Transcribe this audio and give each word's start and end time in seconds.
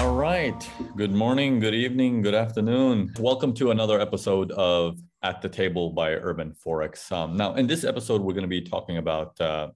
All 0.00 0.14
right. 0.14 0.66
Good 0.96 1.12
morning, 1.12 1.60
good 1.60 1.74
evening, 1.74 2.22
good 2.22 2.34
afternoon. 2.34 3.12
Welcome 3.18 3.52
to 3.56 3.70
another 3.70 4.00
episode 4.00 4.50
of 4.52 4.98
At 5.22 5.42
the 5.42 5.48
Table 5.50 5.90
by 5.90 6.12
Urban 6.12 6.54
Forex. 6.54 7.12
Um, 7.12 7.36
now, 7.36 7.52
in 7.56 7.66
this 7.66 7.84
episode, 7.84 8.22
we're 8.22 8.32
going 8.32 8.44
to 8.44 8.48
be 8.48 8.62
talking 8.62 8.96
about 8.96 9.38
uh, 9.42 9.68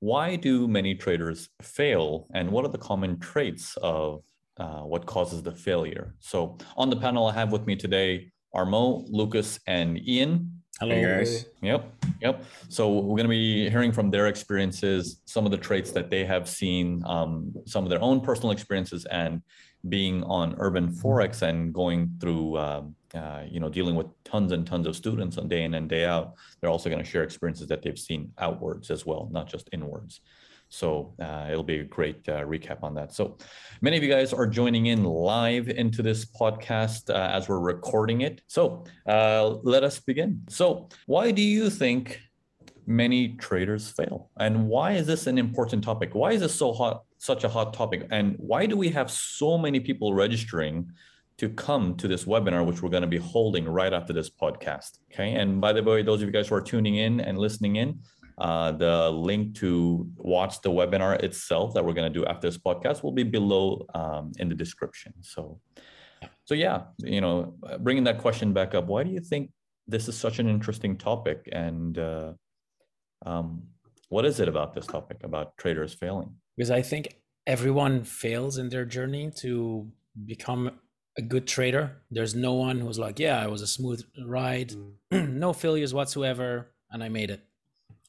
why 0.00 0.36
do 0.36 0.68
many 0.68 0.94
traders 0.94 1.48
fail 1.62 2.26
and 2.34 2.50
what 2.50 2.66
are 2.66 2.68
the 2.68 2.76
common 2.76 3.18
traits 3.18 3.78
of 3.78 4.22
uh, 4.58 4.80
what 4.80 5.06
causes 5.06 5.42
the 5.42 5.52
failure. 5.52 6.16
So, 6.20 6.58
on 6.76 6.90
the 6.90 6.96
panel, 6.96 7.26
I 7.26 7.32
have 7.32 7.50
with 7.50 7.66
me 7.66 7.74
today 7.74 8.30
Armo, 8.54 9.06
Lucas, 9.08 9.58
and 9.66 9.98
Ian. 10.06 10.61
Hello, 10.82 10.96
hey 10.96 11.02
guys. 11.02 11.46
Yep, 11.60 11.94
yep. 12.20 12.44
So 12.68 12.90
we're 12.90 13.14
going 13.14 13.22
to 13.22 13.28
be 13.28 13.70
hearing 13.70 13.92
from 13.92 14.10
their 14.10 14.26
experiences, 14.26 15.20
some 15.26 15.44
of 15.44 15.52
the 15.52 15.56
traits 15.56 15.92
that 15.92 16.10
they 16.10 16.24
have 16.24 16.48
seen, 16.48 17.04
um, 17.06 17.54
some 17.66 17.84
of 17.84 17.90
their 17.90 18.02
own 18.02 18.20
personal 18.20 18.50
experiences, 18.50 19.04
and 19.04 19.42
being 19.88 20.24
on 20.24 20.56
Urban 20.58 20.88
Forex 20.88 21.42
and 21.42 21.72
going 21.72 22.10
through, 22.20 22.58
um, 22.58 22.96
uh, 23.14 23.44
you 23.48 23.60
know, 23.60 23.68
dealing 23.68 23.94
with 23.94 24.08
tons 24.24 24.50
and 24.50 24.66
tons 24.66 24.88
of 24.88 24.96
students 24.96 25.38
on 25.38 25.46
day 25.46 25.62
in 25.62 25.74
and 25.74 25.88
day 25.88 26.04
out. 26.04 26.34
They're 26.60 26.70
also 26.70 26.90
going 26.90 27.04
to 27.04 27.08
share 27.08 27.22
experiences 27.22 27.68
that 27.68 27.82
they've 27.82 27.96
seen 27.96 28.32
outwards 28.38 28.90
as 28.90 29.06
well, 29.06 29.28
not 29.30 29.48
just 29.48 29.68
inwards. 29.72 30.20
So 30.72 31.12
uh, 31.20 31.48
it'll 31.50 31.62
be 31.62 31.80
a 31.80 31.84
great 31.84 32.26
uh, 32.28 32.44
recap 32.44 32.82
on 32.82 32.94
that. 32.94 33.12
So 33.12 33.36
many 33.82 33.98
of 33.98 34.02
you 34.02 34.08
guys 34.08 34.32
are 34.32 34.46
joining 34.46 34.86
in 34.86 35.04
live 35.04 35.68
into 35.68 36.02
this 36.02 36.24
podcast 36.24 37.10
uh, 37.10 37.36
as 37.36 37.46
we're 37.46 37.60
recording 37.60 38.22
it. 38.22 38.40
So 38.46 38.84
uh, 39.06 39.48
let 39.62 39.84
us 39.84 40.00
begin. 40.00 40.42
So, 40.48 40.88
why 41.04 41.30
do 41.30 41.42
you 41.42 41.68
think 41.68 42.20
many 42.86 43.36
traders 43.36 43.90
fail? 43.90 44.30
And 44.38 44.66
why 44.66 44.92
is 44.92 45.06
this 45.06 45.26
an 45.26 45.36
important 45.36 45.84
topic? 45.84 46.14
Why 46.14 46.32
is 46.32 46.40
this 46.40 46.54
so 46.54 46.72
hot, 46.72 47.02
such 47.18 47.44
a 47.44 47.50
hot 47.50 47.74
topic? 47.74 48.06
And 48.10 48.36
why 48.38 48.64
do 48.64 48.74
we 48.74 48.88
have 48.88 49.10
so 49.10 49.58
many 49.58 49.78
people 49.78 50.14
registering? 50.14 50.90
to 51.38 51.48
come 51.48 51.96
to 51.96 52.06
this 52.06 52.24
webinar, 52.24 52.64
which 52.64 52.82
we're 52.82 52.90
going 52.90 53.02
to 53.02 53.08
be 53.08 53.16
holding 53.16 53.64
right 53.64 53.92
after 53.92 54.12
this 54.12 54.30
podcast. 54.30 54.98
Okay. 55.10 55.32
And 55.32 55.60
by 55.60 55.72
the 55.72 55.82
way, 55.82 56.02
those 56.02 56.20
of 56.20 56.28
you 56.28 56.32
guys 56.32 56.48
who 56.48 56.54
are 56.54 56.60
tuning 56.60 56.96
in 56.96 57.20
and 57.20 57.38
listening 57.38 57.76
in, 57.76 58.00
uh, 58.38 58.72
the 58.72 59.10
link 59.10 59.54
to 59.56 60.08
watch 60.16 60.60
the 60.62 60.70
webinar 60.70 61.22
itself 61.22 61.74
that 61.74 61.84
we're 61.84 61.92
going 61.92 62.12
to 62.12 62.18
do 62.18 62.26
after 62.26 62.48
this 62.48 62.58
podcast 62.58 63.02
will 63.02 63.12
be 63.12 63.22
below 63.22 63.86
um, 63.94 64.32
in 64.38 64.48
the 64.48 64.54
description. 64.54 65.12
So, 65.20 65.60
so 66.44 66.54
yeah, 66.54 66.82
you 66.98 67.20
know, 67.20 67.54
bringing 67.80 68.04
that 68.04 68.18
question 68.18 68.52
back 68.52 68.74
up, 68.74 68.86
why 68.86 69.04
do 69.04 69.10
you 69.10 69.20
think 69.20 69.50
this 69.86 70.08
is 70.08 70.16
such 70.16 70.38
an 70.38 70.48
interesting 70.48 70.96
topic? 70.96 71.48
And 71.52 71.98
uh, 71.98 72.32
um, 73.26 73.62
what 74.08 74.24
is 74.24 74.40
it 74.40 74.48
about 74.48 74.74
this 74.74 74.86
topic 74.86 75.24
about 75.24 75.56
traders 75.56 75.94
failing? 75.94 76.34
Because 76.56 76.70
I 76.70 76.82
think 76.82 77.16
everyone 77.46 78.04
fails 78.04 78.58
in 78.58 78.68
their 78.68 78.84
journey 78.84 79.30
to 79.38 79.90
become 80.26 80.70
a 81.18 81.22
good 81.22 81.46
trader. 81.46 82.02
There's 82.10 82.34
no 82.34 82.54
one 82.54 82.80
who's 82.80 82.98
like, 82.98 83.18
yeah, 83.18 83.42
it 83.44 83.50
was 83.50 83.62
a 83.62 83.66
smooth 83.66 84.02
ride, 84.24 84.72
mm. 85.12 85.28
no 85.30 85.52
failures 85.52 85.92
whatsoever, 85.92 86.72
and 86.90 87.02
I 87.02 87.08
made 87.08 87.30
it 87.30 87.42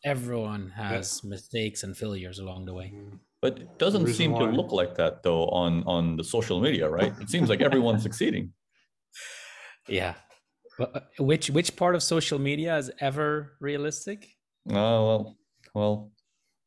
everyone 0.04 0.70
has 0.76 1.22
yeah. 1.24 1.30
mistakes 1.30 1.84
and 1.84 1.96
failures 1.96 2.40
along 2.40 2.66
the 2.66 2.74
way. 2.74 2.92
Mm-hmm. 2.94 3.16
but 3.42 3.60
it 3.60 3.78
doesn't 3.78 4.08
seem 4.08 4.32
why. 4.32 4.40
to 4.40 4.46
look 4.46 4.72
like 4.72 4.96
that 4.96 5.24
though 5.24 5.46
on 5.48 5.84
on 5.86 6.18
the 6.18 6.24
social 6.24 6.60
media 6.60 6.90
right? 6.90 7.14
It 7.22 7.30
seems 7.30 7.50
like 7.50 7.62
everyone's 7.62 8.04
succeeding. 8.10 8.54
Yeah. 9.88 10.14
But 10.78 10.96
uh, 10.96 11.00
which 11.20 11.50
which 11.50 11.76
part 11.76 11.96
of 11.96 12.02
social 12.04 12.40
media 12.40 12.78
is 12.78 12.92
ever 13.00 13.54
realistic? 13.60 14.28
Oh 14.70 15.00
well 15.08 15.38
well 15.74 16.12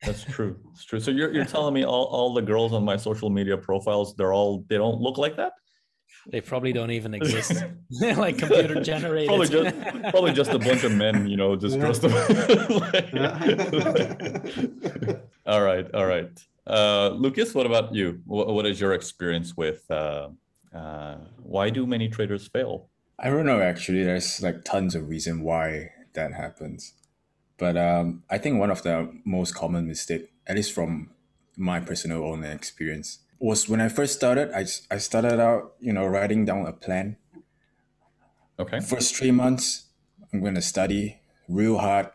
that's 0.01 0.23
true. 0.23 0.55
It's 0.73 0.85
true. 0.85 0.99
So 0.99 1.09
you're, 1.09 1.33
you're 1.33 1.45
telling 1.45 1.73
me 1.73 1.83
all, 1.83 2.05
all 2.05 2.31
the 2.31 2.43
girls 2.43 2.71
on 2.71 2.85
my 2.85 2.97
social 2.97 3.31
media 3.31 3.57
profiles 3.57 4.15
they're 4.15 4.33
all 4.33 4.65
they 4.69 4.77
don't 4.77 5.01
look 5.01 5.17
like 5.17 5.35
that 5.37 5.53
they 6.29 6.41
probably 6.41 6.73
don't 6.73 6.91
even 6.91 7.13
exist. 7.19 7.63
They're 7.89 8.15
like 8.15 8.37
computer 8.37 8.81
generated. 8.81 9.29
Probably 9.29 9.47
just 9.47 9.75
probably 10.11 10.33
just 10.33 10.51
a 10.51 10.59
bunch 10.59 10.83
of 10.83 10.91
men, 10.91 11.27
you 11.27 11.37
know, 11.37 11.55
just 11.55 11.79
dressed 11.79 12.03
up. 12.05 12.11
all 15.45 15.61
right, 15.61 15.89
all 15.93 16.05
right. 16.05 16.29
Uh, 16.65 17.09
Lucas, 17.09 17.53
what 17.55 17.65
about 17.65 17.95
you? 17.95 18.21
What, 18.25 18.47
what 18.47 18.65
is 18.65 18.81
your 18.81 18.93
experience 18.93 19.55
with 19.55 19.89
uh, 19.89 20.29
uh, 20.73 21.15
why 21.37 21.69
do 21.69 21.87
many 21.87 22.09
traders 22.09 22.47
fail? 22.47 22.89
I 23.19 23.29
don't 23.29 23.45
know. 23.45 23.61
Actually, 23.61 24.03
there's 24.03 24.43
like 24.43 24.65
tons 24.65 24.95
of 24.95 25.07
reason 25.07 25.41
why 25.41 25.91
that 26.13 26.33
happens, 26.33 26.93
but 27.57 27.77
um, 27.77 28.23
I 28.29 28.37
think 28.37 28.59
one 28.59 28.69
of 28.69 28.83
the 28.83 29.13
most 29.23 29.55
common 29.55 29.87
mistake, 29.87 30.29
at 30.45 30.55
least 30.55 30.73
from 30.73 31.11
my 31.55 31.79
personal 31.79 32.23
own 32.23 32.43
experience, 32.43 33.19
was 33.39 33.69
when 33.69 33.81
I 33.81 33.89
first 33.89 34.15
started. 34.15 34.51
I, 34.51 34.65
I 34.89 34.97
started 34.97 35.39
out, 35.39 35.73
you 35.79 35.93
know, 35.93 36.05
writing 36.05 36.45
down 36.45 36.65
a 36.65 36.73
plan. 36.73 37.17
Okay. 38.59 38.79
First 38.79 39.15
three 39.15 39.31
months, 39.31 39.87
I'm 40.33 40.41
going 40.41 40.55
to 40.55 40.61
study 40.61 41.19
real 41.47 41.77
hard 41.77 42.09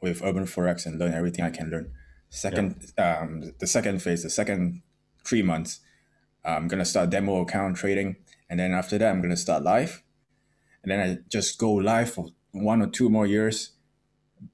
with 0.00 0.22
Urban 0.22 0.44
Forex 0.44 0.86
and 0.86 0.98
learn 0.98 1.12
everything 1.12 1.44
I 1.44 1.50
can 1.50 1.70
learn. 1.70 1.92
Second, 2.30 2.92
yeah. 2.98 3.20
um, 3.20 3.52
the 3.58 3.66
second 3.66 4.02
phase, 4.02 4.22
the 4.22 4.30
second 4.30 4.82
three 5.24 5.42
months, 5.42 5.80
I'm 6.44 6.68
going 6.68 6.78
to 6.78 6.84
start 6.84 7.10
demo 7.10 7.42
account 7.42 7.76
trading. 7.76 8.16
And 8.48 8.58
then 8.58 8.72
after 8.72 8.98
that, 8.98 9.10
I'm 9.10 9.20
going 9.20 9.30
to 9.30 9.36
start 9.36 9.62
live. 9.62 10.02
And 10.82 10.90
then 10.90 11.00
I 11.00 11.18
just 11.28 11.58
go 11.58 11.72
live 11.72 12.12
for 12.12 12.30
one 12.52 12.82
or 12.82 12.86
two 12.86 13.08
more 13.08 13.26
years. 13.26 13.72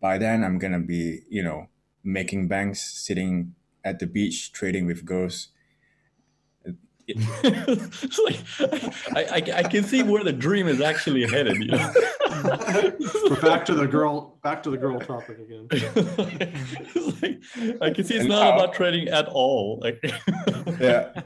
By 0.01 0.19
then, 0.19 0.45
I'm 0.45 0.59
going 0.59 0.73
to 0.73 0.79
be, 0.79 1.21
you 1.29 1.43
know, 1.43 1.69
making 2.05 2.49
banks, 2.49 2.81
sitting 2.81 3.55
at 3.85 3.99
the 3.99 4.07
beach, 4.07 4.53
trading 4.53 4.87
with 4.87 5.05
girls 5.05 5.49
like, 7.45 8.41
I, 9.15 9.25
I, 9.31 9.59
I, 9.59 9.63
can 9.63 9.85
see 9.85 10.03
where 10.03 10.23
the 10.25 10.33
dream 10.33 10.69
is 10.69 10.81
actually 10.81 11.27
headed. 11.27 11.57
You 11.57 11.73
know? 11.73 11.93
We're 13.29 13.41
back 13.41 13.65
to 13.67 13.75
the 13.75 13.87
girl, 13.91 14.39
back 14.43 14.63
to 14.65 14.71
the 14.71 14.77
girl 14.77 14.99
topic 15.01 15.39
again. 15.39 15.69
like, 17.23 17.81
I 17.81 17.91
can 17.91 18.05
see 18.05 18.17
it's 18.17 18.27
not 18.27 18.55
about 18.55 18.75
trading 18.75 19.09
at 19.09 19.27
all. 19.29 19.81
Like, 19.81 20.03
yeah. 20.81 21.23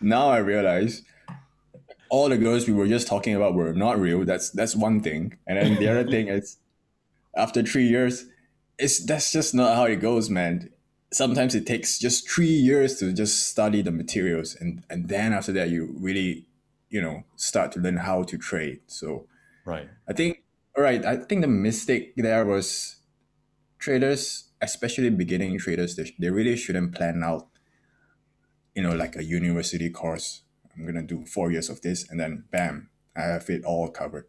Now 0.00 0.28
I 0.28 0.38
realize 0.38 1.02
all 2.08 2.28
the 2.28 2.38
girls 2.38 2.66
we 2.66 2.74
were 2.74 2.88
just 2.88 3.08
talking 3.08 3.34
about 3.34 3.54
were 3.54 3.72
not 3.72 3.98
real. 3.98 4.24
That's 4.24 4.50
that's 4.50 4.76
one 4.76 5.00
thing, 5.00 5.36
and 5.46 5.58
then 5.58 5.74
the 5.76 5.88
other 5.88 6.08
thing 6.08 6.28
is, 6.28 6.58
after 7.36 7.62
three 7.62 7.88
years, 7.88 8.26
it's 8.78 9.04
that's 9.04 9.32
just 9.32 9.54
not 9.54 9.74
how 9.76 9.84
it 9.84 9.96
goes, 9.96 10.30
man 10.30 10.70
sometimes 11.16 11.54
it 11.54 11.66
takes 11.66 11.98
just 11.98 12.28
three 12.28 12.46
years 12.46 12.98
to 12.98 13.12
just 13.12 13.46
study 13.46 13.82
the 13.82 13.92
materials 13.92 14.56
and 14.60 14.84
and 14.90 15.08
then 15.08 15.32
after 15.32 15.52
that 15.52 15.70
you 15.70 15.94
really 15.98 16.46
you 16.90 17.00
know 17.00 17.24
start 17.36 17.72
to 17.72 17.80
learn 17.80 17.96
how 17.96 18.22
to 18.22 18.36
trade. 18.38 18.80
So 18.86 19.26
right. 19.64 19.88
I 20.08 20.12
think 20.12 20.44
all 20.76 20.82
right 20.82 21.04
i 21.04 21.16
think 21.16 21.40
the 21.40 21.48
mistake 21.48 22.12
there 22.16 22.44
was 22.44 22.96
traders 23.78 24.50
especially 24.60 25.10
beginning 25.10 25.58
traders 25.58 25.96
they, 25.96 26.12
they 26.18 26.30
really 26.30 26.56
shouldn't 26.56 26.94
plan 26.94 27.22
out 27.24 27.48
you 28.74 28.82
know 28.82 28.94
like 28.94 29.16
a 29.16 29.24
university 29.24 29.90
course. 29.90 30.42
I'm 30.74 30.84
gonna 30.84 31.02
do 31.02 31.24
four 31.24 31.50
years 31.50 31.70
of 31.70 31.80
this 31.80 32.08
and 32.10 32.20
then 32.20 32.44
bam 32.50 32.90
i 33.16 33.22
have 33.22 33.48
it 33.48 33.64
all 33.64 33.88
covered. 33.88 34.26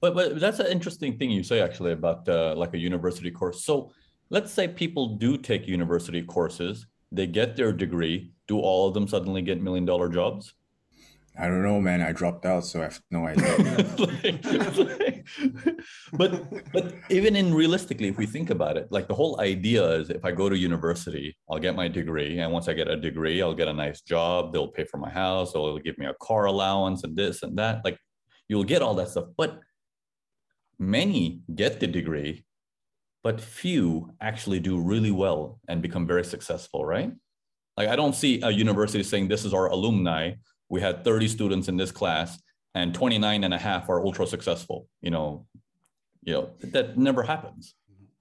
But 0.00 0.14
but 0.14 0.38
that's 0.40 0.58
an 0.58 0.66
interesting 0.66 1.16
thing 1.16 1.30
you 1.30 1.42
say 1.42 1.60
actually 1.60 1.92
about 1.92 2.28
uh, 2.28 2.54
like 2.56 2.74
a 2.74 2.78
university 2.78 3.30
course. 3.30 3.64
So 3.64 3.92
let's 4.32 4.50
say 4.50 4.66
people 4.66 5.16
do 5.16 5.36
take 5.36 5.68
university 5.68 6.22
courses, 6.22 6.86
they 7.12 7.26
get 7.26 7.54
their 7.54 7.70
degree. 7.70 8.32
Do 8.48 8.58
all 8.58 8.88
of 8.88 8.94
them 8.94 9.06
suddenly 9.06 9.42
get 9.42 9.60
million 9.62 9.84
dollar 9.84 10.08
jobs? 10.08 10.54
I 11.38 11.46
don't 11.46 11.62
know, 11.62 11.80
man. 11.80 12.02
I 12.02 12.12
dropped 12.12 12.44
out, 12.44 12.64
so 12.64 12.80
I 12.80 12.84
have 12.84 13.00
no 13.10 13.26
idea. 13.26 13.56
but 16.12 16.72
but 16.72 16.94
even 17.08 17.36
in 17.36 17.54
realistically, 17.54 18.08
if 18.08 18.18
we 18.18 18.26
think 18.26 18.50
about 18.50 18.76
it, 18.76 18.88
like 18.90 19.06
the 19.08 19.14
whole 19.14 19.40
idea 19.40 19.82
is 19.92 20.10
if 20.10 20.24
I 20.24 20.32
go 20.32 20.48
to 20.48 20.56
university, 20.56 21.36
I'll 21.50 21.58
get 21.58 21.74
my 21.76 21.88
degree, 21.88 22.38
and 22.38 22.52
once 22.52 22.68
I 22.68 22.74
get 22.74 22.88
a 22.88 22.96
degree, 22.96 23.40
I'll 23.40 23.54
get 23.54 23.68
a 23.68 23.72
nice 23.72 24.02
job. 24.02 24.52
They'll 24.52 24.68
pay 24.68 24.84
for 24.84 24.98
my 24.98 25.10
house. 25.10 25.52
They'll 25.52 25.78
give 25.78 25.96
me 25.96 26.06
a 26.06 26.14
car 26.20 26.46
allowance 26.46 27.04
and 27.04 27.16
this 27.16 27.42
and 27.42 27.56
that. 27.58 27.82
Like 27.84 27.98
you'll 28.48 28.64
get 28.64 28.82
all 28.82 28.94
that 28.96 29.08
stuff. 29.08 29.28
But 29.36 29.60
many 30.78 31.40
get 31.54 31.80
the 31.80 31.86
degree 31.86 32.44
but 33.22 33.40
few 33.40 34.10
actually 34.20 34.60
do 34.60 34.80
really 34.80 35.10
well 35.10 35.60
and 35.68 35.80
become 35.80 36.06
very 36.06 36.24
successful, 36.24 36.84
right? 36.84 37.12
Like 37.76 37.88
I 37.88 37.96
don't 37.96 38.14
see 38.14 38.40
a 38.42 38.50
university 38.50 39.02
saying 39.02 39.28
this 39.28 39.44
is 39.44 39.54
our 39.54 39.66
alumni. 39.66 40.32
We 40.68 40.80
had 40.80 41.04
30 41.04 41.28
students 41.28 41.68
in 41.68 41.76
this 41.76 41.90
class 41.90 42.38
and 42.74 42.94
29 42.94 43.44
and 43.44 43.54
a 43.54 43.58
half 43.58 43.88
are 43.88 44.04
ultra 44.04 44.26
successful. 44.26 44.88
You 45.00 45.10
know, 45.10 45.46
you 46.22 46.34
know, 46.34 46.50
that 46.62 46.96
never 46.96 47.22
happens. 47.22 47.74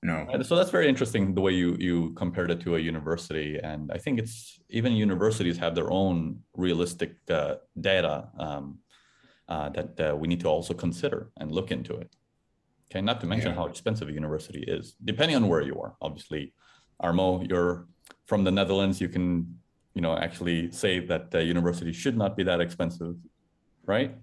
No. 0.04 0.28
So 0.42 0.56
that's 0.56 0.72
very 0.72 0.90
interesting 0.90 1.36
the 1.36 1.42
way 1.42 1.52
you 1.52 1.76
you 1.80 2.14
compared 2.14 2.50
it 2.50 2.62
to 2.62 2.76
a 2.76 2.80
university, 2.80 3.60
and 3.62 3.92
I 3.92 4.00
think 4.00 4.18
it's 4.20 4.60
even 4.70 4.94
universities 4.94 5.58
have 5.60 5.76
their 5.76 5.92
own 5.92 6.40
realistic 6.56 7.18
uh, 7.30 7.56
data 7.80 8.30
um, 8.40 8.80
uh, 9.48 9.70
that 9.70 10.00
uh, 10.00 10.16
we 10.16 10.28
need 10.28 10.40
to 10.40 10.48
also 10.48 10.74
consider 10.74 11.30
and 11.38 11.52
look 11.52 11.70
into 11.70 11.96
it. 11.98 12.10
Okay, 12.92 13.02
not 13.02 13.22
to 13.22 13.28
mention 13.28 13.52
yeah. 13.52 13.56
how 13.56 13.66
expensive 13.68 14.10
a 14.10 14.12
university 14.12 14.66
is, 14.68 14.96
depending 15.06 15.38
on 15.38 15.48
where 15.48 15.62
you 15.62 15.80
are. 15.80 15.96
Obviously, 16.02 16.54
Armo, 17.02 17.48
you're 17.50 17.88
from 18.26 18.44
the 18.44 18.52
Netherlands. 18.52 19.00
You 19.00 19.08
can 19.08 19.56
you 19.94 20.02
know, 20.02 20.18
actually 20.18 20.72
say 20.72 21.00
that 21.00 21.32
the 21.32 21.44
university 21.44 21.92
should 21.92 22.18
not 22.18 22.38
be 22.38 22.44
that 22.44 22.62
expensive, 22.62 23.16
right? 23.86 24.16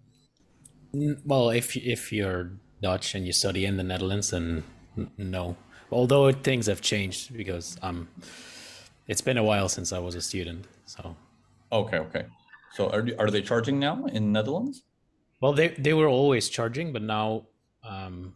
Well, 1.25 1.51
if 1.51 1.77
if 1.77 2.13
you're 2.13 2.53
Dutch 2.81 3.15
and 3.15 3.27
you 3.27 3.33
study 3.33 3.67
in 3.67 3.77
the 3.77 3.83
Netherlands, 3.83 4.31
then 4.31 4.65
no. 5.19 5.57
Although 5.91 6.33
things 6.33 6.67
have 6.67 6.81
changed 6.81 7.37
because 7.37 7.77
um, 7.83 8.09
it's 9.07 9.21
been 9.21 9.39
a 9.39 9.45
while 9.45 9.69
since 9.69 9.93
I 9.93 9.99
was 9.99 10.15
a 10.15 10.21
student. 10.21 10.67
So, 10.87 11.17
Okay, 11.73 11.99
okay. 11.99 12.25
So 12.75 12.91
are, 12.91 13.07
are 13.19 13.31
they 13.31 13.43
charging 13.43 13.79
now 13.79 14.07
in 14.07 14.33
Netherlands? 14.33 14.83
well, 15.41 15.53
they 15.53 15.69
they 15.69 15.93
were 15.93 16.09
always 16.09 16.49
charging, 16.49 16.93
but 16.93 17.03
now 17.03 17.47
um, 17.85 18.35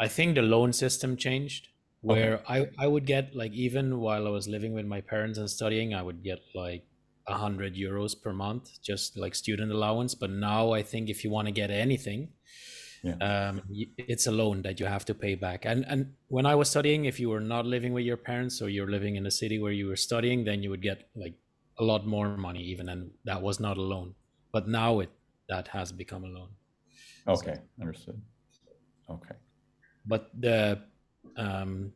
I 0.00 0.08
think 0.08 0.34
the 0.34 0.42
loan 0.42 0.72
system 0.72 1.16
changed. 1.16 1.68
Where 2.00 2.40
I 2.48 2.70
I 2.78 2.86
would 2.86 3.06
get 3.06 3.34
like 3.34 3.52
even 3.52 3.98
while 3.98 4.26
I 4.26 4.30
was 4.30 4.46
living 4.46 4.72
with 4.72 4.86
my 4.86 5.00
parents 5.00 5.36
and 5.38 5.50
studying, 5.50 5.94
I 5.94 6.02
would 6.02 6.22
get 6.22 6.38
like 6.54 6.84
a 7.26 7.34
hundred 7.34 7.74
euros 7.74 8.14
per 8.20 8.32
month, 8.32 8.80
just 8.82 9.16
like 9.18 9.34
student 9.34 9.72
allowance. 9.72 10.14
But 10.14 10.30
now 10.30 10.72
I 10.72 10.82
think 10.82 11.10
if 11.10 11.24
you 11.24 11.30
want 11.30 11.46
to 11.48 11.52
get 11.52 11.70
anything, 11.70 12.32
Yeah. 13.02 13.16
um, 13.20 13.62
it's 13.96 14.26
a 14.26 14.32
loan 14.32 14.62
that 14.62 14.80
you 14.80 14.86
have 14.86 15.04
to 15.06 15.14
pay 15.14 15.34
back. 15.34 15.64
And 15.64 15.84
and 15.88 16.14
when 16.28 16.46
I 16.46 16.54
was 16.54 16.68
studying, 16.70 17.04
if 17.04 17.18
you 17.20 17.28
were 17.30 17.40
not 17.54 17.66
living 17.66 17.92
with 17.92 18.04
your 18.04 18.16
parents 18.16 18.60
or 18.62 18.68
you're 18.68 18.90
living 18.90 19.16
in 19.16 19.26
a 19.26 19.30
city 19.30 19.58
where 19.58 19.72
you 19.72 19.86
were 19.86 19.96
studying, 19.96 20.44
then 20.44 20.62
you 20.62 20.70
would 20.70 20.82
get 20.82 21.08
like 21.14 21.34
a 21.78 21.84
lot 21.84 22.06
more 22.06 22.36
money 22.36 22.62
even, 22.62 22.88
and 22.88 23.10
that 23.24 23.42
was 23.42 23.60
not 23.60 23.76
a 23.78 23.82
loan. 23.82 24.14
But 24.52 24.68
now 24.68 25.00
it 25.00 25.10
that 25.48 25.68
has 25.68 25.92
become 25.92 26.24
a 26.24 26.28
loan. 26.28 26.50
Okay, 27.26 27.58
understood. 27.80 28.20
Okay. 29.08 29.34
But 30.08 30.30
the 30.38 30.80
um, 31.36 31.92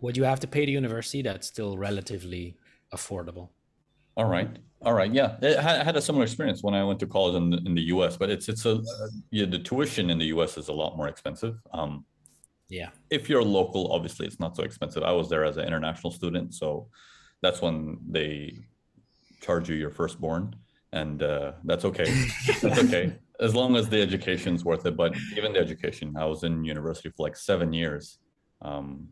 what 0.00 0.16
you 0.16 0.24
have 0.24 0.40
to 0.40 0.46
pay 0.46 0.64
the 0.64 0.72
university, 0.72 1.22
that's 1.22 1.46
still 1.46 1.76
relatively 1.76 2.56
affordable. 2.94 3.50
All 4.16 4.24
right. 4.24 4.48
All 4.82 4.92
right. 4.92 5.12
Yeah, 5.12 5.36
I 5.42 5.82
had, 5.82 5.96
a 5.96 6.00
similar 6.00 6.24
experience 6.24 6.62
when 6.62 6.74
I 6.74 6.84
went 6.84 7.00
to 7.00 7.06
college 7.06 7.34
in 7.34 7.50
the, 7.50 7.56
in 7.66 7.74
the 7.74 7.82
U.S. 7.94 8.16
But 8.16 8.30
it's 8.30 8.48
it's 8.48 8.64
a 8.64 8.80
yeah, 9.30 9.46
the 9.46 9.58
tuition 9.58 10.08
in 10.10 10.18
the 10.18 10.26
U.S. 10.26 10.56
is 10.56 10.68
a 10.68 10.72
lot 10.72 10.96
more 10.96 11.08
expensive. 11.08 11.56
Um, 11.72 12.04
Yeah. 12.68 12.90
if 13.10 13.28
you're 13.28 13.42
local, 13.42 13.92
obviously 13.92 14.26
it's 14.26 14.38
not 14.38 14.56
so 14.56 14.62
expensive. 14.62 15.02
I 15.02 15.12
was 15.12 15.28
there 15.28 15.44
as 15.44 15.56
an 15.56 15.66
international 15.66 16.12
student, 16.12 16.54
so 16.54 16.88
that's 17.42 17.60
when 17.60 17.98
they 18.08 18.58
charge 19.40 19.68
you 19.68 19.76
your 19.76 19.90
firstborn, 19.90 20.54
and 20.92 21.22
uh, 21.22 21.52
that's 21.64 21.84
okay. 21.84 22.08
that's 22.62 22.78
okay 22.84 23.16
as 23.40 23.54
long 23.54 23.76
as 23.76 23.88
the 23.88 24.00
education's 24.00 24.64
worth 24.64 24.84
it. 24.86 24.96
But 24.96 25.14
even 25.36 25.52
the 25.52 25.60
education, 25.60 26.14
I 26.16 26.24
was 26.24 26.44
in 26.44 26.64
university 26.64 27.10
for 27.10 27.22
like 27.22 27.36
seven 27.36 27.72
years. 27.72 28.18
Um, 28.62 29.08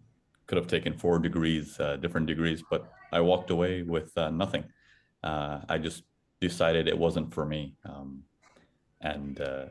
could 0.46 0.58
have 0.58 0.68
taken 0.68 0.92
four 0.92 1.18
degrees, 1.18 1.78
uh, 1.80 1.96
different 1.96 2.26
degrees, 2.26 2.62
but 2.70 2.92
I 3.12 3.20
walked 3.20 3.50
away 3.50 3.82
with 3.82 4.16
uh, 4.16 4.30
nothing. 4.30 4.64
Uh, 5.22 5.60
I 5.68 5.78
just 5.78 6.04
decided 6.40 6.86
it 6.86 6.98
wasn't 6.98 7.34
for 7.34 7.44
me, 7.44 7.74
um, 7.84 8.22
and 9.00 9.40
uh, 9.40 9.66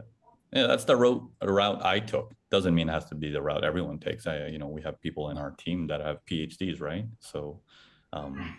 yeah, 0.51 0.67
that's 0.67 0.83
the 0.83 0.95
route 0.95 1.23
route 1.43 1.83
I 1.85 1.99
took. 1.99 2.33
Doesn't 2.51 2.75
mean 2.75 2.89
it 2.89 2.91
has 2.93 3.05
to 3.05 3.15
be 3.15 3.31
the 3.31 3.41
route 3.41 3.63
everyone 3.63 3.99
takes. 3.99 4.27
I, 4.27 4.47
you 4.47 4.57
know, 4.57 4.67
we 4.67 4.81
have 4.81 4.99
people 5.01 5.29
in 5.29 5.37
our 5.37 5.51
team 5.51 5.87
that 5.87 6.01
have 6.01 6.25
PhDs, 6.25 6.81
right? 6.81 7.05
So, 7.19 7.61
um, 8.13 8.57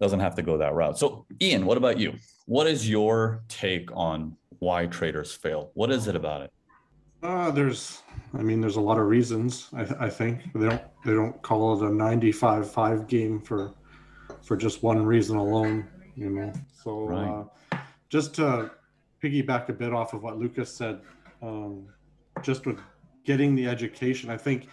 doesn't 0.00 0.20
have 0.20 0.34
to 0.36 0.42
go 0.42 0.58
that 0.58 0.74
route. 0.74 0.98
So, 0.98 1.26
Ian, 1.40 1.66
what 1.66 1.76
about 1.76 1.98
you? 1.98 2.14
What 2.46 2.66
is 2.66 2.88
your 2.88 3.42
take 3.48 3.90
on 3.94 4.36
why 4.58 4.86
traders 4.86 5.34
fail? 5.34 5.70
What 5.74 5.90
is 5.90 6.06
it 6.06 6.16
about 6.16 6.42
it? 6.42 6.52
Uh, 7.22 7.50
there's, 7.50 8.02
I 8.34 8.42
mean, 8.42 8.60
there's 8.60 8.76
a 8.76 8.80
lot 8.80 8.98
of 8.98 9.06
reasons. 9.06 9.68
I, 9.74 10.06
I 10.06 10.10
think 10.10 10.52
they 10.54 10.68
don't 10.68 10.82
they 11.04 11.12
don't 11.12 11.40
call 11.42 11.74
it 11.82 11.86
a 11.86 11.90
95-5 11.90 13.08
game 13.08 13.40
for 13.40 13.74
for 14.42 14.56
just 14.56 14.82
one 14.82 15.04
reason 15.04 15.36
alone. 15.36 15.88
You 16.14 16.30
know, 16.30 16.52
so 16.82 17.00
Right. 17.06 17.44
uh, 17.72 17.78
just 18.08 18.34
to 18.36 18.70
piggyback 19.22 19.68
a 19.68 19.72
bit 19.72 19.92
off 19.92 20.14
of 20.14 20.22
what 20.22 20.38
Lucas 20.38 20.72
said, 20.74 21.00
um, 21.42 21.86
just 22.42 22.66
with 22.66 22.78
getting 23.24 23.54
the 23.54 23.66
education, 23.68 24.30
I 24.30 24.36
think. 24.36 24.68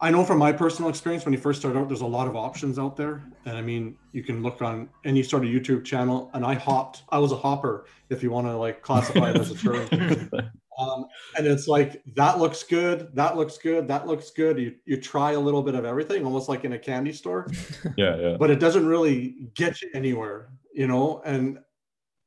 I 0.00 0.10
know 0.10 0.24
from 0.24 0.38
my 0.38 0.52
personal 0.52 0.88
experience, 0.88 1.24
when 1.24 1.34
you 1.34 1.40
first 1.40 1.60
start 1.60 1.76
out, 1.76 1.88
there's 1.88 2.02
a 2.02 2.06
lot 2.06 2.28
of 2.28 2.36
options 2.36 2.78
out 2.78 2.96
there. 2.96 3.24
And 3.46 3.56
I 3.56 3.62
mean, 3.62 3.96
you 4.12 4.22
can 4.22 4.42
look 4.42 4.62
on 4.62 4.88
any 5.04 5.22
sort 5.22 5.44
of 5.44 5.50
YouTube 5.50 5.84
channel. 5.84 6.30
And 6.34 6.44
I 6.44 6.54
hopped, 6.54 7.02
I 7.08 7.18
was 7.18 7.32
a 7.32 7.36
hopper, 7.36 7.86
if 8.08 8.22
you 8.22 8.30
want 8.30 8.46
to 8.46 8.56
like 8.56 8.82
classify 8.82 9.30
it 9.30 9.36
as 9.36 9.50
a 9.50 9.56
term. 9.56 10.30
Um, 10.78 11.06
and 11.36 11.46
it's 11.46 11.66
like 11.66 12.02
that 12.14 12.38
looks 12.38 12.62
good, 12.62 13.10
that 13.14 13.36
looks 13.36 13.58
good, 13.58 13.88
that 13.88 14.06
looks 14.06 14.30
good. 14.30 14.58
You 14.58 14.76
you 14.86 15.00
try 15.00 15.32
a 15.32 15.40
little 15.40 15.62
bit 15.62 15.74
of 15.74 15.84
everything, 15.84 16.24
almost 16.24 16.48
like 16.48 16.64
in 16.64 16.74
a 16.74 16.78
candy 16.78 17.12
store, 17.12 17.48
yeah, 17.96 18.16
yeah. 18.16 18.36
but 18.38 18.48
it 18.50 18.60
doesn't 18.60 18.86
really 18.86 19.48
get 19.54 19.82
you 19.82 19.90
anywhere, 19.92 20.50
you 20.72 20.86
know. 20.86 21.20
And 21.24 21.58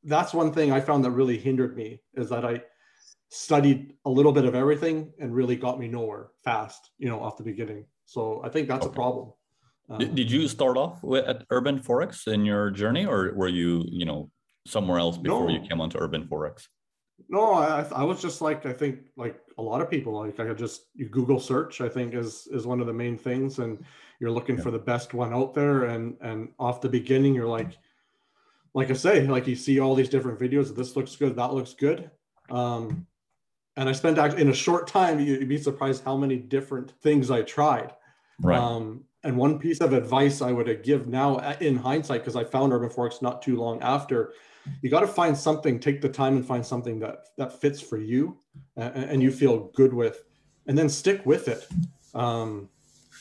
that's 0.03 0.33
one 0.33 0.51
thing 0.51 0.71
I 0.71 0.81
found 0.81 1.05
that 1.05 1.11
really 1.11 1.37
hindered 1.37 1.77
me 1.77 2.01
is 2.15 2.27
that 2.29 2.43
I 2.43 2.61
studied 3.31 3.93
a 4.05 4.09
little 4.09 4.33
bit 4.33 4.43
of 4.43 4.55
everything 4.55 5.11
and 5.19 5.33
really 5.33 5.55
got 5.55 5.79
me 5.79 5.87
nowhere 5.87 6.27
fast, 6.43 6.91
you 6.97 7.07
know, 7.07 7.21
off 7.21 7.37
the 7.37 7.43
beginning. 7.43 7.85
So 8.05 8.41
I 8.43 8.49
think 8.49 8.67
that's 8.67 8.85
a 8.85 8.89
problem. 8.89 9.31
Did, 9.99 10.09
Um, 10.09 10.15
did 10.15 10.29
you 10.29 10.47
start 10.49 10.75
off 10.77 11.01
with, 11.01 11.23
at 11.25 11.45
Urban 11.49 11.79
Forex 11.79 12.27
in 12.27 12.43
your 12.45 12.69
journey, 12.71 13.05
or 13.05 13.33
were 13.33 13.47
you, 13.47 13.85
you 13.87 14.05
know, 14.05 14.29
somewhere 14.67 14.99
else 14.99 15.17
before 15.17 15.49
you 15.49 15.59
No. 15.59 15.67
came 15.67 15.79
onto 15.81 15.97
Urban 15.97 16.27
Forex? 16.27 16.67
No, 17.29 17.53
I, 17.53 17.85
I 17.95 18.03
was 18.03 18.21
just 18.21 18.41
like 18.41 18.65
I 18.65 18.73
think 18.73 18.99
like 19.15 19.39
a 19.57 19.61
lot 19.61 19.79
of 19.81 19.89
people 19.89 20.13
like 20.13 20.39
I 20.39 20.53
just 20.53 20.87
you 20.95 21.07
Google 21.07 21.39
search 21.39 21.79
I 21.79 21.87
think 21.87 22.13
is 22.15 22.47
is 22.51 22.65
one 22.65 22.81
of 22.81 22.87
the 22.87 22.93
main 22.93 23.17
things 23.17 23.59
and 23.59 23.83
you're 24.19 24.31
looking 24.31 24.57
Yeah. 24.57 24.63
for 24.63 24.71
the 24.71 24.79
best 24.79 25.13
one 25.13 25.31
out 25.33 25.53
there 25.53 25.85
and 25.85 26.17
and 26.21 26.49
off 26.57 26.81
the 26.81 26.89
beginning 26.89 27.33
you're 27.35 27.47
like 27.59 27.77
like 28.73 28.89
I 28.89 28.93
say 28.93 29.25
like 29.27 29.45
you 29.47 29.55
see 29.55 29.79
all 29.79 29.93
these 29.95 30.09
different 30.09 30.39
videos 30.39 30.75
this 30.75 30.95
looks 30.95 31.15
good 31.15 31.35
that 31.35 31.53
looks 31.53 31.73
good 31.73 32.09
um 32.49 33.05
and 33.81 33.89
I 33.89 33.93
spent 33.93 34.19
in 34.39 34.49
a 34.49 34.53
short 34.53 34.87
time 34.87 35.19
you- 35.19 35.33
you'd 35.39 35.49
be 35.49 35.57
surprised 35.57 36.03
how 36.03 36.15
many 36.15 36.37
different 36.37 36.91
things 37.01 37.31
I 37.31 37.41
tried 37.41 37.91
Right. 38.39 38.59
um, 38.59 39.05
and 39.23 39.35
one 39.35 39.57
piece 39.57 39.81
of 39.81 39.91
advice 39.93 40.39
I 40.41 40.51
would 40.51 40.83
give 40.83 41.07
now 41.07 41.37
uh, 41.37 41.55
in 41.59 41.75
hindsight, 41.77 42.21
because 42.21 42.35
I 42.35 42.43
found 42.43 42.73
Urban 42.73 42.89
Forex 42.89 43.21
not 43.23 43.41
too 43.41 43.55
long 43.55 43.81
after, 43.81 44.33
you 44.83 44.89
got 44.91 44.99
to 45.01 45.07
find 45.07 45.35
something, 45.35 45.79
take 45.79 45.99
the 46.01 46.09
time 46.09 46.35
and 46.37 46.45
find 46.45 46.63
something 46.63 46.99
that 46.99 47.25
that 47.37 47.59
fits 47.59 47.81
for 47.81 47.97
you 47.97 48.37
uh, 48.77 48.91
and 49.11 49.21
you 49.23 49.31
feel 49.31 49.71
good 49.75 49.93
with, 49.93 50.23
and 50.67 50.77
then 50.77 50.87
stick 50.89 51.25
with 51.25 51.47
it. 51.47 51.67
Um, 52.13 52.69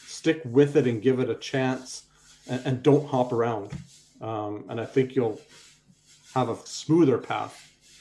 stick 0.07 0.43
with 0.45 0.77
it 0.77 0.87
and 0.87 1.01
give 1.01 1.21
it 1.21 1.31
a 1.31 1.35
chance, 1.37 2.05
and, 2.51 2.61
and 2.67 2.83
don't 2.83 3.07
hop 3.09 3.33
around. 3.33 3.71
Um, 4.21 4.65
and 4.69 4.79
I 4.79 4.85
think 4.85 5.17
you'll 5.17 5.41
have 6.35 6.49
a 6.51 6.57
smoother 6.67 7.17
path, 7.19 7.55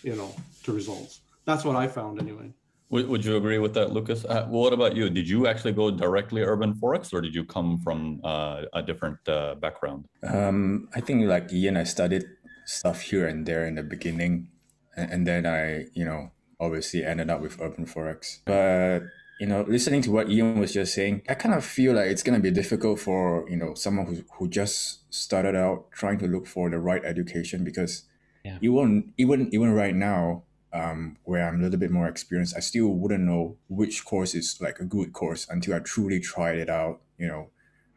you 0.04 0.16
know, 0.16 0.36
to 0.64 0.74
results. 0.74 1.22
That's 1.50 1.66
what 1.66 1.76
I 1.76 1.88
found 1.88 2.22
anyway. 2.22 2.54
Would, 2.92 3.08
would 3.10 3.26
you 3.26 3.36
agree 3.38 3.58
with 3.58 3.74
that, 3.74 3.92
Lucas? 3.92 4.24
Uh, 4.24 4.46
what 4.46 4.72
about 4.72 4.96
you? 4.96 5.10
Did 5.10 5.28
you 5.28 5.48
actually 5.48 5.74
go 5.74 5.90
directly 5.90 6.42
Urban 6.44 6.76
Forex, 6.76 7.12
or 7.12 7.22
did 7.22 7.34
you 7.34 7.44
come 7.44 7.80
from 7.80 8.22
uh, 8.24 8.66
a 8.74 8.84
different 8.84 9.18
uh, 9.28 9.56
background? 9.56 10.06
Um, 10.22 10.90
I 10.94 11.02
think 11.02 11.26
like 11.26 11.52
Ian, 11.52 11.76
I 11.76 11.86
studied 11.86 12.24
stuff 12.66 13.02
here 13.02 13.28
and 13.28 13.48
there 13.48 13.66
in 13.66 13.74
the 13.76 13.84
beginning, 13.84 14.50
and, 14.96 15.12
and 15.12 15.28
then 15.28 15.48
I, 15.48 15.86
you 15.96 16.06
know, 16.06 16.30
obviously 16.60 17.04
ended 17.04 17.32
up 17.32 17.42
with 17.42 17.60
Urban 17.60 17.88
Forex. 17.88 18.42
But 18.46 19.02
you 19.40 19.48
know, 19.48 19.66
listening 19.68 20.04
to 20.04 20.12
what 20.12 20.30
Ian 20.30 20.60
was 20.60 20.74
just 20.74 20.94
saying, 20.94 21.24
I 21.30 21.34
kind 21.34 21.56
of 21.56 21.66
feel 21.66 21.94
like 21.96 22.12
it's 22.12 22.22
gonna 22.22 22.40
be 22.40 22.52
difficult 22.52 23.00
for 23.00 23.50
you 23.50 23.58
know 23.58 23.74
someone 23.74 24.06
who 24.06 24.24
who 24.38 24.48
just 24.48 25.12
started 25.12 25.56
out 25.56 25.90
trying 25.92 26.20
to 26.20 26.28
look 26.28 26.46
for 26.46 26.70
the 26.70 26.78
right 26.78 27.04
education 27.04 27.64
because 27.64 28.04
Yeah. 28.46 28.58
even 28.62 29.14
even 29.18 29.50
even 29.52 29.74
right 29.74 29.96
now. 29.96 30.44
Um, 30.72 31.18
where 31.24 31.48
I'm 31.48 31.60
a 31.60 31.64
little 31.64 31.80
bit 31.80 31.90
more 31.92 32.08
experienced, 32.08 32.56
I 32.56 32.60
still 32.60 32.90
wouldn't 32.90 33.24
know 33.24 33.58
which 33.70 34.06
course 34.06 34.36
is 34.36 34.60
like 34.62 34.80
a 34.80 34.86
good 34.86 35.14
course 35.14 35.48
until 35.50 35.74
I 35.74 35.80
truly 35.80 36.20
tried 36.20 36.58
it 36.60 36.70
out. 36.70 37.02
You 37.18 37.28
know, 37.28 37.50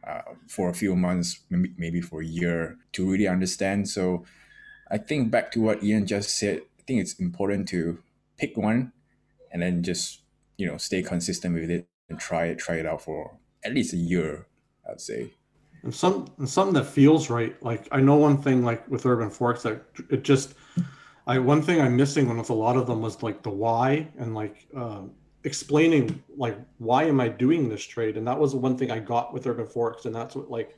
uh, 0.07 0.21
for 0.47 0.69
a 0.69 0.73
few 0.73 0.95
months, 0.95 1.39
maybe, 1.49 1.73
maybe 1.77 2.01
for 2.01 2.21
a 2.21 2.25
year 2.25 2.77
to 2.93 3.09
really 3.09 3.27
understand. 3.27 3.89
So 3.89 4.25
I 4.89 4.97
think 4.97 5.31
back 5.31 5.51
to 5.51 5.61
what 5.61 5.83
Ian 5.83 6.07
just 6.07 6.37
said, 6.37 6.61
I 6.79 6.81
think 6.87 7.01
it's 7.01 7.13
important 7.19 7.67
to 7.69 7.99
pick 8.37 8.57
one 8.57 8.91
and 9.51 9.61
then 9.61 9.83
just, 9.83 10.21
you 10.57 10.65
know, 10.67 10.77
stay 10.77 11.03
consistent 11.03 11.53
with 11.55 11.69
it 11.69 11.87
and 12.09 12.19
try 12.19 12.45
it, 12.47 12.57
try 12.59 12.75
it 12.75 12.85
out 12.85 13.01
for 13.03 13.37
at 13.63 13.73
least 13.73 13.93
a 13.93 13.97
year, 13.97 14.47
I'd 14.89 14.99
say. 14.99 15.31
and 15.83 15.93
some 15.93 16.27
and 16.37 16.49
something 16.49 16.73
that 16.73 16.85
feels 16.85 17.29
right 17.29 17.61
like 17.63 17.87
i 17.91 17.99
know 17.99 18.15
one 18.15 18.37
thing 18.37 18.63
like 18.63 18.87
with 18.89 19.05
urban 19.05 19.29
forex 19.29 19.61
that 19.63 19.83
it 20.09 20.23
just 20.23 20.55
i 21.27 21.37
one 21.39 21.61
thing 21.61 21.81
i'm 21.81 21.95
missing 21.95 22.35
with 22.35 22.49
a 22.49 22.53
lot 22.53 22.75
of 22.77 22.87
them 22.87 23.01
was 23.01 23.21
like 23.23 23.41
the 23.43 23.49
why 23.49 24.07
and 24.17 24.33
like 24.35 24.67
um, 24.75 25.11
explaining 25.43 26.21
like 26.37 26.57
why 26.77 27.03
am 27.03 27.19
i 27.19 27.27
doing 27.27 27.67
this 27.69 27.83
trade 27.83 28.17
and 28.17 28.27
that 28.27 28.37
was 28.37 28.51
the 28.51 28.57
one 28.57 28.77
thing 28.77 28.91
i 28.91 28.99
got 28.99 29.33
with 29.33 29.45
urban 29.47 29.65
forex 29.65 30.05
and 30.05 30.15
that's 30.15 30.35
what 30.35 30.49
like 30.49 30.77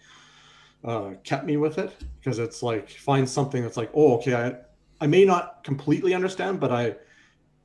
uh, 0.84 1.12
kept 1.24 1.46
me 1.46 1.58
with 1.58 1.78
it 1.80 1.92
because 2.20 2.38
it's 2.38 2.62
like 2.62 2.90
find 2.90 3.28
something 3.28 3.64
that's 3.64 3.78
like 3.78 3.90
oh 3.96 4.16
okay 4.18 4.36
i 4.36 4.56
i 5.02 5.08
may 5.08 5.25
not 5.25 5.64
completely 5.64 6.14
understand 6.14 6.60
but 6.60 6.72
i 6.72 6.96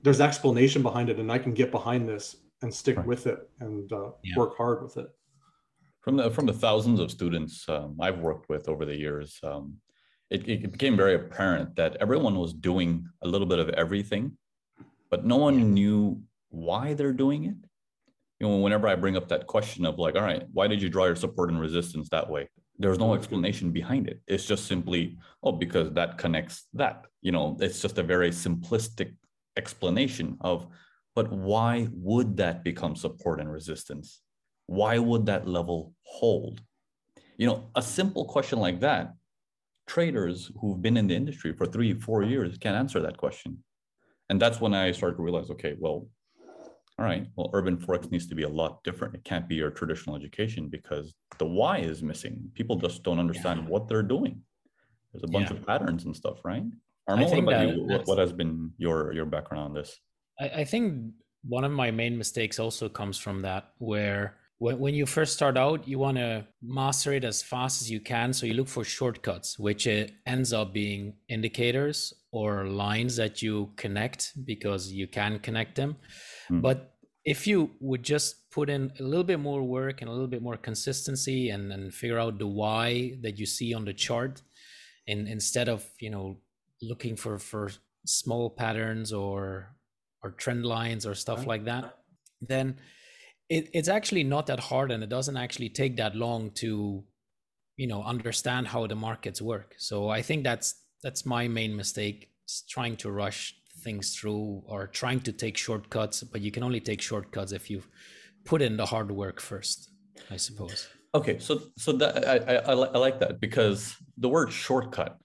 there's 0.03 0.21
explanation 0.21 0.83
behind 0.83 1.11
it 1.11 1.19
and 1.19 1.31
i 1.31 1.39
can 1.39 1.53
get 1.53 1.71
behind 1.71 2.09
this 2.09 2.37
and 2.63 2.73
stick 2.75 2.97
Right. 2.97 3.07
with 3.07 3.27
it 3.27 3.49
and 3.61 3.93
uh, 3.93 4.11
Yeah. 4.23 4.37
work 4.37 4.57
hard 4.57 4.83
with 4.83 4.97
it 4.97 5.09
From 6.01 6.17
the 6.17 6.31
from 6.31 6.47
the 6.47 6.53
thousands 6.53 6.99
of 7.01 7.11
students 7.11 7.67
um, 7.69 7.97
I've 8.01 8.21
worked 8.21 8.49
with 8.49 8.69
over 8.69 8.85
the 8.87 8.97
years, 8.97 9.39
um, 9.43 9.77
it, 10.31 10.49
it 10.49 10.73
became 10.73 10.97
very 10.97 11.15
apparent 11.15 11.77
that 11.77 11.97
everyone 11.97 12.39
was 12.39 12.53
doing 12.53 13.07
a 13.23 13.29
little 13.29 13.47
bit 13.47 13.59
of 13.59 13.69
everything, 13.71 14.37
but 15.11 15.27
no 15.27 15.37
one 15.37 15.75
knew 15.75 16.23
why 16.51 16.95
they're 16.95 17.13
doing 17.13 17.45
it. 17.45 17.57
You 18.39 18.49
know, 18.49 18.57
whenever 18.59 18.89
I 18.89 18.95
bring 18.95 19.17
up 19.17 19.29
that 19.29 19.47
question 19.47 19.85
of 19.85 19.99
like, 19.99 20.15
all 20.15 20.23
right, 20.23 20.45
why 20.53 20.69
did 20.69 20.81
you 20.81 20.89
draw 20.89 21.07
your 21.07 21.17
support 21.17 21.51
and 21.51 21.61
resistance 21.61 22.09
that 22.11 22.31
way? 22.31 22.49
There's 22.79 22.99
no 22.99 23.15
explanation 23.15 23.73
behind 23.73 24.09
it. 24.09 24.23
It's 24.27 24.47
just 24.47 24.67
simply, 24.67 25.19
oh, 25.43 25.53
because 25.53 25.93
that 25.93 26.17
connects 26.17 26.67
that. 26.73 27.05
You 27.21 27.33
know, 27.33 27.57
it's 27.61 27.83
just 27.83 27.99
a 27.99 28.03
very 28.03 28.31
simplistic 28.31 29.15
explanation 29.57 30.39
of, 30.41 30.67
but 31.15 31.31
why 31.31 31.89
would 31.93 32.37
that 32.39 32.65
become 32.65 32.97
support 32.97 33.41
and 33.41 33.53
resistance? 33.53 34.23
Why 34.67 34.99
would 34.99 35.27
that 35.27 35.47
level 35.47 35.93
hold? 36.05 36.63
You 37.37 37.49
know, 37.49 37.71
a 37.75 37.83
simple 37.83 38.25
question 38.25 38.59
like 38.61 38.81
that 38.81 39.15
traders 39.91 40.53
who've 40.61 40.81
been 40.81 40.97
in 40.97 41.09
the 41.09 41.17
industry 41.17 41.53
for 41.53 41.67
three, 41.67 41.93
four 41.95 42.23
years 42.23 42.57
can't 42.59 42.77
answer 42.77 43.01
that 43.01 43.17
question. 43.17 43.59
And 44.29 44.41
that's 44.41 44.61
when 44.61 44.73
I 44.73 44.93
started 44.93 45.17
to 45.17 45.23
realize, 45.23 45.51
okay, 45.51 45.75
well, 45.81 46.07
all 46.97 47.07
right, 47.11 47.27
well, 47.35 47.51
urban 47.55 47.77
forex 47.77 48.09
needs 48.13 48.29
to 48.29 48.37
be 48.37 48.45
a 48.45 48.49
lot 48.49 48.85
different. 48.85 49.17
It 49.17 49.25
can't 49.25 49.49
be 49.49 49.57
your 49.57 49.71
traditional 49.71 50.15
education 50.15 50.69
because 50.69 51.15
the 51.39 51.47
why 51.47 51.79
is 51.79 52.05
missing. 52.05 52.37
People 52.55 52.77
just 52.77 53.03
don't 53.03 53.19
understand 53.19 53.63
yeah. 53.63 53.67
what 53.67 53.89
they're 53.89 54.05
doing. 54.17 54.41
There's 55.13 55.25
a 55.25 55.33
bunch 55.37 55.51
yeah. 55.51 55.57
of 55.57 55.67
patterns 55.67 56.05
and 56.05 56.15
stuff, 56.15 56.39
right? 56.45 56.63
Armo, 57.09 57.29
what 57.29 57.39
about 57.39 57.69
you? 57.69 57.83
What, 57.83 58.07
what, 58.07 58.19
has 58.19 58.33
been 58.33 58.71
your 58.79 59.13
your 59.13 59.25
background 59.25 59.65
on 59.65 59.75
this? 59.75 59.99
I, 60.39 60.49
I 60.61 60.65
think 60.65 61.15
one 61.43 61.65
of 61.65 61.73
my 61.73 61.91
main 61.91 62.17
mistakes 62.17 62.61
also 62.61 62.89
comes 62.89 63.19
from 63.19 63.43
that, 63.43 63.73
where 63.79 64.37
when, 64.61 64.79
when 64.79 64.95
you 64.95 65.07
first 65.07 65.33
start 65.33 65.57
out, 65.57 65.89
you 65.89 65.99
want 65.99 66.19
to 66.19 66.47
master 66.63 67.15
it 67.15 67.25
as 67.25 67.43
fast 67.43 67.81
as 67.81 67.91
you 67.91 67.99
can. 67.99 68.33
So 68.35 68.45
you 68.45 68.53
look 68.53 68.69
for 68.69 68.85
shortcuts, 68.85 69.59
which 69.59 69.89
ends 70.27 70.53
up 70.53 70.75
being 70.75 71.15
indicators 71.31 72.13
or 72.31 72.67
lines 72.67 73.17
that 73.17 73.41
you 73.41 73.71
connect 73.77 74.33
because 74.45 74.93
you 74.93 75.09
can 75.09 75.39
connect 75.39 75.77
them. 75.77 75.97
Mm. 76.51 76.61
But 76.61 76.95
if 77.25 77.47
you 77.47 77.71
would 77.81 78.03
just 78.03 78.51
put 78.51 78.69
in 78.69 78.93
a 79.01 79.03
little 79.03 79.25
bit 79.25 79.41
more 79.41 79.63
work 79.63 80.03
and 80.03 80.11
a 80.11 80.13
little 80.13 80.29
bit 80.29 80.43
more 80.43 80.59
consistency 80.59 81.49
and, 81.49 81.73
and 81.73 81.95
figure 81.95 82.19
out 82.19 82.39
the 82.39 82.47
why 82.47 83.17
that 83.23 83.39
you 83.39 83.47
see 83.47 83.73
on 83.73 83.87
the 83.87 83.95
chart 83.95 84.43
and 85.09 85.27
instead 85.27 85.69
of 85.69 85.89
you 86.01 86.11
know 86.11 86.39
looking 86.83 87.17
for 87.17 87.39
for 87.39 87.71
small 88.07 88.51
patterns 88.51 89.13
or 89.13 89.75
or 90.23 90.33
trend 90.33 90.65
lines 90.65 91.07
or 91.07 91.15
stuff 91.15 91.47
like 91.47 91.65
that 91.65 91.97
then 92.41 92.77
it, 93.51 93.69
it's 93.75 93.89
actually 93.89 94.23
not 94.23 94.47
that 94.47 94.61
hard 94.61 94.93
and 94.93 95.03
it 95.03 95.09
doesn't 95.09 95.37
actually 95.37 95.69
take 95.69 95.97
that 95.97 96.15
long 96.15 96.51
to 96.53 97.05
you 97.77 97.87
know 97.87 98.03
understand 98.03 98.69
how 98.69 98.87
the 98.87 98.95
markets 98.95 99.43
work. 99.43 99.75
So 99.79 100.09
i 100.09 100.23
think 100.23 100.45
that's 100.45 100.69
that's 101.03 101.27
my 101.27 101.49
main 101.49 101.77
mistake 101.77 102.31
trying 102.69 102.97
to 102.97 103.11
rush 103.11 103.55
things 103.85 104.15
through 104.17 104.63
or 104.67 104.87
trying 104.87 105.21
to 105.21 105.33
take 105.33 105.57
shortcuts 105.57 106.23
but 106.23 106.41
you 106.41 106.51
can 106.51 106.63
only 106.63 106.81
take 106.81 107.01
shortcuts 107.01 107.53
if 107.53 107.71
you 107.71 107.83
put 108.45 108.61
in 108.61 108.77
the 108.77 108.87
hard 108.87 109.11
work 109.11 109.41
first 109.41 109.91
i 110.31 110.37
suppose. 110.37 110.89
Okay 111.15 111.39
so 111.39 111.63
so 111.77 111.93
that 111.93 112.13
I, 112.29 112.37
I 112.55 112.73
i 112.97 112.99
like 113.07 113.19
that 113.21 113.41
because 113.41 113.97
the 114.19 114.29
word 114.29 114.53
shortcut 114.53 115.17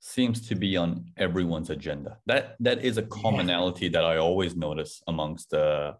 seems 0.00 0.48
to 0.48 0.54
be 0.54 0.76
on 0.76 1.06
everyone's 1.16 1.70
agenda. 1.70 2.18
That 2.26 2.56
that 2.60 2.84
is 2.84 2.96
a 2.98 3.02
commonality 3.02 3.86
yeah. 3.86 3.92
that 3.94 4.04
i 4.04 4.16
always 4.18 4.54
notice 4.54 5.02
amongst 5.08 5.52
uh 5.52 5.94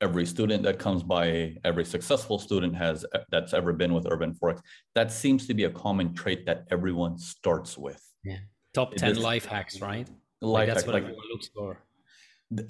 every 0.00 0.24
student 0.26 0.62
that 0.62 0.78
comes 0.78 1.02
by, 1.02 1.56
every 1.64 1.84
successful 1.84 2.38
student 2.38 2.74
has 2.76 3.04
that's 3.30 3.52
ever 3.52 3.72
been 3.72 3.94
with 3.94 4.06
Urban 4.10 4.34
Forex. 4.34 4.60
That 4.94 5.10
seems 5.10 5.46
to 5.46 5.54
be 5.54 5.64
a 5.64 5.70
common 5.70 6.14
trait 6.14 6.46
that 6.46 6.66
everyone 6.70 7.18
starts 7.18 7.76
with. 7.76 8.02
Yeah. 8.24 8.38
Top 8.74 8.94
10 8.94 9.12
is, 9.12 9.18
life 9.18 9.46
hacks, 9.46 9.80
right? 9.80 10.08
Life 10.40 10.68
like 10.68 10.68
that's 10.68 10.86
what 10.86 10.94
like, 10.94 11.02
everyone 11.04 11.24
looks 11.32 11.48
for. 11.48 11.78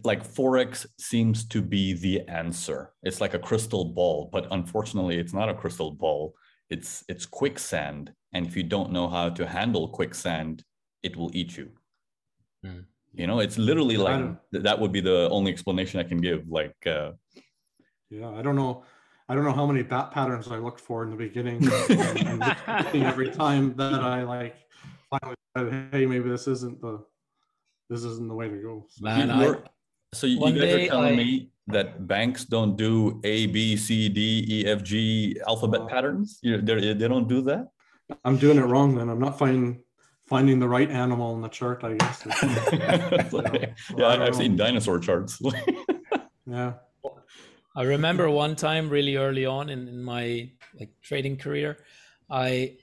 Like 0.04 0.26
Forex 0.26 0.86
seems 0.98 1.46
to 1.48 1.62
be 1.62 1.92
the 1.92 2.22
answer. 2.28 2.92
It's 3.02 3.20
like 3.20 3.34
a 3.34 3.38
crystal 3.38 3.84
ball, 3.84 4.28
but 4.32 4.46
unfortunately, 4.50 5.18
it's 5.18 5.34
not 5.34 5.48
a 5.48 5.54
crystal 5.54 5.92
ball. 5.92 6.34
It's 6.70 7.04
it's 7.08 7.26
quicksand. 7.26 8.12
And 8.32 8.46
if 8.46 8.56
you 8.56 8.62
don't 8.62 8.90
know 8.92 9.08
how 9.08 9.30
to 9.30 9.46
handle 9.46 9.88
quicksand, 9.88 10.64
it 11.02 11.16
will 11.16 11.30
eat 11.34 11.56
you. 11.56 11.70
Mm 12.64 12.84
you 13.14 13.26
know 13.26 13.40
it's 13.40 13.58
literally 13.58 13.96
like 13.96 14.34
that 14.52 14.78
would 14.78 14.92
be 14.92 15.00
the 15.00 15.28
only 15.30 15.50
explanation 15.50 15.98
i 16.00 16.02
can 16.02 16.18
give 16.18 16.48
like 16.48 16.76
uh 16.86 17.10
yeah 18.10 18.30
i 18.30 18.42
don't 18.42 18.56
know 18.56 18.84
i 19.28 19.34
don't 19.34 19.44
know 19.44 19.52
how 19.52 19.66
many 19.66 19.82
bat 19.82 20.10
patterns 20.10 20.48
i 20.48 20.56
looked 20.56 20.80
for 20.80 21.04
in 21.04 21.10
the 21.10 21.16
beginning 21.16 21.66
and, 21.90 22.42
and 22.68 23.02
every 23.04 23.30
time 23.30 23.74
that 23.76 23.94
i 23.94 24.22
like 24.22 24.56
finally 25.10 25.36
said 25.56 25.88
hey 25.92 26.06
maybe 26.06 26.28
this 26.28 26.46
isn't 26.46 26.80
the 26.80 27.02
this 27.88 28.04
isn't 28.04 28.28
the 28.28 28.34
way 28.34 28.48
to 28.48 28.56
go. 28.56 28.86
So, 28.88 29.04
Man, 29.04 29.30
I, 29.30 29.54
so 30.12 30.26
you, 30.26 30.46
you 30.46 30.60
guys 30.60 30.74
are 30.74 30.86
telling 30.86 31.14
I, 31.14 31.16
me 31.16 31.50
that 31.68 32.06
banks 32.06 32.44
don't 32.44 32.76
do 32.76 33.20
a 33.24 33.46
b 33.46 33.76
c 33.76 34.08
d 34.08 34.44
e 34.48 34.66
f 34.66 34.82
g 34.82 35.38
alphabet 35.46 35.82
uh, 35.82 35.86
patterns? 35.86 36.38
You 36.42 36.60
they 36.60 36.94
don't 36.94 37.28
do 37.28 37.42
that? 37.42 37.68
I'm 38.24 38.36
doing 38.38 38.56
it 38.56 38.62
wrong 38.62 38.94
then 38.94 39.10
i'm 39.10 39.18
not 39.18 39.38
finding 39.38 39.82
finding 40.28 40.58
the 40.58 40.68
right 40.68 40.90
animal 40.90 41.34
in 41.34 41.40
the 41.40 41.48
chart, 41.48 41.82
I 41.82 41.94
guess. 41.94 42.22
yeah, 43.96 44.22
I've 44.22 44.36
seen 44.36 44.56
dinosaur 44.56 44.98
charts. 44.98 45.40
yeah. 46.46 46.74
I 47.74 47.82
remember 47.82 48.28
one 48.30 48.54
time 48.56 48.90
really 48.90 49.16
early 49.16 49.46
on 49.46 49.70
in, 49.70 49.88
in 49.88 50.02
my 50.02 50.50
like 50.78 50.90
trading 51.02 51.36
career, 51.36 51.78
I 52.30 52.76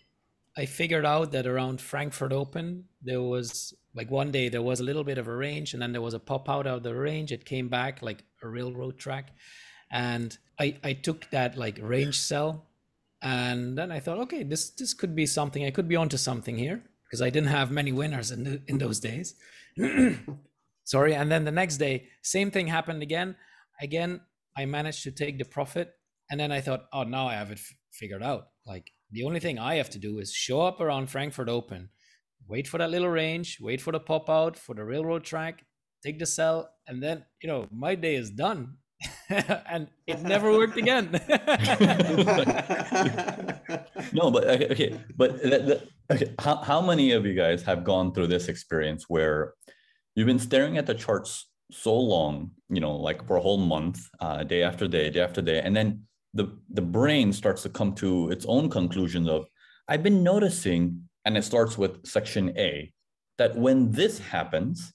I 0.57 0.65
figured 0.65 1.05
out 1.05 1.33
that 1.33 1.45
around 1.45 1.81
Frankfurt 1.81 2.31
Open 2.31 2.85
there 3.01 3.21
was 3.21 3.73
like 3.93 4.09
one 4.09 4.31
day 4.31 4.49
there 4.49 4.61
was 4.61 4.79
a 4.79 4.83
little 4.83 5.03
bit 5.03 5.17
of 5.17 5.27
a 5.27 5.35
range 5.35 5.73
and 5.73 5.81
then 5.81 5.91
there 5.91 6.01
was 6.01 6.13
a 6.13 6.19
pop 6.19 6.49
out 6.49 6.65
of 6.65 6.83
the 6.83 6.95
range. 6.95 7.31
It 7.31 7.45
came 7.45 7.67
back 7.67 8.01
like 8.01 8.23
a 8.41 8.47
railroad 8.47 8.97
track. 8.97 9.31
And 9.91 10.35
I, 10.59 10.77
I 10.83 10.93
took 10.93 11.29
that 11.29 11.57
like 11.57 11.77
range 11.81 12.19
sell 12.19 12.67
and 13.21 13.77
then 13.77 13.91
I 13.91 13.99
thought, 13.99 14.19
okay, 14.19 14.43
this 14.43 14.69
this 14.71 14.93
could 14.93 15.15
be 15.15 15.25
something. 15.25 15.65
I 15.65 15.71
could 15.71 15.87
be 15.87 15.95
onto 15.95 16.17
something 16.17 16.57
here 16.57 16.83
because 17.05 17.21
I 17.21 17.29
didn't 17.29 17.49
have 17.49 17.71
many 17.71 17.91
winners 17.91 18.31
in 18.31 18.43
the, 18.43 18.61
in 18.67 18.77
those 18.77 18.99
days. 18.99 19.35
Sorry, 20.83 21.15
and 21.15 21.31
then 21.31 21.45
the 21.45 21.51
next 21.51 21.77
day, 21.77 22.07
same 22.21 22.51
thing 22.51 22.67
happened 22.67 23.01
again. 23.01 23.35
Again, 23.81 24.21
I 24.57 24.65
managed 24.65 25.03
to 25.03 25.11
take 25.11 25.37
the 25.37 25.45
profit, 25.45 25.93
and 26.29 26.39
then 26.39 26.51
I 26.51 26.61
thought, 26.61 26.85
oh, 26.93 27.03
now 27.03 27.27
I 27.27 27.33
have 27.33 27.51
it 27.51 27.59
f- 27.59 27.73
figured 27.91 28.23
out. 28.23 28.49
Like 28.65 28.91
the 29.11 29.23
only 29.23 29.39
thing 29.39 29.59
I 29.59 29.75
have 29.75 29.89
to 29.91 29.99
do 29.99 30.19
is 30.19 30.31
show 30.31 30.61
up 30.61 30.79
around 30.79 31.09
Frankfurt 31.09 31.49
Open, 31.49 31.89
wait 32.47 32.67
for 32.67 32.77
that 32.77 32.91
little 32.91 33.09
range, 33.09 33.57
wait 33.59 33.81
for 33.81 33.91
the 33.91 33.99
pop 33.99 34.29
out 34.29 34.57
for 34.57 34.75
the 34.75 34.83
railroad 34.83 35.23
track, 35.23 35.63
take 36.03 36.19
the 36.19 36.25
sell, 36.25 36.69
and 36.87 37.01
then 37.01 37.25
you 37.41 37.49
know 37.49 37.67
my 37.71 37.95
day 37.95 38.15
is 38.15 38.29
done. 38.29 38.77
and 39.29 39.87
it 40.07 40.21
never 40.21 40.51
worked 40.51 40.77
again. 40.77 41.09
no, 44.13 44.31
but 44.31 44.45
okay, 44.71 44.99
but 45.15 45.43
okay, 46.11 46.33
how, 46.39 46.57
how 46.57 46.81
many 46.81 47.11
of 47.11 47.25
you 47.25 47.33
guys 47.33 47.63
have 47.63 47.83
gone 47.83 48.13
through 48.13 48.27
this 48.27 48.47
experience 48.47 49.05
where 49.07 49.53
you've 50.15 50.27
been 50.27 50.39
staring 50.39 50.77
at 50.77 50.85
the 50.85 50.93
charts 50.93 51.49
so 51.71 51.95
long, 51.95 52.51
you 52.69 52.79
know, 52.79 52.95
like 52.95 53.25
for 53.27 53.37
a 53.37 53.41
whole 53.41 53.57
month, 53.57 54.07
uh, 54.19 54.43
day 54.43 54.63
after 54.63 54.87
day, 54.87 55.09
day 55.09 55.21
after 55.21 55.41
day, 55.41 55.61
and 55.61 55.75
then 55.75 56.03
the 56.33 56.57
the 56.69 56.81
brain 56.81 57.33
starts 57.33 57.63
to 57.63 57.69
come 57.69 57.93
to 57.95 58.29
its 58.29 58.45
own 58.45 58.69
conclusions 58.69 59.27
of, 59.27 59.47
I've 59.87 60.03
been 60.03 60.23
noticing, 60.23 61.09
and 61.25 61.37
it 61.37 61.43
starts 61.43 61.77
with 61.77 62.05
section 62.05 62.57
A, 62.57 62.91
that 63.37 63.55
when 63.55 63.91
this 63.91 64.19
happens, 64.19 64.93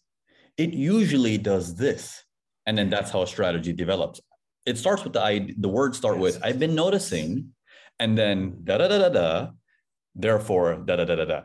it 0.56 0.72
usually 0.72 1.38
does 1.38 1.74
this 1.74 2.22
and 2.66 2.76
then 2.76 2.90
that's 2.90 3.10
how 3.10 3.22
a 3.22 3.26
strategy 3.26 3.72
develops. 3.72 4.20
It 4.66 4.78
starts 4.78 5.04
with 5.04 5.14
the 5.14 5.22
I, 5.22 5.54
the 5.58 5.68
words 5.68 5.96
start 5.96 6.18
with 6.18 6.38
i've 6.44 6.58
been 6.58 6.74
noticing 6.74 7.54
and 7.98 8.16
then 8.16 8.58
da 8.64 8.78
da 8.78 8.88
da 8.88 8.98
da 8.98 9.08
da 9.08 9.48
therefore 10.14 10.76
da 10.84 10.96
da 10.96 11.04
da 11.04 11.16
da 11.16 11.24
da 11.24 11.40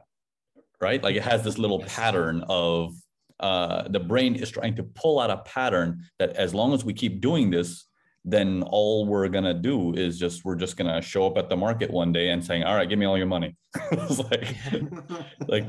right? 0.81 1.01
Like 1.01 1.15
it 1.15 1.23
has 1.23 1.43
this 1.43 1.57
little 1.57 1.79
pattern 1.79 2.43
of 2.49 2.93
uh, 3.39 3.87
the 3.89 3.99
brain 3.99 4.35
is 4.35 4.49
trying 4.49 4.75
to 4.75 4.83
pull 4.83 5.19
out 5.19 5.29
a 5.29 5.37
pattern 5.37 6.03
that 6.19 6.31
as 6.35 6.53
long 6.53 6.73
as 6.73 6.85
we 6.85 6.93
keep 6.93 7.21
doing 7.21 7.49
this 7.49 7.85
then 8.27 8.63
all 8.63 9.05
we're 9.05 9.27
gonna 9.27 9.53
do 9.53 9.93
is 9.93 10.17
just 10.17 10.43
we're 10.43 10.55
just 10.55 10.77
gonna 10.77 10.99
show 10.99 11.27
up 11.27 11.37
at 11.37 11.47
the 11.47 11.55
market 11.55 11.91
one 11.91 12.11
day 12.11 12.29
and 12.29 12.43
saying 12.43 12.63
all 12.63 12.75
right 12.75 12.89
give 12.89 12.97
me 12.97 13.05
all 13.05 13.17
your 13.17 13.27
money. 13.27 13.55
Like 14.31 14.55
like 15.47 15.65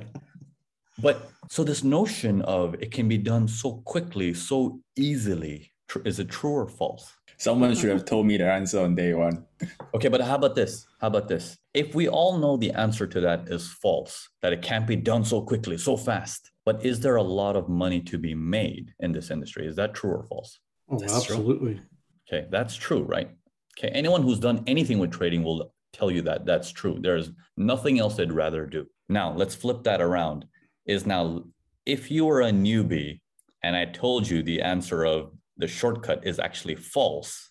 but 0.99 1.31
so 1.49 1.65
this 1.65 1.85
notion 1.85 2.43
of 2.43 2.75
it 2.75 2.91
can 2.93 3.09
be 3.09 3.19
done 3.19 3.49
so 3.49 3.83
quickly, 3.85 4.35
so 4.35 4.81
easily, 4.97 5.73
is 6.05 6.19
it 6.19 6.29
true 6.29 6.53
or 6.53 6.69
false? 6.69 7.13
Someone 7.39 7.75
should 7.75 7.91
have 7.91 7.99
mm-hmm. 7.99 8.07
told 8.07 8.27
me 8.27 8.39
the 8.39 8.51
answer 8.51 8.81
on 8.81 8.95
day 8.95 9.13
one. 9.13 9.45
okay, 9.95 10.09
but 10.09 10.23
how 10.23 10.37
about 10.37 10.55
this? 10.55 10.87
How 11.01 11.09
about 11.09 11.29
this? 11.29 11.59
If 11.75 11.95
we 11.95 12.09
all 12.09 12.39
know 12.39 12.57
the 12.57 12.73
answer 12.73 13.07
to 13.07 13.21
that 13.21 13.49
is 13.49 13.71
false, 13.71 14.29
that 14.41 14.55
it 14.55 14.63
can't 14.63 14.87
be 14.87 14.97
done 14.97 15.25
so 15.25 15.43
quickly, 15.43 15.77
so 15.77 15.97
fast, 15.99 16.51
but 16.65 16.85
is 16.85 17.01
there 17.01 17.17
a 17.17 17.23
lot 17.23 17.55
of 17.57 17.69
money 17.69 18.01
to 18.03 18.17
be 18.17 18.35
made 18.35 18.95
in 19.01 19.13
this 19.13 19.31
industry? 19.31 19.67
Is 19.67 19.77
that 19.77 19.93
true 19.93 20.13
or 20.13 20.23
false? 20.25 20.59
Oh, 20.89 20.99
that's 20.99 21.15
absolutely. 21.15 21.75
True. 21.75 22.39
Okay, 22.39 22.47
that's 22.51 22.75
true, 22.75 23.03
right? 23.03 23.31
Okay, 23.79 23.89
anyone 23.89 24.23
who's 24.23 24.41
done 24.41 24.65
anything 24.67 24.99
with 24.99 25.13
trading 25.13 25.43
will 25.43 25.73
tell 25.93 26.11
you 26.11 26.23
that 26.23 26.47
that's 26.47 26.73
true. 26.73 26.99
There's 26.99 27.31
nothing 27.57 27.99
else 27.99 28.17
they'd 28.17 28.33
rather 28.33 28.65
do. 28.67 28.87
Now, 29.09 29.33
let's 29.33 29.55
flip 29.55 29.83
that 29.85 30.01
around. 30.01 30.47
Is 30.87 31.07
now, 31.07 31.45
if 31.85 32.11
you 32.11 32.27
were 32.27 32.43
a 32.43 32.51
newbie 32.51 33.21
and 33.63 33.75
I 33.75 33.87
told 33.87 34.29
you 34.29 34.43
the 34.43 34.63
answer 34.63 35.05
of 35.05 35.33
the 35.57 35.67
shortcut 35.67 36.27
is 36.27 36.39
actually 36.39 36.77
false, 36.77 37.51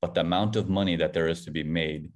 but 0.00 0.14
the 0.14 0.22
amount 0.22 0.56
of 0.56 0.68
money 0.68 0.96
that 0.96 1.12
there 1.12 1.28
is 1.28 1.44
to 1.44 1.50
be 1.50 1.62
made 1.62 2.10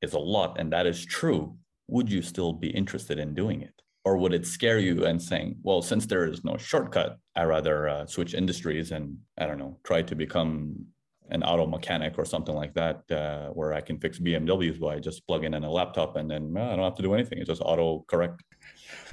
is 0.00 0.14
a 0.14 0.18
lot, 0.18 0.58
and 0.58 0.72
that 0.72 0.86
is 0.86 1.04
true, 1.04 1.56
would 1.86 2.10
you 2.10 2.22
still 2.22 2.52
be 2.52 2.70
interested 2.70 3.18
in 3.18 3.34
doing 3.34 3.62
it? 3.62 3.74
Or 4.04 4.16
would 4.16 4.34
it 4.34 4.46
scare 4.46 4.80
you 4.80 5.06
and 5.06 5.22
saying, 5.22 5.56
well, 5.62 5.80
since 5.80 6.06
there 6.06 6.26
is 6.26 6.42
no 6.42 6.56
shortcut, 6.56 7.18
I 7.36 7.44
rather 7.44 7.88
uh, 7.88 8.06
switch 8.06 8.34
industries 8.34 8.90
and 8.90 9.18
I 9.38 9.46
don't 9.46 9.58
know, 9.58 9.78
try 9.84 10.02
to 10.02 10.14
become 10.16 10.86
an 11.30 11.44
auto 11.44 11.66
mechanic 11.66 12.18
or 12.18 12.24
something 12.24 12.54
like 12.54 12.74
that, 12.74 13.08
uh, 13.12 13.50
where 13.50 13.72
I 13.72 13.80
can 13.80 13.98
fix 13.98 14.18
BMWs 14.18 14.80
by 14.80 14.98
just 14.98 15.24
plugging 15.28 15.54
in 15.54 15.62
a 15.62 15.70
laptop 15.70 16.16
and 16.16 16.28
then 16.28 16.52
well, 16.52 16.70
I 16.70 16.74
don't 16.74 16.84
have 16.84 16.96
to 16.96 17.02
do 17.02 17.14
anything. 17.14 17.38
It's 17.38 17.48
just 17.48 17.62
auto 17.62 18.04
correct. 18.08 18.42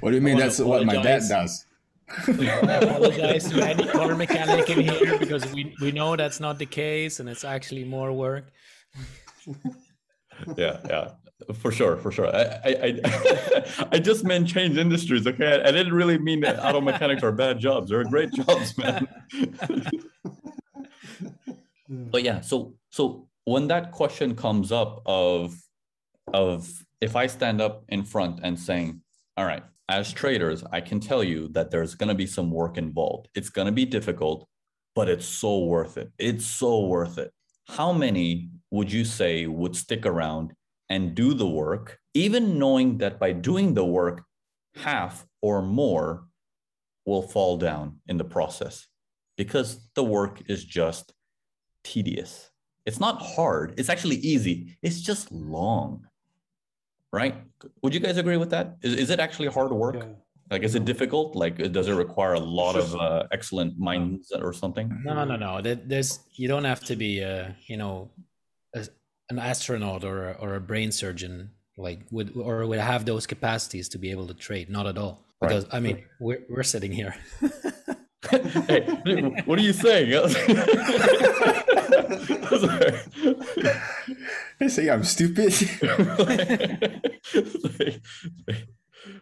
What 0.00 0.10
do 0.10 0.16
you 0.16 0.22
mean? 0.22 0.38
That's 0.38 0.58
what 0.58 0.84
my 0.86 1.02
dad 1.02 1.22
does. 1.28 1.66
I 2.28 2.78
apologize 2.82 3.48
to 3.50 3.62
any 3.64 3.86
car 3.86 4.14
mechanic 4.14 4.68
in 4.70 4.80
here 4.80 5.18
because 5.18 5.50
we, 5.52 5.74
we 5.80 5.92
know 5.92 6.16
that's 6.16 6.40
not 6.40 6.58
the 6.58 6.66
case 6.66 7.20
and 7.20 7.28
it's 7.28 7.44
actually 7.44 7.84
more 7.84 8.12
work. 8.12 8.50
yeah, 10.56 10.80
yeah, 10.88 11.10
for 11.54 11.70
sure, 11.70 11.96
for 11.96 12.10
sure. 12.10 12.34
I, 12.34 12.42
I, 12.42 13.00
I, 13.04 13.64
I, 13.92 13.98
just 13.98 14.24
meant 14.24 14.48
change 14.48 14.76
industries. 14.76 15.26
Okay, 15.26 15.62
I 15.62 15.70
didn't 15.70 15.92
really 15.92 16.18
mean 16.18 16.40
that 16.40 16.58
auto 16.64 16.80
mechanics 16.80 17.22
are 17.22 17.32
bad 17.32 17.58
jobs. 17.58 17.90
They're 17.90 18.04
great 18.04 18.32
jobs, 18.32 18.76
man. 18.76 19.08
but 21.88 22.22
yeah, 22.22 22.40
so 22.40 22.74
so 22.90 23.28
when 23.44 23.68
that 23.68 23.92
question 23.92 24.34
comes 24.34 24.72
up 24.72 25.02
of 25.06 25.54
of 26.32 26.68
if 27.00 27.16
I 27.16 27.26
stand 27.26 27.60
up 27.60 27.84
in 27.88 28.04
front 28.04 28.40
and 28.42 28.58
saying, 28.58 29.00
all 29.36 29.46
right, 29.46 29.62
as 29.90 30.12
traders, 30.12 30.62
I 30.70 30.80
can 30.80 31.00
tell 31.00 31.24
you 31.24 31.48
that 31.48 31.70
there's 31.70 31.96
going 31.96 32.08
to 32.08 32.14
be 32.14 32.26
some 32.26 32.50
work 32.50 32.78
involved. 32.78 33.28
It's 33.34 33.50
going 33.50 33.66
to 33.66 33.72
be 33.72 33.84
difficult, 33.84 34.48
but 34.94 35.08
it's 35.08 35.26
so 35.26 35.64
worth 35.64 35.98
it. 35.98 36.12
It's 36.16 36.46
so 36.46 36.86
worth 36.86 37.18
it. 37.18 37.32
How 37.66 37.92
many 37.92 38.50
would 38.70 38.92
you 38.92 39.04
say 39.04 39.46
would 39.46 39.74
stick 39.74 40.06
around 40.06 40.52
and 40.88 41.14
do 41.14 41.34
the 41.34 41.46
work, 41.46 41.98
even 42.14 42.58
knowing 42.58 42.98
that 42.98 43.18
by 43.18 43.32
doing 43.32 43.74
the 43.74 43.84
work, 43.84 44.22
half 44.76 45.26
or 45.42 45.60
more 45.60 46.24
will 47.04 47.22
fall 47.22 47.56
down 47.56 47.98
in 48.06 48.16
the 48.16 48.24
process 48.24 48.86
because 49.36 49.88
the 49.96 50.04
work 50.04 50.42
is 50.48 50.64
just 50.64 51.12
tedious. 51.82 52.50
It's 52.86 53.00
not 53.00 53.20
hard, 53.20 53.74
it's 53.76 53.88
actually 53.88 54.16
easy, 54.16 54.76
it's 54.82 55.00
just 55.00 55.32
long 55.32 56.06
right? 57.12 57.34
Would 57.82 57.94
you 57.94 58.00
guys 58.00 58.16
agree 58.16 58.36
with 58.36 58.50
that? 58.50 58.76
Is, 58.82 58.94
is 58.94 59.10
it 59.10 59.20
actually 59.20 59.48
hard 59.48 59.72
work? 59.72 59.96
Yeah. 59.96 60.04
Like, 60.50 60.62
is 60.64 60.74
it 60.74 60.84
difficult? 60.84 61.36
Like, 61.36 61.58
does 61.72 61.86
it 61.86 61.94
require 61.94 62.34
a 62.34 62.40
lot 62.40 62.74
of 62.74 62.94
uh, 62.96 63.28
excellent 63.30 63.78
minds 63.78 64.32
or 64.32 64.52
something? 64.52 65.00
No, 65.04 65.24
no, 65.24 65.36
no. 65.36 65.60
There's 65.62 66.18
you 66.34 66.48
don't 66.48 66.64
have 66.64 66.84
to 66.86 66.96
be, 66.96 67.20
a, 67.20 67.54
you 67.66 67.76
know, 67.76 68.10
a, 68.74 68.84
an 69.30 69.38
astronaut 69.38 70.02
or 70.02 70.30
a, 70.30 70.32
or 70.40 70.56
a 70.56 70.60
brain 70.60 70.90
surgeon, 70.90 71.50
like 71.76 72.00
would 72.10 72.36
or 72.36 72.66
would 72.66 72.80
have 72.80 73.04
those 73.04 73.28
capacities 73.28 73.88
to 73.90 73.98
be 73.98 74.10
able 74.10 74.26
to 74.26 74.34
trade. 74.34 74.68
Not 74.68 74.88
at 74.88 74.98
all. 74.98 75.24
Because 75.40 75.64
right. 75.66 75.74
I 75.74 75.80
mean, 75.80 76.04
we're 76.18 76.42
we're 76.48 76.64
sitting 76.64 76.90
here. 76.90 77.14
hey, 78.30 79.42
what 79.44 79.56
are 79.56 79.62
you 79.62 79.72
saying? 79.72 80.10
I 84.60 84.66
say 84.68 84.90
I'm 84.90 85.04
stupid. 85.04 85.54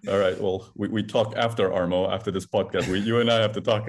All 0.08 0.18
right. 0.18 0.40
Well, 0.40 0.72
we, 0.74 0.88
we 0.88 1.02
talk 1.02 1.34
after 1.36 1.68
Armo, 1.70 2.12
after 2.12 2.30
this 2.30 2.46
podcast. 2.46 2.88
We, 2.88 2.98
you 3.00 3.20
and 3.20 3.30
I 3.30 3.40
have 3.40 3.52
to 3.52 3.60
talk. 3.60 3.88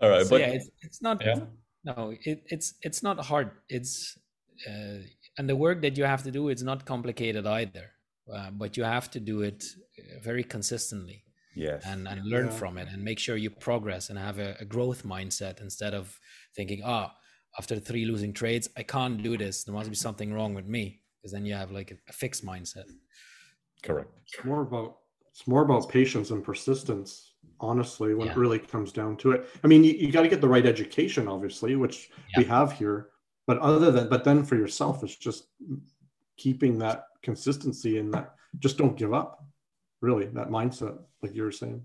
All 0.00 0.08
right. 0.08 0.24
So, 0.24 0.30
but 0.30 0.40
yeah, 0.40 0.46
it's, 0.48 0.70
it's 0.82 1.02
not, 1.02 1.24
yeah. 1.24 1.40
no, 1.84 2.14
it, 2.22 2.42
it's, 2.46 2.74
it's 2.82 3.02
not 3.02 3.18
hard. 3.24 3.50
It's, 3.68 4.18
uh, 4.68 4.98
and 5.38 5.48
the 5.48 5.56
work 5.56 5.82
that 5.82 5.96
you 5.96 6.04
have 6.04 6.22
to 6.24 6.30
do, 6.30 6.48
it's 6.48 6.62
not 6.62 6.84
complicated 6.84 7.46
either, 7.46 7.90
uh, 8.32 8.50
but 8.50 8.76
you 8.76 8.84
have 8.84 9.10
to 9.10 9.20
do 9.20 9.42
it 9.42 9.64
uh, 9.98 10.20
very 10.22 10.44
consistently 10.44 11.24
yes 11.56 11.84
and, 11.84 12.06
and 12.06 12.24
learn 12.24 12.46
yeah. 12.46 12.52
from 12.52 12.78
it 12.78 12.88
and 12.92 13.02
make 13.02 13.18
sure 13.18 13.36
you 13.36 13.50
progress 13.50 14.08
and 14.08 14.18
have 14.18 14.38
a, 14.38 14.56
a 14.60 14.64
growth 14.64 15.04
mindset 15.04 15.60
instead 15.60 15.94
of 15.94 16.20
thinking 16.54 16.80
oh 16.84 17.08
after 17.58 17.78
three 17.78 18.04
losing 18.04 18.32
trades 18.32 18.68
i 18.76 18.82
can't 18.82 19.22
do 19.22 19.36
this. 19.36 19.64
There 19.64 19.74
must 19.74 19.90
be 19.90 19.96
something 19.96 20.32
wrong 20.32 20.54
with 20.54 20.66
me 20.66 21.00
because 21.20 21.32
then 21.32 21.44
you 21.44 21.54
have 21.54 21.70
like 21.70 21.90
a, 21.90 21.96
a 22.08 22.12
fixed 22.12 22.44
mindset. 22.44 22.84
Correct. 23.82 24.10
It's 24.26 24.44
more 24.44 24.62
about 24.62 24.98
it's 25.30 25.46
more 25.46 25.62
about 25.62 25.88
patience 25.88 26.30
and 26.30 26.42
persistence 26.42 27.34
honestly 27.60 28.14
when 28.14 28.26
yeah. 28.26 28.32
it 28.32 28.38
really 28.38 28.58
comes 28.58 28.92
down 28.92 29.16
to 29.18 29.32
it. 29.32 29.48
I 29.62 29.66
mean 29.66 29.84
you, 29.84 29.92
you 29.92 30.10
got 30.10 30.22
to 30.22 30.28
get 30.28 30.40
the 30.40 30.48
right 30.48 30.66
education 30.66 31.28
obviously 31.28 31.76
which 31.76 32.10
yeah. 32.30 32.38
we 32.38 32.44
have 32.44 32.72
here 32.72 33.08
but 33.46 33.58
other 33.58 33.90
than 33.90 34.08
but 34.08 34.24
then 34.24 34.44
for 34.44 34.56
yourself 34.56 35.02
it's 35.02 35.16
just 35.16 35.44
keeping 36.36 36.78
that 36.78 37.04
consistency 37.22 37.98
and 37.98 38.12
that 38.14 38.34
just 38.58 38.78
don't 38.78 38.96
give 38.96 39.12
up 39.12 39.44
really 40.00 40.26
that 40.26 40.48
mindset 40.48 40.98
like 41.22 41.34
you 41.34 41.42
were 41.42 41.52
saying. 41.52 41.82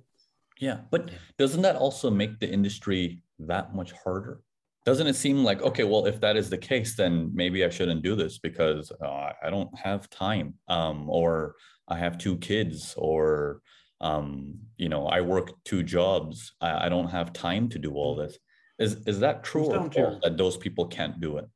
Yeah 0.60 0.80
but 0.90 1.12
doesn't 1.38 1.62
that 1.62 1.76
also 1.76 2.10
make 2.10 2.40
the 2.40 2.50
industry 2.50 3.22
that 3.40 3.76
much 3.76 3.92
harder 3.92 4.42
doesn't 4.86 5.08
it 5.08 5.16
seem 5.16 5.44
like 5.44 5.62
okay 5.62 5.84
well 5.84 6.06
if 6.06 6.22
that 6.22 6.38
is 6.38 6.50
the 6.50 6.58
case 6.58 6.96
then 6.96 7.32
maybe 7.34 7.66
i 7.66 7.70
shouldn't 7.70 8.04
do 8.04 8.16
this 8.16 8.38
because 8.38 8.92
uh, 9.04 9.32
i 9.44 9.50
don't 9.50 9.76
have 9.78 10.10
time 10.10 10.54
um, 10.68 11.10
or 11.10 11.56
i 11.88 11.98
have 11.98 12.18
two 12.18 12.38
kids 12.38 12.94
or 12.98 13.62
um, 14.02 14.56
you 14.78 14.90
know 14.90 15.08
i 15.08 15.22
work 15.22 15.52
two 15.64 15.84
jobs 15.84 16.54
I, 16.62 16.86
I, 16.86 16.90
don't 16.90 17.10
have 17.10 17.34
time 17.34 17.70
to 17.70 17.80
do 17.80 17.94
all 17.94 18.16
this 18.16 18.38
is 18.78 18.96
is 19.08 19.20
that 19.22 19.44
true 19.44 19.66
or 19.66 19.90
false 19.90 20.20
that 20.22 20.38
those 20.38 20.58
people 20.58 20.86
can't 20.86 21.20
do 21.20 21.38
it 21.38 21.50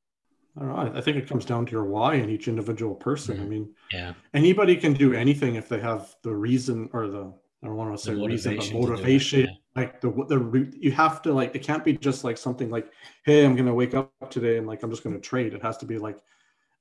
I 0.58 0.62
don't 0.62 0.94
know. 0.94 0.98
I 0.98 1.02
think 1.02 1.16
it 1.16 1.28
comes 1.28 1.46
down 1.46 1.66
to 1.68 1.72
your 1.72 1.86
why 1.86 2.16
in 2.16 2.30
each 2.30 2.48
individual 2.48 2.96
person. 2.96 3.36
Mm-hmm. 3.36 3.46
I 3.46 3.48
mean, 3.48 3.76
yeah, 3.94 4.14
anybody 4.34 4.76
can 4.76 4.94
do 4.94 5.14
anything 5.14 5.56
if 5.56 5.70
they 5.70 5.80
have 5.80 6.14
the 6.24 6.36
reason 6.36 6.90
or 6.92 7.08
the 7.08 7.32
I 7.64 7.68
don't 7.68 7.76
want 7.76 7.98
to 7.98 8.04
say 8.04 8.14
reason, 8.14 8.58
but 8.58 8.74
motivation. 8.74 9.50
Like 9.80 10.02
the 10.02 10.12
the 10.28 10.38
root, 10.38 10.76
you 10.78 10.92
have 10.92 11.22
to 11.22 11.32
like 11.32 11.56
it 11.56 11.64
can't 11.64 11.86
be 11.86 11.94
just 11.94 12.26
like 12.26 12.38
something 12.38 12.70
like, 12.70 12.92
hey, 13.24 13.46
I'm 13.46 13.56
gonna 13.56 13.74
wake 13.74 13.94
up 13.94 14.30
today 14.30 14.58
and 14.58 14.68
like 14.68 14.84
I'm 14.84 14.90
just 14.90 15.06
gonna 15.06 15.20
trade. 15.20 15.54
It 15.54 15.62
has 15.62 15.78
to 15.78 15.86
be 15.86 15.98
like, 15.98 16.18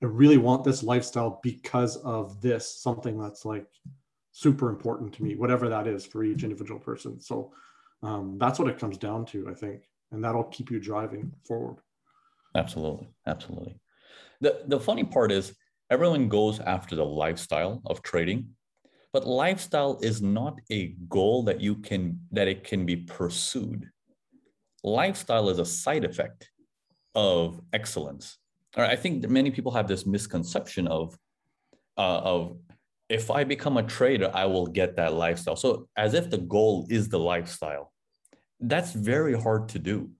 I 0.03 0.07
really 0.07 0.37
want 0.37 0.65
this 0.65 0.83
lifestyle 0.83 1.39
because 1.45 1.97
of 1.99 2.41
this 2.41 2.83
something 2.83 3.17
that's 3.17 3.45
like 3.45 3.67
super 4.33 4.69
important 4.69 5.13
to 5.15 5.23
me, 5.23 5.37
whatever 5.37 5.69
that 5.69 5.87
is 5.87 6.05
for 6.05 6.25
each 6.25 6.43
individual 6.43 6.81
person. 6.81 7.21
So 7.21 7.53
um, 8.03 8.37
that's 8.37 8.59
what 8.59 8.69
it 8.69 8.81
comes 8.81 8.99
down 8.99 9.27
to, 9.27 9.49
I 9.49 9.55
think, 9.55 9.89
and 10.11 10.23
that'll 10.23 10.45
keep 10.45 10.71
you 10.71 10.81
driving 10.81 11.33
forward. 11.47 11.77
Absolutely, 12.57 13.09
absolutely. 13.29 13.81
the 14.41 14.63
The 14.67 14.81
funny 14.81 15.05
part 15.05 15.31
is 15.31 15.55
everyone 15.89 16.29
goes 16.29 16.59
after 16.59 16.97
the 16.97 17.05
lifestyle 17.05 17.81
of 17.87 18.03
trading 18.03 18.57
but 19.13 19.27
lifestyle 19.27 19.99
is 20.03 20.21
not 20.23 20.59
a 20.71 20.95
goal 21.09 21.43
that 21.45 21.61
you 21.61 21.77
can 21.77 22.21
that 22.33 22.49
it 22.49 22.65
can 22.65 22.87
be 22.87 22.97
pursued. 22.97 23.89
Lifestyle 24.85 25.49
is 25.49 25.59
a 25.59 25.65
side 25.65 26.05
effect 26.05 26.51
of 27.15 27.61
excellence. 27.73 28.39
I 28.77 28.97
think 28.97 29.23
that 29.23 29.31
many 29.31 29.51
people 29.51 29.73
have 29.73 29.89
this 29.89 30.07
misconception 30.07 30.87
of 30.87 31.19
uh, 31.97 32.21
of 32.21 32.59
if 33.09 33.31
i 33.31 33.43
become 33.43 33.79
a 33.79 33.83
trader 33.83 34.31
i 34.35 34.45
will 34.45 34.67
get 34.67 34.97
that 34.97 35.15
lifestyle. 35.15 35.57
So 35.57 35.89
as 35.97 36.15
if 36.15 36.31
the 36.31 36.39
goal 36.39 36.87
is 36.91 37.09
the 37.09 37.19
lifestyle 37.19 37.93
that's 38.61 38.93
very 38.93 39.39
hard 39.41 39.69
to 39.71 39.79
do 39.79 40.11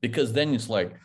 because 0.00 0.32
then 0.32 0.54
it's 0.54 0.68
like 0.68 0.96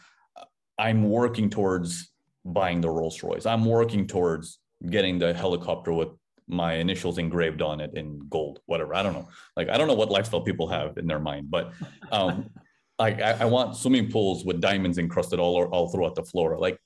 i'm 0.77 1.09
working 1.09 1.49
towards 1.49 2.11
buying 2.45 2.79
the 2.79 2.89
rolls 2.89 3.21
royce. 3.23 3.45
I'm 3.45 3.65
working 3.65 4.07
towards 4.07 4.59
getting 4.89 5.17
the 5.19 5.33
helicopter 5.33 5.91
with 5.91 6.09
my 6.47 6.73
initials 6.75 7.17
engraved 7.17 7.61
on 7.61 7.81
it 7.81 7.91
in 7.95 8.19
gold, 8.29 8.59
whatever. 8.65 8.95
I 8.95 9.03
don't 9.03 9.13
know. 9.13 9.27
Like 9.55 9.69
I 9.69 9.77
don't 9.77 9.87
know 9.87 9.95
what 9.95 10.11
lifestyle 10.11 10.41
people 10.41 10.67
have 10.67 10.97
in 10.97 11.07
their 11.07 11.19
mind, 11.19 11.49
but 11.49 11.73
um, 12.11 12.49
like 12.99 13.21
I, 13.21 13.31
I, 13.41 13.45
want 13.45 13.75
swimming 13.75 14.11
pools 14.11 14.45
with 14.45 14.61
diamonds 14.61 14.97
encrusted 14.97 15.39
all 15.39 15.65
all 15.65 15.89
throughout 15.89 16.15
the 16.15 16.23
floor. 16.23 16.57
Like 16.57 16.77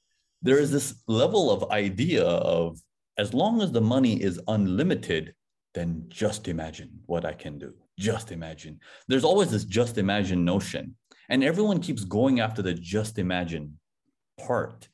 there 0.42 0.58
is 0.58 0.72
this 0.72 1.04
level 1.08 1.52
of 1.52 1.72
idea 1.72 2.24
of 2.24 2.80
as 3.18 3.34
long 3.34 3.62
as 3.62 3.72
the 3.72 3.82
money 3.82 4.22
is 4.22 4.40
unlimited, 4.48 5.34
then 5.74 6.06
just 6.08 6.48
imagine 6.48 6.90
what 7.06 7.26
I 7.26 7.34
can 7.34 7.60
do. 7.60 7.74
Just 8.00 8.32
imagine. 8.32 8.80
There's 9.08 9.26
always 9.26 9.52
this 9.52 9.66
just 9.66 9.98
imagine 9.98 10.46
notion, 10.46 10.96
and 11.28 11.44
everyone 11.44 11.82
keeps 11.82 12.06
going 12.06 12.40
after 12.40 12.62
the 12.62 12.74
just 12.74 13.20
imagine 13.20 13.78
part 14.40 14.88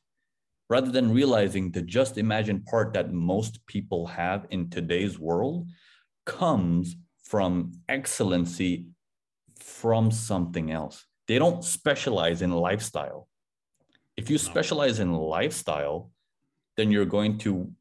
rather 0.70 0.92
than 0.92 1.12
realizing 1.12 1.72
the 1.72 1.82
just 1.82 2.18
imagine 2.18 2.62
part 2.64 2.94
that 2.94 3.14
most 3.14 3.66
people 3.68 4.08
have 4.08 4.48
in 4.50 4.70
today's 4.70 5.20
world 5.20 5.68
comes 6.26 6.96
from 7.24 7.72
excellency 7.90 8.86
from 9.60 10.12
something 10.12 10.72
else. 10.72 11.06
they 11.28 11.40
don't 11.40 11.64
specialize 11.64 12.44
in 12.44 12.52
lifestyle. 12.52 13.28
If 14.16 14.30
you 14.30 14.38
specialize 14.38 15.00
in 15.00 15.12
lifestyle, 15.12 16.12
then 16.78 16.92
you're 16.92 17.06
going 17.06 17.40
to 17.40 17.72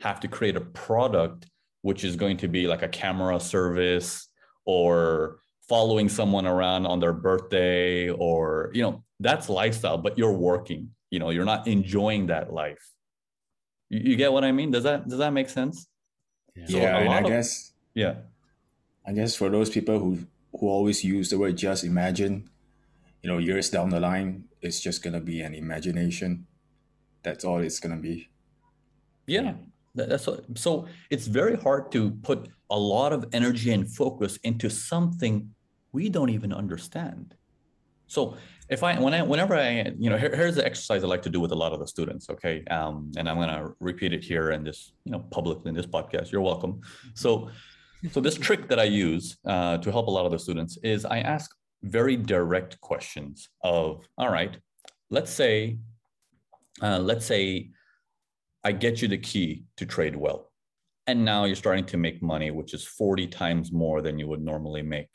have 0.00 0.20
to 0.20 0.28
create 0.28 0.56
a 0.56 0.60
product 0.60 1.46
which 1.82 2.02
is 2.02 2.16
going 2.16 2.38
to 2.38 2.48
be 2.48 2.66
like 2.66 2.82
a 2.82 2.88
camera 2.88 3.38
service 3.38 4.28
or 4.64 5.40
following 5.68 6.08
someone 6.08 6.46
around 6.46 6.86
on 6.86 6.98
their 6.98 7.12
birthday 7.12 8.08
or 8.10 8.70
you 8.74 8.82
know 8.82 9.02
that's 9.20 9.48
lifestyle 9.48 9.98
but 9.98 10.16
you're 10.18 10.32
working 10.32 10.88
you 11.14 11.20
know 11.22 11.30
you're 11.34 11.50
not 11.54 11.62
enjoying 11.76 12.22
that 12.32 12.46
life 12.62 12.84
you, 13.92 14.00
you 14.08 14.14
get 14.22 14.30
what 14.34 14.44
i 14.50 14.52
mean 14.58 14.70
does 14.74 14.84
that 14.88 14.98
does 15.10 15.20
that 15.24 15.32
make 15.38 15.48
sense 15.60 15.76
Yeah, 16.56 16.66
So 16.72 16.78
a 16.78 16.90
and 17.02 17.10
I 17.18 17.20
of- 17.22 17.30
guess 17.32 17.48
yeah 18.02 18.14
I 19.08 19.12
guess 19.18 19.32
for 19.40 19.48
those 19.56 19.70
people 19.76 19.96
who 20.02 20.10
who 20.56 20.64
always 20.76 20.98
use 21.16 21.26
the 21.30 21.36
word 21.42 21.56
just 21.68 21.82
imagine, 21.84 22.34
you 23.22 23.28
know, 23.30 23.38
years 23.48 23.68
down 23.74 23.88
the 23.96 24.00
line, 24.10 24.30
it's 24.66 24.80
just 24.86 24.98
gonna 25.04 25.20
be 25.32 25.38
an 25.46 25.52
imagination. 25.64 26.30
That's 27.24 27.44
all 27.48 27.60
it's 27.68 27.80
gonna 27.84 28.00
be. 28.10 28.16
Yeah, 29.36 29.50
that's 29.94 30.26
what, 30.28 30.40
so 30.64 30.86
it's 31.14 31.26
very 31.40 31.56
hard 31.66 31.92
to 31.92 32.00
put 32.28 32.38
a 32.70 32.78
lot 32.94 33.10
of 33.16 33.20
energy 33.38 33.70
and 33.76 33.84
focus 34.02 34.32
into 34.50 34.68
something 34.70 35.34
we 35.92 36.04
don't 36.16 36.32
even 36.38 36.52
understand. 36.62 37.34
So 38.14 38.36
if 38.68 38.82
I 38.84 38.98
when 39.04 39.12
I 39.12 39.22
whenever 39.22 39.54
I 39.56 39.92
you 39.98 40.08
know 40.08 40.16
here, 40.16 40.34
here's 40.34 40.54
the 40.54 40.64
exercise 40.64 41.02
I 41.02 41.08
like 41.08 41.22
to 41.22 41.34
do 41.36 41.40
with 41.40 41.50
a 41.50 41.60
lot 41.64 41.72
of 41.72 41.80
the 41.80 41.86
students. 41.86 42.30
Okay, 42.30 42.64
um, 42.70 43.10
and 43.18 43.28
I'm 43.28 43.38
gonna 43.38 43.74
repeat 43.80 44.12
it 44.12 44.22
here 44.22 44.52
in 44.52 44.62
this 44.62 44.92
you 45.04 45.12
know 45.12 45.18
publicly 45.36 45.68
in 45.70 45.74
this 45.74 45.86
podcast. 45.86 46.30
You're 46.30 46.46
welcome. 46.52 46.80
So 47.14 47.50
so 48.12 48.20
this 48.20 48.36
trick 48.36 48.68
that 48.68 48.78
I 48.78 48.84
use 48.84 49.36
uh, 49.46 49.78
to 49.78 49.90
help 49.90 50.06
a 50.06 50.10
lot 50.10 50.26
of 50.26 50.32
the 50.32 50.38
students 50.38 50.78
is 50.82 51.04
I 51.04 51.18
ask 51.34 51.50
very 51.82 52.16
direct 52.16 52.80
questions 52.80 53.48
of 53.62 54.06
all 54.16 54.30
right, 54.30 54.56
let's 55.10 55.32
say 55.32 55.78
uh, 56.82 57.00
let's 57.00 57.26
say 57.26 57.70
I 58.62 58.70
get 58.72 59.02
you 59.02 59.08
the 59.08 59.18
key 59.18 59.64
to 59.78 59.84
trade 59.86 60.14
well. 60.14 60.52
And 61.06 61.24
now 61.24 61.44
you're 61.44 61.64
starting 61.64 61.86
to 61.86 61.98
make 61.98 62.22
money, 62.22 62.50
which 62.50 62.72
is 62.72 62.86
40 62.86 63.26
times 63.26 63.72
more 63.72 64.00
than 64.00 64.18
you 64.18 64.26
would 64.28 64.40
normally 64.40 64.80
make. 64.80 65.10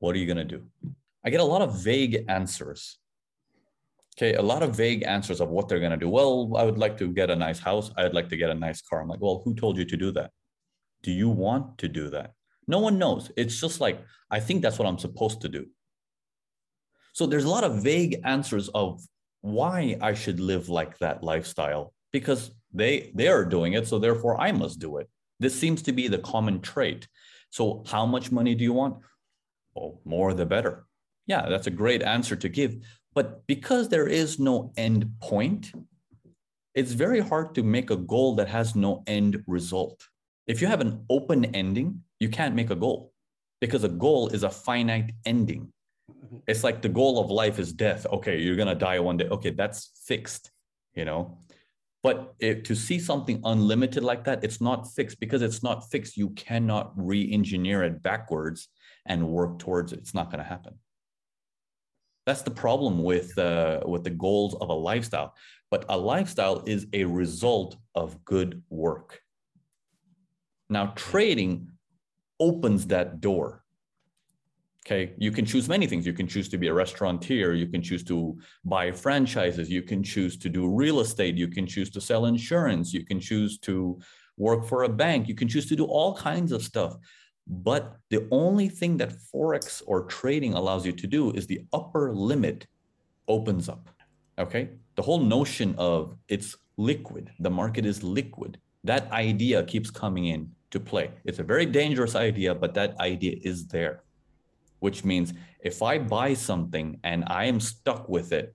What 0.00 0.16
are 0.16 0.18
you 0.18 0.26
going 0.26 0.48
to 0.48 0.56
do? 0.56 0.66
I 1.26 1.30
get 1.30 1.40
a 1.40 1.44
lot 1.44 1.60
of 1.60 1.82
vague 1.82 2.24
answers. 2.28 2.98
Okay, 4.16 4.34
a 4.34 4.42
lot 4.42 4.62
of 4.62 4.76
vague 4.76 5.02
answers 5.02 5.40
of 5.40 5.50
what 5.50 5.68
they're 5.68 5.80
going 5.80 5.90
to 5.90 5.96
do. 5.96 6.08
Well, 6.08 6.52
I 6.56 6.62
would 6.62 6.78
like 6.78 6.96
to 6.98 7.12
get 7.12 7.30
a 7.30 7.36
nice 7.36 7.58
house. 7.58 7.90
I'd 7.98 8.14
like 8.14 8.28
to 8.30 8.36
get 8.36 8.48
a 8.48 8.54
nice 8.54 8.80
car. 8.80 9.00
I'm 9.00 9.08
like, 9.08 9.20
well, 9.20 9.42
who 9.44 9.54
told 9.54 9.76
you 9.76 9.84
to 9.84 9.96
do 9.96 10.12
that? 10.12 10.30
Do 11.02 11.10
you 11.10 11.28
want 11.28 11.78
to 11.78 11.88
do 11.88 12.08
that? 12.10 12.32
No 12.68 12.78
one 12.78 12.96
knows. 12.96 13.30
It's 13.36 13.60
just 13.60 13.80
like, 13.80 14.00
I 14.30 14.40
think 14.40 14.62
that's 14.62 14.78
what 14.78 14.88
I'm 14.88 14.98
supposed 14.98 15.40
to 15.42 15.48
do. 15.48 15.66
So 17.12 17.26
there's 17.26 17.44
a 17.44 17.50
lot 17.50 17.64
of 17.64 17.82
vague 17.82 18.20
answers 18.24 18.68
of 18.68 19.02
why 19.40 19.96
I 20.00 20.14
should 20.14 20.40
live 20.40 20.68
like 20.68 20.98
that 20.98 21.22
lifestyle 21.22 21.92
because 22.12 22.50
they 22.72 23.12
they 23.14 23.28
are 23.28 23.44
doing 23.44 23.72
it 23.72 23.86
so 23.86 23.98
therefore 23.98 24.40
I 24.40 24.52
must 24.52 24.80
do 24.80 24.98
it. 24.98 25.08
This 25.40 25.58
seems 25.58 25.82
to 25.82 25.92
be 25.92 26.08
the 26.08 26.18
common 26.18 26.60
trait. 26.60 27.08
So 27.50 27.84
how 27.86 28.06
much 28.06 28.32
money 28.32 28.54
do 28.54 28.64
you 28.64 28.72
want? 28.72 28.96
Oh, 29.78 30.00
more 30.04 30.34
the 30.34 30.46
better. 30.46 30.86
Yeah, 31.26 31.48
that's 31.48 31.66
a 31.66 31.72
great 31.72 32.02
answer 32.02 32.36
to 32.36 32.48
give, 32.48 32.76
but 33.14 33.46
because 33.46 33.88
there 33.88 34.06
is 34.06 34.38
no 34.38 34.72
end 34.76 35.10
point, 35.20 35.72
it's 36.74 36.92
very 36.92 37.20
hard 37.20 37.54
to 37.54 37.62
make 37.62 37.90
a 37.90 37.96
goal 37.96 38.34
that 38.36 38.48
has 38.48 38.76
no 38.76 39.02
end 39.06 39.42
result. 39.46 40.06
If 40.46 40.60
you 40.60 40.68
have 40.68 40.82
an 40.82 41.04
open 41.08 41.46
ending, 41.46 42.02
you 42.20 42.28
can't 42.28 42.54
make 42.54 42.70
a 42.70 42.76
goal 42.76 43.12
because 43.60 43.84
a 43.84 43.88
goal 43.88 44.28
is 44.28 44.42
a 44.42 44.50
finite 44.50 45.12
ending. 45.24 45.72
Mm-hmm. 46.10 46.36
It's 46.46 46.62
like 46.62 46.82
the 46.82 46.90
goal 46.90 47.18
of 47.18 47.30
life 47.30 47.58
is 47.58 47.72
death. 47.72 48.06
Okay 48.06 48.40
you're 48.40 48.56
going 48.56 48.68
to 48.68 48.74
die 48.74 49.00
one 49.00 49.16
day. 49.16 49.28
Okay 49.28 49.50
that's 49.50 49.92
fixed 50.06 50.50
you 50.94 51.04
know? 51.04 51.38
But 52.02 52.34
if, 52.38 52.62
to 52.64 52.74
see 52.74 52.98
something 52.98 53.40
unlimited 53.44 54.04
like 54.04 54.24
that 54.24 54.44
it's 54.44 54.60
not 54.60 54.92
fixed. 54.94 55.18
Because 55.18 55.42
it's 55.42 55.62
not 55.62 55.90
fixed 55.90 56.16
you 56.16 56.30
cannot 56.30 56.92
re-engineer 56.96 57.82
it 57.82 58.02
backwards 58.02 58.68
and 59.06 59.28
work 59.28 59.58
towards 59.58 59.92
it. 59.92 60.00
It's 60.00 60.14
not 60.14 60.30
going 60.30 60.42
to 60.42 60.48
happen 60.48 60.74
that's 62.26 62.42
the 62.42 62.50
problem 62.50 63.02
with 63.02 63.38
uh, 63.38 63.80
with 63.86 64.04
the 64.04 64.10
goals 64.10 64.54
of 64.60 64.68
a 64.68 64.74
lifestyle 64.74 65.34
but 65.70 65.84
a 65.88 65.96
lifestyle 65.96 66.62
is 66.66 66.86
a 66.92 67.04
result 67.04 67.76
of 67.94 68.24
good 68.24 68.62
work 68.68 69.20
now 70.68 70.92
trading 70.96 71.70
opens 72.38 72.86
that 72.86 73.20
door 73.20 73.64
Okay, 74.86 75.14
you 75.18 75.32
can 75.32 75.44
choose 75.44 75.68
many 75.68 75.88
things. 75.88 76.06
You 76.06 76.12
can 76.12 76.28
choose 76.28 76.48
to 76.48 76.58
be 76.58 76.68
a 76.68 76.72
restaurateur. 76.72 77.54
You 77.54 77.66
can 77.66 77.82
choose 77.82 78.04
to 78.04 78.38
buy 78.64 78.92
franchises. 78.92 79.68
You 79.68 79.82
can 79.82 80.00
choose 80.00 80.38
to 80.38 80.48
do 80.48 80.68
real 80.68 81.00
estate. 81.00 81.34
You 81.34 81.48
can 81.48 81.66
choose 81.66 81.90
to 81.90 82.00
sell 82.00 82.26
insurance. 82.26 82.94
You 82.94 83.04
can 83.04 83.18
choose 83.18 83.58
to 83.60 83.98
work 84.36 84.64
for 84.64 84.84
a 84.84 84.88
bank. 84.88 85.26
You 85.26 85.34
can 85.34 85.48
choose 85.48 85.66
to 85.70 85.76
do 85.76 85.86
all 85.86 86.16
kinds 86.16 86.52
of 86.52 86.62
stuff. 86.62 86.94
But 87.46 87.98
the 88.10 88.26
only 88.30 88.68
thing 88.68 88.96
that 88.96 89.12
Forex 89.12 89.82
or 89.86 90.04
trading 90.04 90.54
allows 90.54 90.84
you 90.84 90.92
to 90.92 91.06
do 91.06 91.30
is 91.32 91.46
the 91.46 91.64
upper 91.72 92.12
limit 92.12 92.66
opens 93.28 93.68
up. 93.68 93.88
Okay, 94.38 94.70
the 94.96 95.02
whole 95.02 95.20
notion 95.20 95.74
of 95.78 96.16
it's 96.28 96.56
liquid, 96.76 97.30
the 97.38 97.50
market 97.50 97.86
is 97.86 98.02
liquid, 98.02 98.58
that 98.84 99.10
idea 99.10 99.64
keeps 99.64 99.90
coming 99.90 100.26
in 100.26 100.50
to 100.70 100.78
play. 100.78 101.10
It's 101.24 101.38
a 101.38 101.42
very 101.42 101.66
dangerous 101.66 102.14
idea, 102.14 102.54
but 102.54 102.74
that 102.74 102.98
idea 103.00 103.36
is 103.42 103.66
there 103.68 104.02
which 104.80 105.04
means 105.04 105.32
if 105.60 105.82
I 105.82 105.98
buy 105.98 106.34
something 106.34 107.00
and 107.02 107.24
I 107.26 107.44
am 107.46 107.60
stuck 107.60 108.08
with 108.08 108.32
it, 108.32 108.54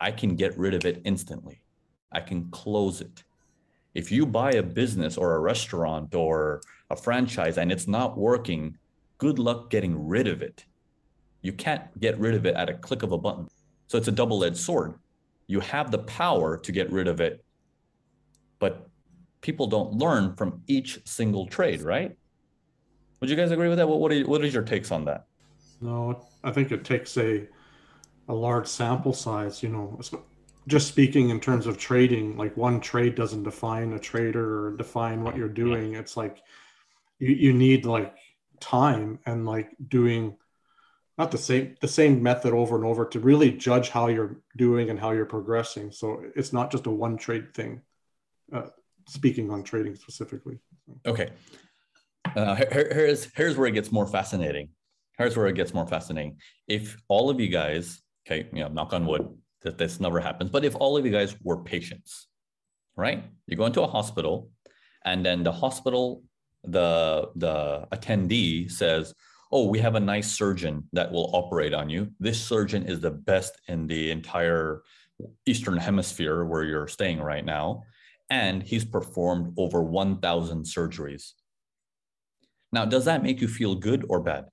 I 0.00 0.10
can 0.10 0.36
get 0.36 0.56
rid 0.58 0.74
of 0.74 0.84
it 0.84 1.00
instantly. 1.04 1.62
I 2.12 2.20
can 2.20 2.50
close 2.50 3.00
it. 3.00 3.24
If 3.94 4.10
you 4.12 4.26
buy 4.26 4.52
a 4.52 4.62
business 4.62 5.16
or 5.16 5.34
a 5.34 5.40
restaurant 5.40 6.14
or 6.14 6.60
a 6.94 6.96
franchise 6.96 7.58
and 7.58 7.70
it's 7.70 7.86
not 7.86 8.16
working, 8.16 8.76
good 9.18 9.38
luck 9.38 9.70
getting 9.70 10.08
rid 10.08 10.26
of 10.26 10.42
it. 10.42 10.64
You 11.42 11.52
can't 11.52 11.84
get 12.00 12.18
rid 12.18 12.34
of 12.34 12.46
it 12.46 12.54
at 12.56 12.70
a 12.70 12.74
click 12.74 13.02
of 13.02 13.12
a 13.12 13.18
button. 13.18 13.48
So 13.88 13.98
it's 13.98 14.08
a 14.08 14.12
double 14.12 14.42
edged 14.44 14.56
sword. 14.56 14.94
You 15.46 15.60
have 15.60 15.90
the 15.90 15.98
power 15.98 16.56
to 16.56 16.72
get 16.72 16.90
rid 16.90 17.06
of 17.06 17.20
it, 17.20 17.44
but 18.58 18.88
people 19.42 19.66
don't 19.66 19.92
learn 19.92 20.34
from 20.36 20.62
each 20.66 21.00
single 21.04 21.46
trade, 21.46 21.82
right? 21.82 22.16
Would 23.20 23.28
you 23.28 23.36
guys 23.36 23.50
agree 23.50 23.68
with 23.68 23.78
that? 23.78 23.88
What, 23.88 24.00
what, 24.00 24.12
are, 24.12 24.20
what 24.22 24.44
is 24.44 24.54
your 24.54 24.62
takes 24.62 24.90
on 24.90 25.04
that? 25.04 25.26
No, 25.80 26.26
I 26.42 26.50
think 26.50 26.72
it 26.72 26.84
takes 26.84 27.16
a 27.18 27.46
a 28.28 28.34
large 28.34 28.66
sample 28.66 29.12
size. 29.12 29.62
You 29.62 29.68
know, 29.68 30.00
just 30.66 30.88
speaking 30.88 31.28
in 31.30 31.40
terms 31.40 31.66
of 31.66 31.76
trading, 31.76 32.36
like 32.36 32.56
one 32.56 32.80
trade 32.80 33.14
doesn't 33.14 33.42
define 33.42 33.92
a 33.92 33.98
trader 33.98 34.66
or 34.66 34.76
define 34.76 35.22
what 35.22 35.36
you're 35.36 35.48
doing. 35.48 35.94
It's 35.94 36.16
like 36.16 36.42
you 37.18 37.34
you 37.34 37.52
need 37.52 37.84
like 37.84 38.14
time 38.60 39.18
and 39.26 39.46
like 39.46 39.70
doing 39.88 40.36
not 41.18 41.30
the 41.30 41.38
same 41.38 41.76
the 41.80 41.88
same 41.88 42.22
method 42.22 42.52
over 42.52 42.76
and 42.76 42.84
over 42.84 43.04
to 43.06 43.20
really 43.20 43.50
judge 43.52 43.88
how 43.88 44.08
you're 44.08 44.40
doing 44.56 44.90
and 44.90 44.98
how 44.98 45.12
you're 45.12 45.26
progressing. 45.26 45.92
So 45.92 46.22
it's 46.34 46.52
not 46.52 46.70
just 46.70 46.86
a 46.86 46.90
one 46.90 47.16
trade 47.16 47.54
thing. 47.54 47.82
Uh, 48.52 48.68
speaking 49.06 49.50
on 49.50 49.62
trading 49.62 49.96
specifically. 49.96 50.58
Okay. 51.06 51.30
Uh, 52.36 52.54
here, 52.54 52.90
here's 52.92 53.24
here's 53.34 53.56
where 53.56 53.66
it 53.66 53.72
gets 53.72 53.92
more 53.92 54.06
fascinating. 54.06 54.70
Here's 55.18 55.36
where 55.36 55.46
it 55.46 55.54
gets 55.54 55.72
more 55.72 55.86
fascinating. 55.86 56.38
If 56.66 56.96
all 57.08 57.30
of 57.30 57.38
you 57.38 57.48
guys, 57.48 58.02
okay, 58.26 58.48
you 58.52 58.60
know, 58.60 58.68
knock 58.68 58.92
on 58.92 59.06
wood, 59.06 59.28
that 59.62 59.78
this 59.78 60.00
never 60.00 60.20
happens, 60.20 60.50
but 60.50 60.64
if 60.64 60.74
all 60.76 60.96
of 60.96 61.06
you 61.06 61.12
guys 61.12 61.36
were 61.42 61.62
patients, 61.62 62.26
right? 62.96 63.24
You 63.46 63.56
go 63.56 63.66
into 63.66 63.82
a 63.82 63.86
hospital, 63.86 64.50
and 65.04 65.24
then 65.24 65.42
the 65.44 65.52
hospital, 65.52 66.22
the 66.66 67.30
the 67.36 67.86
attendee 67.92 68.70
says, 68.70 69.14
"Oh, 69.52 69.68
we 69.68 69.78
have 69.80 69.94
a 69.94 70.00
nice 70.00 70.30
surgeon 70.32 70.88
that 70.92 71.10
will 71.12 71.30
operate 71.34 71.74
on 71.74 71.90
you. 71.90 72.10
This 72.20 72.40
surgeon 72.40 72.86
is 72.86 73.00
the 73.00 73.10
best 73.10 73.60
in 73.68 73.86
the 73.86 74.10
entire 74.10 74.82
Eastern 75.46 75.76
Hemisphere 75.76 76.44
where 76.44 76.64
you're 76.64 76.88
staying 76.88 77.20
right 77.20 77.44
now, 77.44 77.84
and 78.30 78.62
he's 78.62 78.84
performed 78.84 79.54
over 79.56 79.82
1,000 79.82 80.64
surgeries." 80.64 81.32
Now, 82.72 82.84
does 82.84 83.04
that 83.04 83.22
make 83.22 83.40
you 83.40 83.48
feel 83.48 83.76
good 83.76 84.04
or 84.08 84.20
bad? 84.20 84.48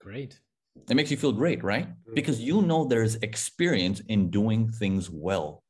Great. 0.00 0.40
It 0.88 0.94
makes 0.96 1.10
you 1.10 1.16
feel 1.16 1.32
great, 1.32 1.62
right? 1.62 1.86
Mm-hmm. 1.86 2.14
Because 2.14 2.40
you 2.40 2.62
know 2.62 2.84
there's 2.84 3.16
experience 3.16 4.00
in 4.08 4.30
doing 4.30 4.68
things 4.68 5.10
well. 5.10 5.62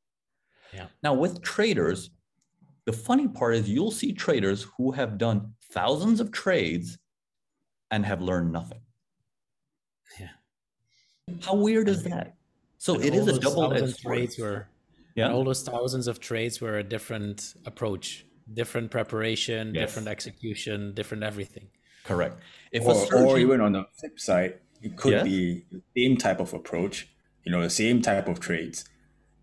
Yeah. 0.72 0.86
Now, 1.02 1.14
with 1.14 1.42
traders, 1.42 2.10
the 2.86 2.92
funny 2.92 3.28
part 3.28 3.54
is 3.54 3.68
you'll 3.68 3.90
see 3.90 4.12
traders 4.12 4.66
who 4.76 4.92
have 4.92 5.18
done 5.18 5.54
thousands 5.70 6.20
of 6.20 6.32
trades 6.32 6.98
and 7.90 8.04
have 8.06 8.20
learned 8.20 8.52
nothing. 8.52 8.80
Yeah. 10.18 10.28
How 11.42 11.54
weird 11.54 11.88
is 11.88 12.02
that? 12.04 12.34
So 12.78 12.94
And 12.94 13.04
it 13.04 13.12
all 13.14 13.28
is 13.28 13.36
a 13.36 13.40
double 13.40 13.70
thousand 13.70 13.88
edged 13.88 14.00
trades 14.02 14.38
were 14.38 14.68
Yeah. 15.14 15.32
all 15.32 15.44
those 15.44 15.62
thousands 15.62 16.06
of 16.08 16.20
trades 16.20 16.60
were 16.60 16.78
a 16.78 16.82
different 16.84 17.54
approach, 17.66 18.24
different 18.54 18.90
preparation, 18.90 19.74
Yes. 19.74 19.82
different 19.90 20.08
execution, 20.08 20.94
different 20.94 21.22
everything. 21.22 21.68
Correct. 22.04 22.40
If 22.72 22.84
a 22.84 22.90
Or, 22.90 23.06
surgeon, 23.06 23.26
or 23.26 23.38
even 23.38 23.60
on 23.60 23.72
the 23.72 23.84
flip 23.98 24.18
side, 24.18 24.60
It 24.82 24.96
could 24.96 25.12
yes. 25.12 25.24
be 25.24 25.66
the 25.70 25.82
same 25.94 26.16
type 26.16 26.40
of 26.40 26.54
approach, 26.54 27.06
you 27.44 27.52
know, 27.52 27.60
the 27.60 27.68
same 27.68 28.00
type 28.00 28.28
of 28.28 28.40
trades. 28.40 28.86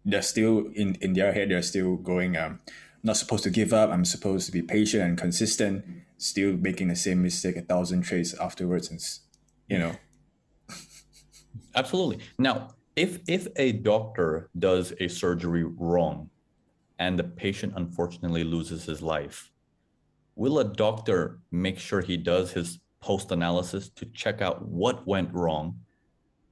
They're 0.04 0.24
still 0.24 0.68
in, 0.74 0.96
in 0.96 1.14
their 1.14 1.32
head, 1.32 1.50
they're 1.52 1.62
still 1.62 1.96
going, 1.98 2.36
um, 2.36 2.60
not 3.04 3.18
supposed 3.18 3.44
to 3.44 3.52
give 3.52 3.72
up. 3.72 3.92
I'm 3.92 4.04
supposed 4.06 4.48
to 4.48 4.52
be 4.52 4.64
patient 4.64 5.04
and 5.04 5.16
consistent, 5.16 5.86
still 6.18 6.54
making 6.54 6.88
the 6.88 6.96
same 6.96 7.22
mistake 7.22 7.56
a 7.56 7.62
thousand 7.62 8.02
trades 8.02 8.34
afterwards. 8.34 8.90
And, 8.90 9.02
you 9.68 9.80
know. 9.80 9.96
Absolutely. 11.76 12.20
Now, 12.38 12.70
if 12.96 13.20
if 13.28 13.48
a 13.56 13.72
doctor 13.74 14.50
does 14.58 14.94
a 15.00 15.08
surgery 15.08 15.64
wrong 15.64 16.30
and 17.00 17.18
the 17.18 17.24
patient 17.24 17.74
unfortunately 17.76 18.44
loses 18.44 18.86
his 18.86 19.02
life, 19.02 19.52
will 20.36 20.60
a 20.60 20.64
doctor 20.64 21.40
make 21.52 21.78
sure 21.78 22.02
he 22.02 22.18
does 22.18 22.52
his 22.52 22.80
post 23.00 23.32
analysis 23.32 23.90
to 23.90 24.06
check 24.08 24.42
out 24.42 24.68
what 24.68 25.06
went 25.08 25.32
wrong? 25.34 25.80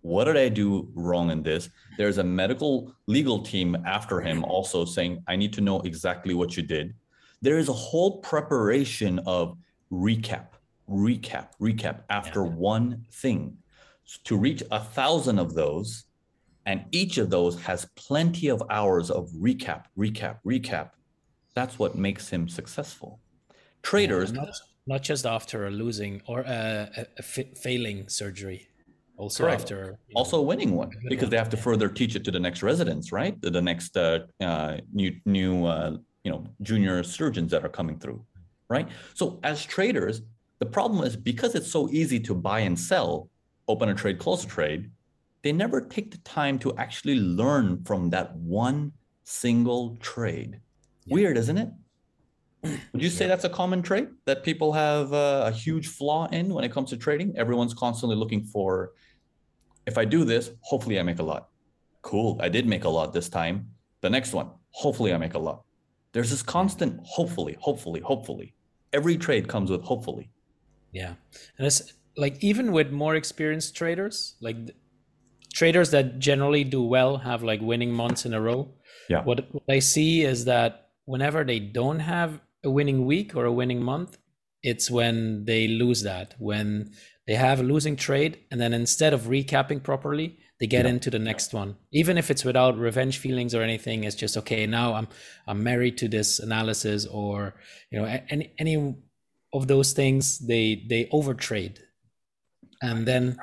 What 0.02 0.26
did 0.26 0.38
I 0.38 0.50
do 0.50 0.92
wrong 0.94 1.32
in 1.32 1.42
this? 1.42 1.70
There's 1.98 2.20
a 2.20 2.24
medical 2.24 2.94
legal 3.08 3.42
team 3.42 3.76
after 3.88 4.22
him 4.22 4.44
also 4.44 4.86
saying, 4.86 5.24
I 5.28 5.36
need 5.36 5.52
to 5.54 5.62
know 5.62 5.82
exactly 5.82 6.36
what 6.36 6.56
you 6.56 6.62
did. 6.62 6.94
There 7.46 7.60
is 7.60 7.70
a 7.70 7.74
whole 7.74 8.18
preparation 8.22 9.20
of 9.28 9.56
recap, 9.92 10.48
recap, 10.90 11.50
recap 11.62 12.00
after 12.10 12.44
yeah. 12.44 12.50
one 12.50 13.06
thing. 13.12 13.58
To 14.24 14.36
reach 14.36 14.64
a 14.72 14.80
thousand 14.80 15.38
of 15.38 15.54
those, 15.54 16.06
and 16.66 16.86
each 16.92 17.20
of 17.20 17.30
those 17.30 17.62
has 17.62 17.88
plenty 17.96 18.48
of 18.48 18.64
hours 18.72 19.12
of 19.12 19.30
recap, 19.30 19.84
recap, 19.96 20.40
recap. 20.44 20.90
That's 21.54 21.78
what 21.78 21.96
makes 21.96 22.30
him 22.30 22.50
successful. 22.50 23.20
Traders, 23.84 24.34
not, 24.34 24.50
not, 24.88 25.04
just 25.04 25.28
after 25.28 25.68
a 25.68 25.70
losing 25.70 26.24
or 26.28 26.40
a, 26.40 26.90
a, 26.98 27.06
a 27.20 27.24
failing 27.24 28.10
surgery, 28.10 28.68
also 29.18 29.44
correct. 29.44 29.62
after 29.62 30.00
also 30.16 30.38
know, 30.38 30.42
winning 30.42 30.72
one 30.76 30.90
because 31.10 31.26
one. 31.26 31.30
they 31.30 31.38
have 31.38 31.50
to 31.50 31.58
further 31.58 31.90
teach 31.90 32.16
it 32.16 32.24
to 32.24 32.32
the 32.32 32.40
next 32.40 32.64
residents, 32.64 33.12
right? 33.12 33.40
The, 33.40 33.52
the 33.52 33.62
next 33.62 33.96
uh, 33.96 34.22
uh, 34.42 34.78
new 34.92 35.12
new 35.26 35.66
uh, 35.68 35.98
you 36.26 36.32
know 36.32 36.46
junior 36.62 37.02
surgeons 37.04 37.52
that 37.52 37.64
are 37.64 37.70
coming 37.70 37.98
through, 37.98 38.22
right? 38.68 38.90
So 39.14 39.40
as 39.44 39.64
traders, 39.64 40.22
the 40.60 40.66
problem 40.66 41.06
is 41.08 41.16
because 41.16 41.56
it's 41.56 41.72
so 41.72 41.90
easy 41.92 42.20
to 42.22 42.36
buy 42.36 42.60
and 42.60 42.78
sell, 42.78 43.30
open 43.70 43.88
a 43.88 43.96
trade, 43.96 44.20
close 44.20 44.44
a 44.44 44.48
trade 44.48 44.92
they 45.46 45.52
never 45.52 45.80
take 45.80 46.10
the 46.10 46.18
time 46.20 46.58
to 46.58 46.76
actually 46.76 47.20
learn 47.20 47.84
from 47.84 48.10
that 48.10 48.36
one 48.36 48.92
single 49.26 49.96
trade. 49.98 50.60
Yeah. 51.06 51.14
Weird, 51.14 51.38
isn't 51.38 51.58
it? 51.60 51.70
Would 52.64 53.04
you 53.04 53.12
say 53.12 53.28
that's 53.28 53.44
a 53.44 53.50
common 53.50 53.84
trait 53.84 54.10
that 54.26 54.42
people 54.42 54.74
have 54.74 55.14
uh, 55.14 55.44
a 55.46 55.52
huge 55.52 55.90
flaw 55.90 56.28
in 56.32 56.52
when 56.52 56.64
it 56.64 56.72
comes 56.72 56.90
to 56.90 56.98
trading? 56.98 57.38
Everyone's 57.38 57.76
constantly 57.76 58.16
looking 58.16 58.44
for, 58.44 58.94
if 59.86 60.00
I 60.00 60.06
do 60.06 60.26
this, 60.26 60.50
hopefully 60.62 61.00
I 61.00 61.04
make 61.04 61.20
a 61.20 61.24
lot. 61.24 61.50
Cool, 62.02 62.40
I 62.42 62.50
did 62.50 62.66
make 62.66 62.86
a 62.86 62.90
lot 62.90 63.14
this 63.14 63.30
time. 63.30 63.70
The 64.02 64.10
next 64.10 64.34
one, 64.34 64.50
hopefully 64.72 65.14
I 65.14 65.18
make 65.20 65.36
a 65.36 65.40
lot. 65.40 65.62
There's 66.16 66.30
this 66.30 66.42
constant 66.42 67.02
hopefully, 67.04 67.58
hopefully, 67.60 68.00
hopefully. 68.00 68.54
Every 68.94 69.18
trade 69.18 69.50
comes 69.50 69.70
with 69.70 69.82
hopefully. 69.82 70.30
Yeah. 70.94 71.16
And 71.58 71.68
it's 71.68 71.92
like 72.16 72.42
even 72.42 72.72
with 72.72 72.90
more 72.90 73.16
experienced 73.16 73.76
traders, 73.76 74.36
like 74.40 74.56
traders 75.54 75.92
that 75.92 76.20
generally 76.20 76.64
do 76.64 76.82
well 76.82 77.18
have 77.18 77.44
like 77.44 77.60
winning 77.60 77.92
months 77.92 78.26
in 78.26 78.34
a 78.34 78.40
row. 78.40 78.72
Yeah. 79.10 79.24
What, 79.26 79.46
what 79.52 79.64
I 79.70 79.80
see 79.80 80.24
is 80.24 80.46
that 80.46 80.92
whenever 81.04 81.44
they 81.44 81.60
don't 81.60 82.00
have 82.00 82.40
a 82.64 82.70
winning 82.70 83.06
week 83.06 83.36
or 83.36 83.44
a 83.44 83.52
winning 83.52 83.84
month, 83.84 84.18
it's 84.64 84.90
when 84.90 85.44
they 85.44 85.68
lose 85.68 86.04
that. 86.04 86.34
When 86.38 86.92
they 87.28 87.36
have 87.36 87.60
a 87.60 87.64
losing 87.64 87.98
trade, 87.98 88.40
and 88.52 88.62
then 88.62 88.74
instead 88.74 89.14
of 89.14 89.24
recapping 89.24 89.84
properly, 89.84 90.40
they 90.60 90.68
get 90.68 90.86
yeah. 90.86 90.92
into 90.92 91.10
the 91.10 91.20
next 91.20 91.54
one. 91.54 91.76
Even 91.92 92.18
if 92.18 92.32
it's 92.32 92.46
without 92.46 92.78
revenge 92.78 93.18
feelings 93.18 93.54
or 93.54 93.62
anything, 93.62 94.04
it's 94.04 94.16
just 94.16 94.38
okay. 94.38 94.66
Now 94.66 94.94
I'm 94.94 95.08
I'm 95.48 95.64
married 95.64 95.98
to 95.98 96.08
this 96.08 96.40
analysis, 96.40 97.06
or 97.06 97.56
you 97.92 98.00
know, 98.00 98.06
any 98.30 98.54
any 98.58 98.96
of 99.54 99.68
those 99.68 99.94
things. 99.94 100.40
They 100.40 100.86
they 100.88 101.06
overtrade, 101.06 101.80
and 102.82 103.06
then 103.06 103.38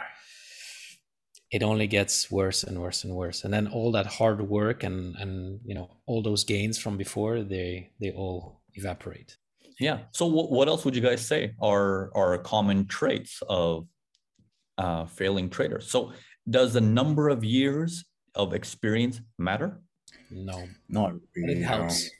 it 1.52 1.62
only 1.62 1.86
gets 1.86 2.30
worse 2.30 2.64
and 2.64 2.80
worse 2.80 3.04
and 3.04 3.14
worse 3.14 3.44
and 3.44 3.52
then 3.52 3.68
all 3.68 3.92
that 3.92 4.06
hard 4.06 4.40
work 4.48 4.82
and 4.82 5.14
and 5.16 5.60
you 5.64 5.74
know 5.74 5.90
all 6.06 6.22
those 6.22 6.44
gains 6.44 6.78
from 6.78 6.96
before 6.96 7.42
they 7.42 7.90
they 8.00 8.10
all 8.10 8.62
evaporate 8.74 9.36
yeah 9.78 9.98
so 10.12 10.26
w- 10.26 10.48
what 10.48 10.66
else 10.66 10.84
would 10.84 10.96
you 10.96 11.02
guys 11.02 11.24
say 11.24 11.54
are 11.60 12.10
are 12.16 12.38
common 12.38 12.86
traits 12.86 13.42
of 13.48 13.86
uh, 14.78 15.04
failing 15.04 15.50
traders 15.50 15.90
so 15.90 16.12
does 16.48 16.72
the 16.72 16.80
number 16.80 17.28
of 17.28 17.44
years 17.44 18.04
of 18.34 18.54
experience 18.54 19.20
matter? 19.38 19.80
No. 20.30 20.66
Not 20.88 21.14
really 21.36 21.60
it 21.60 21.62
helps. 21.62 22.10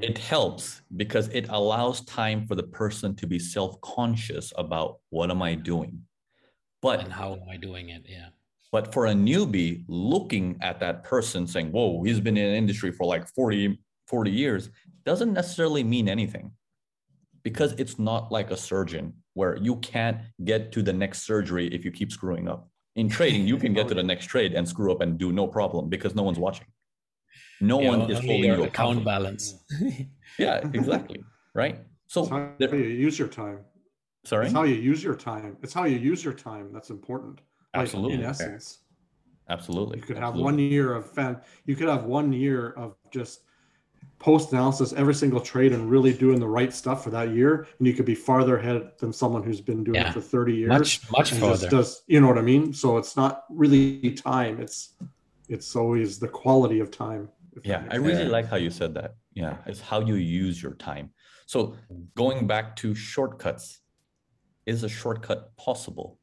It 0.00 0.18
helps 0.18 0.82
because 0.96 1.28
it 1.28 1.46
allows 1.48 2.04
time 2.04 2.46
for 2.46 2.54
the 2.54 2.64
person 2.64 3.14
to 3.16 3.26
be 3.26 3.38
self-conscious 3.38 4.52
about 4.58 4.98
what 5.08 5.30
am 5.30 5.40
i 5.42 5.54
doing. 5.54 6.02
But 6.82 7.00
and 7.00 7.12
how 7.12 7.32
am 7.32 7.48
i 7.50 7.56
doing 7.56 7.88
it 7.88 8.04
yeah. 8.06 8.28
but 8.70 8.92
for 8.92 9.06
a 9.06 9.14
newbie 9.14 9.84
looking 9.88 10.58
at 10.60 10.80
that 10.80 11.02
person 11.02 11.46
saying, 11.46 11.72
whoa, 11.72 12.02
he's 12.02 12.20
been 12.20 12.36
in 12.36 12.52
the 12.52 12.56
industry 12.58 12.92
for 12.92 13.06
like 13.06 13.26
40, 13.34 13.78
40 14.06 14.30
years, 14.30 14.68
doesn't 15.06 15.32
necessarily 15.32 15.82
mean 15.82 16.08
anything. 16.08 16.52
Because 17.42 17.72
it's 17.72 17.98
not 17.98 18.32
like 18.32 18.50
a 18.50 18.56
surgeon 18.56 19.14
where 19.34 19.56
you 19.56 19.76
can't 19.76 20.18
get 20.44 20.72
to 20.72 20.82
the 20.82 20.92
next 20.92 21.26
surgery 21.26 21.68
if 21.68 21.84
you 21.84 21.90
keep 21.90 22.10
screwing 22.10 22.48
up. 22.48 22.68
In 22.96 23.08
trading, 23.08 23.46
you 23.46 23.56
can 23.56 23.72
get 23.72 23.88
to 23.88 23.94
the 23.94 24.00
oh, 24.08 24.12
next 24.12 24.26
trade 24.26 24.54
and 24.54 24.68
screw 24.68 24.92
up 24.92 25.00
and 25.00 25.18
do 25.18 25.32
no 25.32 25.46
problem 25.46 25.88
because 25.88 26.14
no 26.14 26.22
one's 26.22 26.38
watching. 26.38 26.66
No 27.60 27.80
yeah, 27.80 27.88
one 27.88 28.10
is 28.10 28.18
holding 28.18 28.44
your 28.44 28.64
account 28.64 29.04
balance. 29.04 29.64
yeah, 30.38 30.66
exactly. 30.72 31.22
Right. 31.54 31.78
So 32.06 32.26
how 32.26 32.52
there, 32.58 32.74
you 32.74 32.84
use 32.84 33.18
your 33.18 33.28
time. 33.28 33.60
Sorry. 34.24 34.46
It's 34.46 34.54
how 34.54 34.64
you 34.64 34.74
use 34.74 35.02
your 35.02 35.14
time. 35.14 35.56
It's 35.62 35.72
how 35.72 35.84
you 35.84 35.98
use 35.98 36.24
your 36.24 36.34
time. 36.34 36.72
That's 36.72 36.90
important. 36.90 37.40
Absolutely. 37.74 38.18
in 38.18 38.24
essence. 38.24 38.78
Absolutely. 39.48 39.98
You 39.98 40.02
could 40.02 40.16
Absolutely. 40.16 40.40
have 40.40 40.44
one 40.44 40.58
year 40.58 40.94
of 40.94 41.10
fan. 41.10 41.40
You 41.66 41.76
could 41.76 41.88
have 41.88 42.04
one 42.04 42.32
year 42.32 42.70
of 42.72 42.96
just 43.10 43.42
post 44.18 44.52
analysis 44.52 44.92
every 44.94 45.14
single 45.14 45.40
trade 45.40 45.72
and 45.72 45.90
really 45.90 46.12
doing 46.12 46.40
the 46.40 46.48
right 46.48 46.72
stuff 46.72 47.04
for 47.04 47.10
that 47.10 47.30
year, 47.30 47.66
and 47.78 47.86
you 47.86 47.94
could 47.94 48.06
be 48.06 48.14
farther 48.14 48.58
ahead 48.58 48.92
than 48.98 49.12
someone 49.12 49.42
who's 49.42 49.60
been 49.60 49.84
doing 49.84 49.96
yeah. 49.96 50.08
it 50.08 50.14
for 50.14 50.20
thirty 50.20 50.54
years. 50.54 50.68
Much 50.68 51.10
much 51.10 51.32
farther. 51.32 51.68
Does 51.68 52.02
you 52.06 52.20
know 52.20 52.28
what 52.28 52.38
I 52.38 52.42
mean? 52.42 52.72
So 52.72 52.96
it's 52.96 53.16
not 53.16 53.44
really 53.50 54.12
time. 54.12 54.60
It's 54.60 54.94
it's 55.48 55.76
always 55.76 56.18
the 56.18 56.28
quality 56.28 56.80
of 56.80 56.90
time. 56.90 57.28
Yeah, 57.62 57.84
I 57.90 57.96
really 57.96 58.24
like 58.24 58.46
how 58.46 58.56
you 58.56 58.70
said 58.70 58.94
that. 58.94 59.14
Yeah, 59.34 59.56
it's 59.66 59.80
how 59.80 60.00
you 60.00 60.14
use 60.14 60.62
your 60.62 60.74
time. 60.74 61.10
So 61.46 61.76
going 62.16 62.46
back 62.46 62.76
to 62.76 62.94
shortcuts, 62.94 63.80
is 64.66 64.82
a 64.84 64.88
shortcut 64.88 65.56
possible? 65.56 66.18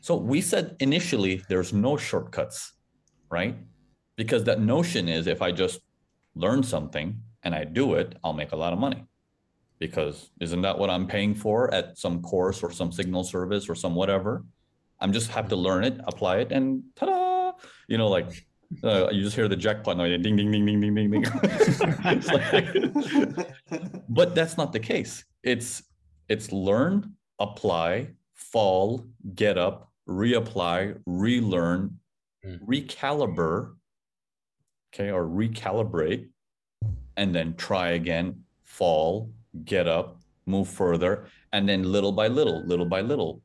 So 0.00 0.16
we 0.16 0.40
said 0.40 0.76
initially 0.80 1.42
there's 1.48 1.72
no 1.72 1.96
shortcuts, 1.96 2.72
right? 3.30 3.56
Because 4.16 4.44
that 4.44 4.60
notion 4.60 5.08
is 5.08 5.26
if 5.26 5.42
I 5.42 5.52
just 5.52 5.80
learn 6.34 6.62
something 6.62 7.20
and 7.42 7.54
I 7.54 7.64
do 7.64 7.94
it, 7.94 8.16
I'll 8.22 8.32
make 8.32 8.52
a 8.52 8.56
lot 8.56 8.72
of 8.72 8.78
money. 8.78 9.04
Because 9.78 10.30
isn't 10.40 10.60
that 10.62 10.78
what 10.78 10.90
I'm 10.90 11.06
paying 11.06 11.34
for 11.34 11.72
at 11.72 11.96
some 11.96 12.20
course 12.20 12.62
or 12.62 12.70
some 12.70 12.92
signal 12.92 13.24
service 13.24 13.68
or 13.68 13.74
some 13.74 13.94
whatever? 13.94 14.44
I'm 15.00 15.12
just 15.12 15.30
have 15.30 15.48
to 15.48 15.56
learn 15.56 15.84
it, 15.84 15.98
apply 16.06 16.38
it, 16.38 16.52
and 16.52 16.82
ta-da! 16.96 17.52
You 17.88 17.96
know, 17.96 18.08
like 18.08 18.46
uh, 18.84 19.08
you 19.10 19.22
just 19.22 19.34
hear 19.34 19.48
the 19.48 19.56
jackpot 19.56 19.96
noise, 19.96 20.20
ding, 20.22 20.36
ding, 20.36 20.52
ding, 20.52 20.66
ding, 20.66 20.80
ding, 20.80 20.94
ding, 20.94 21.10
ding. 21.10 21.22
like, 22.24 22.66
but 24.08 24.34
that's 24.34 24.56
not 24.56 24.72
the 24.72 24.78
case. 24.78 25.24
It's 25.42 25.82
it's 26.28 26.52
learn, 26.52 27.14
apply, 27.38 28.10
fall, 28.34 29.06
get 29.34 29.58
up, 29.58 29.90
reapply, 30.08 31.00
relearn, 31.06 31.98
mm. 32.46 32.60
recalibrate, 32.60 33.74
okay, 34.92 35.10
or 35.10 35.24
recalibrate, 35.24 36.28
and 37.16 37.34
then 37.34 37.54
try 37.56 37.90
again, 37.90 38.42
fall, 38.64 39.30
get 39.64 39.86
up, 39.86 40.20
move 40.46 40.68
further, 40.68 41.26
and 41.52 41.68
then 41.68 41.82
little 41.82 42.12
by 42.12 42.28
little, 42.28 42.64
little 42.66 42.86
by 42.86 43.00
little, 43.00 43.42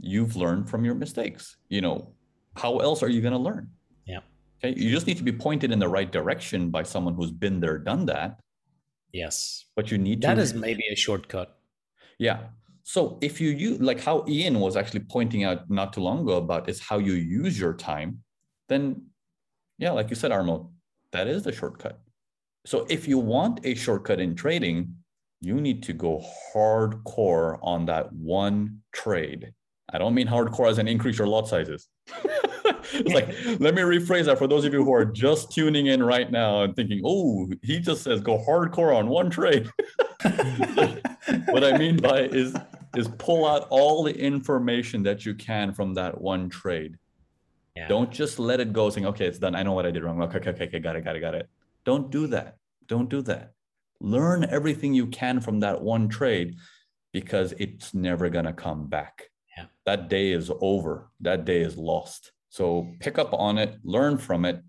you've 0.00 0.36
learned 0.36 0.68
from 0.68 0.84
your 0.84 0.94
mistakes. 0.94 1.56
You 1.68 1.80
know, 1.80 2.12
how 2.56 2.78
else 2.78 3.02
are 3.02 3.08
you 3.08 3.20
going 3.20 3.32
to 3.32 3.38
learn? 3.38 3.70
Yeah. 4.06 4.20
Okay. 4.62 4.78
You 4.78 4.90
just 4.90 5.06
need 5.06 5.16
to 5.18 5.22
be 5.22 5.32
pointed 5.32 5.72
in 5.72 5.78
the 5.78 5.88
right 5.88 6.10
direction 6.10 6.70
by 6.70 6.82
someone 6.82 7.14
who's 7.14 7.30
been 7.30 7.60
there, 7.60 7.78
done 7.78 8.06
that. 8.06 8.40
Yes. 9.12 9.66
But 9.76 9.90
you 9.90 9.98
need 9.98 10.22
that 10.22 10.30
to. 10.30 10.36
That 10.36 10.42
is 10.42 10.54
maybe 10.54 10.84
a 10.90 10.96
shortcut. 10.96 11.58
Yeah. 12.18 12.40
So 12.82 13.18
if 13.20 13.40
you 13.40 13.50
use 13.50 13.80
like 13.80 14.00
how 14.00 14.24
Ian 14.28 14.58
was 14.58 14.76
actually 14.76 15.00
pointing 15.00 15.44
out 15.44 15.70
not 15.70 15.92
too 15.92 16.00
long 16.00 16.20
ago 16.20 16.38
about 16.38 16.68
is 16.68 16.80
how 16.80 16.98
you 16.98 17.12
use 17.12 17.58
your 17.58 17.74
time, 17.74 18.22
then 18.68 19.02
yeah, 19.78 19.92
like 19.92 20.10
you 20.10 20.16
said, 20.16 20.30
Armo, 20.30 20.70
that 21.12 21.28
is 21.28 21.42
the 21.42 21.52
shortcut. 21.52 22.00
So 22.64 22.86
if 22.88 23.08
you 23.08 23.18
want 23.18 23.60
a 23.64 23.74
shortcut 23.74 24.20
in 24.20 24.34
trading, 24.34 24.94
you 25.40 25.60
need 25.60 25.82
to 25.84 25.92
go 25.92 26.24
hardcore 26.54 27.58
on 27.62 27.86
that 27.86 28.12
one 28.12 28.80
trade. 28.92 29.52
I 29.92 29.98
don't 29.98 30.14
mean 30.14 30.28
hardcore 30.28 30.70
as 30.70 30.78
an 30.78 30.88
increase 30.88 31.18
your 31.18 31.26
lot 31.26 31.48
sizes. 31.48 31.88
it's 32.24 33.12
like, 33.12 33.28
let 33.60 33.74
me 33.74 33.82
rephrase 33.82 34.26
that 34.26 34.38
for 34.38 34.46
those 34.46 34.64
of 34.64 34.72
you 34.72 34.84
who 34.84 34.94
are 34.94 35.04
just 35.04 35.52
tuning 35.52 35.86
in 35.86 36.02
right 36.02 36.30
now 36.30 36.62
and 36.62 36.74
thinking, 36.74 37.02
oh, 37.04 37.50
he 37.62 37.80
just 37.80 38.02
says 38.02 38.20
go 38.20 38.38
hardcore 38.38 38.94
on 38.96 39.08
one 39.08 39.28
trade. 39.28 39.68
what 41.46 41.64
I 41.64 41.76
mean 41.76 41.96
by 41.96 42.22
is 42.22 42.54
is 42.96 43.08
pull 43.18 43.46
out 43.46 43.66
all 43.70 44.02
the 44.02 44.16
information 44.16 45.02
that 45.02 45.24
you 45.24 45.34
can 45.34 45.72
from 45.72 45.94
that 45.94 46.20
one 46.20 46.48
trade. 46.48 46.96
Yeah. 47.76 47.88
Don't 47.88 48.10
just 48.10 48.38
let 48.38 48.60
it 48.60 48.72
go 48.72 48.90
saying, 48.90 49.06
okay, 49.06 49.26
it's 49.26 49.38
done. 49.38 49.54
I 49.54 49.62
know 49.62 49.72
what 49.72 49.86
I 49.86 49.90
did 49.90 50.04
wrong. 50.04 50.20
Okay, 50.22 50.38
okay, 50.38 50.50
okay, 50.50 50.66
okay, 50.66 50.78
got 50.78 50.96
it, 50.96 51.04
got 51.04 51.16
it, 51.16 51.20
got 51.20 51.34
it. 51.34 51.48
Don't 51.84 52.10
do 52.10 52.26
that. 52.28 52.56
Don't 52.86 53.08
do 53.08 53.22
that. 53.22 53.52
Learn 54.00 54.44
everything 54.44 54.92
you 54.92 55.06
can 55.06 55.40
from 55.40 55.60
that 55.60 55.80
one 55.80 56.08
trade 56.08 56.56
because 57.12 57.52
it's 57.58 57.94
never 57.94 58.28
going 58.28 58.44
to 58.44 58.52
come 58.52 58.88
back. 58.88 59.30
Yeah. 59.56 59.66
That 59.86 60.08
day 60.08 60.32
is 60.32 60.50
over. 60.60 61.10
That 61.20 61.44
day 61.44 61.60
is 61.60 61.76
lost. 61.76 62.32
So 62.50 62.92
pick 63.00 63.18
up 63.18 63.32
on 63.32 63.56
it, 63.56 63.78
learn 63.82 64.18
from 64.18 64.44
it. 64.44 64.62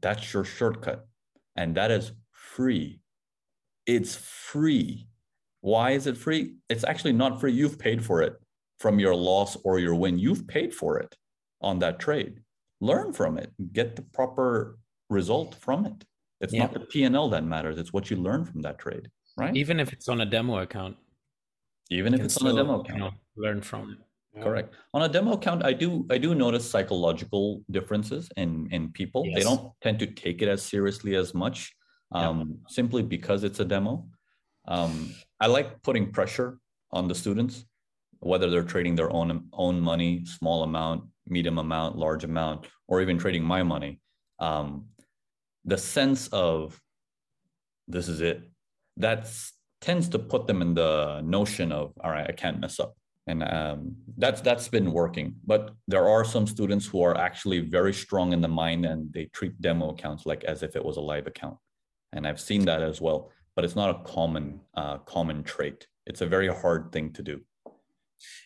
That's 0.00 0.32
your 0.32 0.44
shortcut. 0.44 1.06
And 1.54 1.76
that 1.76 1.92
is 1.92 2.12
free. 2.32 3.00
It's 3.86 4.16
free. 4.16 5.06
Why 5.60 5.92
is 5.92 6.06
it 6.08 6.16
free? 6.16 6.56
It's 6.68 6.84
actually 6.84 7.12
not 7.12 7.40
free. 7.40 7.52
You've 7.52 7.78
paid 7.78 8.04
for 8.04 8.22
it 8.22 8.34
from 8.80 8.98
your 8.98 9.14
loss 9.14 9.56
or 9.62 9.78
your 9.78 9.94
win. 9.94 10.18
You've 10.18 10.48
paid 10.48 10.74
for 10.74 10.98
it 10.98 11.14
on 11.64 11.78
that 11.80 11.98
trade. 11.98 12.40
Learn 12.80 13.12
from 13.12 13.38
it. 13.38 13.50
Get 13.72 13.96
the 13.96 14.02
proper 14.02 14.78
result 15.10 15.54
from 15.56 15.86
it. 15.86 16.04
It's 16.40 16.52
Yeah. 16.52 16.64
not 16.64 16.72
the 16.74 16.80
P&L 16.80 17.28
that 17.30 17.44
matters. 17.44 17.78
It's 17.78 17.92
what 17.92 18.10
you 18.10 18.16
learn 18.16 18.44
from 18.44 18.60
that 18.62 18.78
trade, 18.78 19.10
right? 19.36 19.56
Even 19.56 19.80
if 19.80 19.92
it's 19.94 20.08
on 20.08 20.20
a 20.20 20.26
demo 20.26 20.58
account, 20.58 20.96
Even 21.90 22.14
if 22.14 22.20
it's 22.26 22.36
on 22.40 22.46
a 22.46 22.50
still, 22.50 22.56
demo 22.64 22.74
you 22.76 22.80
account. 22.82 22.98
know, 23.00 23.10
learn 23.44 23.60
from 23.62 23.82
it. 23.92 23.98
Yeah. 24.34 24.42
Correct. 24.44 24.74
On 24.94 25.02
a 25.02 25.08
demo 25.16 25.32
account, 25.38 25.60
I 25.64 25.72
do 25.82 25.88
I 26.14 26.18
do 26.18 26.34
notice 26.34 26.64
psychological 26.74 27.44
differences 27.76 28.22
in 28.42 28.50
in 28.76 28.82
people. 29.00 29.22
They 29.36 29.44
don't 29.48 29.66
tend 29.84 29.98
to 30.00 30.06
take 30.24 30.38
it 30.44 30.48
as 30.54 30.60
seriously 30.72 31.14
as 31.22 31.28
much, 31.34 31.58
Yeah. 32.14 32.28
um, 32.28 32.38
simply 32.78 33.02
because 33.16 33.40
it's 33.48 33.60
a 33.60 33.68
demo. 33.74 33.92
Um, 34.76 34.92
I 35.44 35.46
like 35.56 35.68
putting 35.82 36.10
pressure 36.18 36.50
on 36.90 37.06
the 37.10 37.14
students, 37.14 37.54
whether 38.24 38.48
they're 38.50 38.62
trading 38.62 38.94
their 38.94 39.12
own 39.12 39.48
own 39.52 39.80
money, 39.80 40.24
small 40.24 40.62
amount, 40.62 41.04
medium 41.28 41.58
amount, 41.58 41.96
large 41.96 42.24
amount, 42.24 42.66
or 42.88 43.00
even 43.00 43.18
trading 43.18 43.44
my 43.44 43.62
money. 43.62 44.00
Um, 44.38 44.86
the 45.64 45.78
sense 45.78 46.28
of 46.28 46.80
this 47.88 48.08
is 48.08 48.20
it 48.20 48.42
that 48.96 49.30
tends 49.80 50.08
to 50.08 50.18
put 50.18 50.46
them 50.46 50.62
in 50.62 50.74
the 50.74 51.20
notion 51.22 51.72
of 51.72 51.92
all 52.02 52.10
right, 52.10 52.28
I 52.28 52.32
can't 52.32 52.60
mess 52.60 52.80
up 52.80 52.94
and 53.26 53.42
um, 53.42 53.96
that's 54.18 54.40
that's 54.40 54.68
been 54.68 54.92
working. 54.92 55.34
But 55.46 55.70
there 55.88 56.08
are 56.08 56.24
some 56.24 56.46
students 56.46 56.86
who 56.86 57.02
are 57.02 57.16
actually 57.16 57.60
very 57.60 57.94
strong 57.94 58.32
in 58.32 58.40
the 58.40 58.48
mind, 58.48 58.84
and 58.84 59.12
they 59.12 59.26
treat 59.26 59.60
demo 59.60 59.90
accounts 59.90 60.26
like 60.26 60.44
as 60.44 60.62
if 60.62 60.76
it 60.76 60.84
was 60.84 60.96
a 60.96 61.00
live 61.00 61.26
account, 61.26 61.56
and 62.12 62.26
I've 62.26 62.40
seen 62.40 62.64
that 62.66 62.82
as 62.82 63.00
well. 63.00 63.30
But 63.56 63.64
it's 63.64 63.76
not 63.76 63.90
a 63.90 64.02
common 64.04 64.60
uh, 64.74 64.98
common 64.98 65.42
trait. 65.42 65.86
It's 66.06 66.20
a 66.20 66.26
very 66.26 66.48
hard 66.48 66.92
thing 66.92 67.12
to 67.14 67.22
do. 67.22 67.40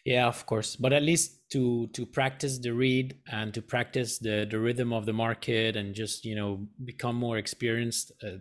Yeah, 0.05 0.27
of 0.27 0.47
course. 0.47 0.77
But 0.77 0.93
at 0.93 1.03
least 1.03 1.49
to 1.51 1.89
to 1.89 2.07
practice 2.07 2.59
the 2.59 2.73
read 2.73 3.17
and 3.31 3.53
to 3.55 3.63
practice 3.63 4.19
the 4.19 4.47
the 4.51 4.59
rhythm 4.59 4.93
of 4.93 5.07
the 5.07 5.13
market 5.13 5.77
and 5.77 5.95
just 5.95 6.25
you 6.25 6.35
know 6.35 6.67
become 6.85 7.17
more 7.17 7.39
experienced, 7.39 8.13
uh, 8.23 8.39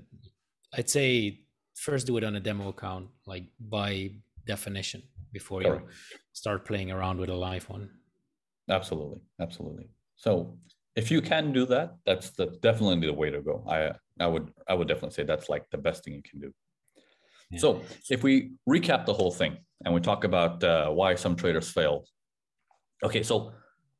I'd 0.74 0.90
say 0.90 1.42
first 1.76 2.08
do 2.08 2.18
it 2.18 2.24
on 2.24 2.36
a 2.36 2.40
demo 2.40 2.70
account, 2.70 3.08
like 3.26 3.46
by 3.60 4.12
definition, 4.46 5.04
before 5.32 5.62
you 5.62 5.82
start 6.34 6.66
playing 6.66 6.92
around 6.92 7.20
with 7.20 7.30
a 7.30 7.36
live 7.36 7.70
one. 7.70 7.90
Absolutely, 8.70 9.22
absolutely. 9.40 9.88
So 10.16 10.58
if 10.96 11.12
you 11.12 11.22
can 11.22 11.54
do 11.54 11.66
that, 11.68 11.98
that's 12.06 12.32
the 12.32 12.58
definitely 12.62 13.08
the 13.08 13.14
way 13.14 13.30
to 13.30 13.42
go. 13.42 13.64
I 13.68 13.94
I 14.20 14.28
would 14.28 14.52
I 14.68 14.74
would 14.74 14.88
definitely 14.88 15.16
say 15.16 15.24
that's 15.24 15.50
like 15.50 15.70
the 15.70 15.78
best 15.78 16.04
thing 16.04 16.14
you 16.16 16.24
can 16.24 16.40
do. 16.40 16.54
Yeah. 17.52 17.60
So 17.60 17.82
if 18.10 18.24
we 18.24 18.52
recap 18.68 19.06
the 19.06 19.14
whole 19.14 19.32
thing 19.32 19.58
and 19.86 19.94
we 19.94 20.00
talk 20.02 20.24
about 20.24 20.64
uh, 20.64 20.90
why 20.90 21.16
some 21.16 21.36
traders 21.36 21.70
fail. 21.70 22.06
Okay, 23.04 23.24
so 23.24 23.52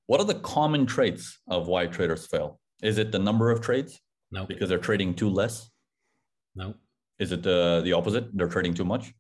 what 0.08 0.20
are 0.20 0.26
the 0.26 0.36
common 0.40 0.86
traits 0.86 1.40
of 1.48 1.68
why 1.68 1.86
traders 1.88 2.26
fail? 2.28 2.60
Is 2.82 2.98
it 2.98 3.12
the 3.12 3.20
number 3.20 3.52
of 3.52 3.62
trades 3.62 4.00
No, 4.32 4.46
because 4.46 4.70
they're 4.70 4.78
trading 4.90 5.14
too 5.16 5.30
less? 5.30 5.70
no. 6.56 6.74
Is 7.20 7.32
it 7.32 7.42
the 7.42 7.82
the 7.84 7.94
opposite? 7.94 8.26
They're 8.38 8.48
trading 8.48 8.76
too 8.76 8.86
much? 8.86 9.12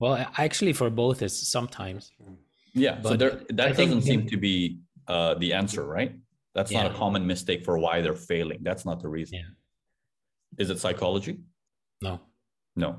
Well, 0.00 0.14
actually, 0.38 0.72
for 0.72 0.88
both 0.88 1.20
is 1.20 1.50
sometimes. 1.50 2.10
Yeah. 2.72 3.02
so 3.02 3.14
there 3.14 3.42
that 3.50 3.68
I 3.68 3.72
doesn't 3.72 4.00
seem 4.02 4.26
to 4.28 4.38
be 4.38 4.78
uh, 5.06 5.34
the 5.34 5.52
answer, 5.52 5.84
right? 5.84 6.14
That's 6.54 6.72
not 6.72 6.86
a 6.90 6.94
common 6.94 7.26
mistake 7.26 7.62
for 7.66 7.76
why 7.76 8.00
they're 8.00 8.14
failing. 8.32 8.60
That's 8.62 8.86
not 8.86 9.02
the 9.02 9.08
reason. 9.08 9.38
Yeah. 9.40 10.62
Is 10.62 10.70
it 10.70 10.78
psychology? 10.80 11.40
No, 12.00 12.20
No. 12.74 12.90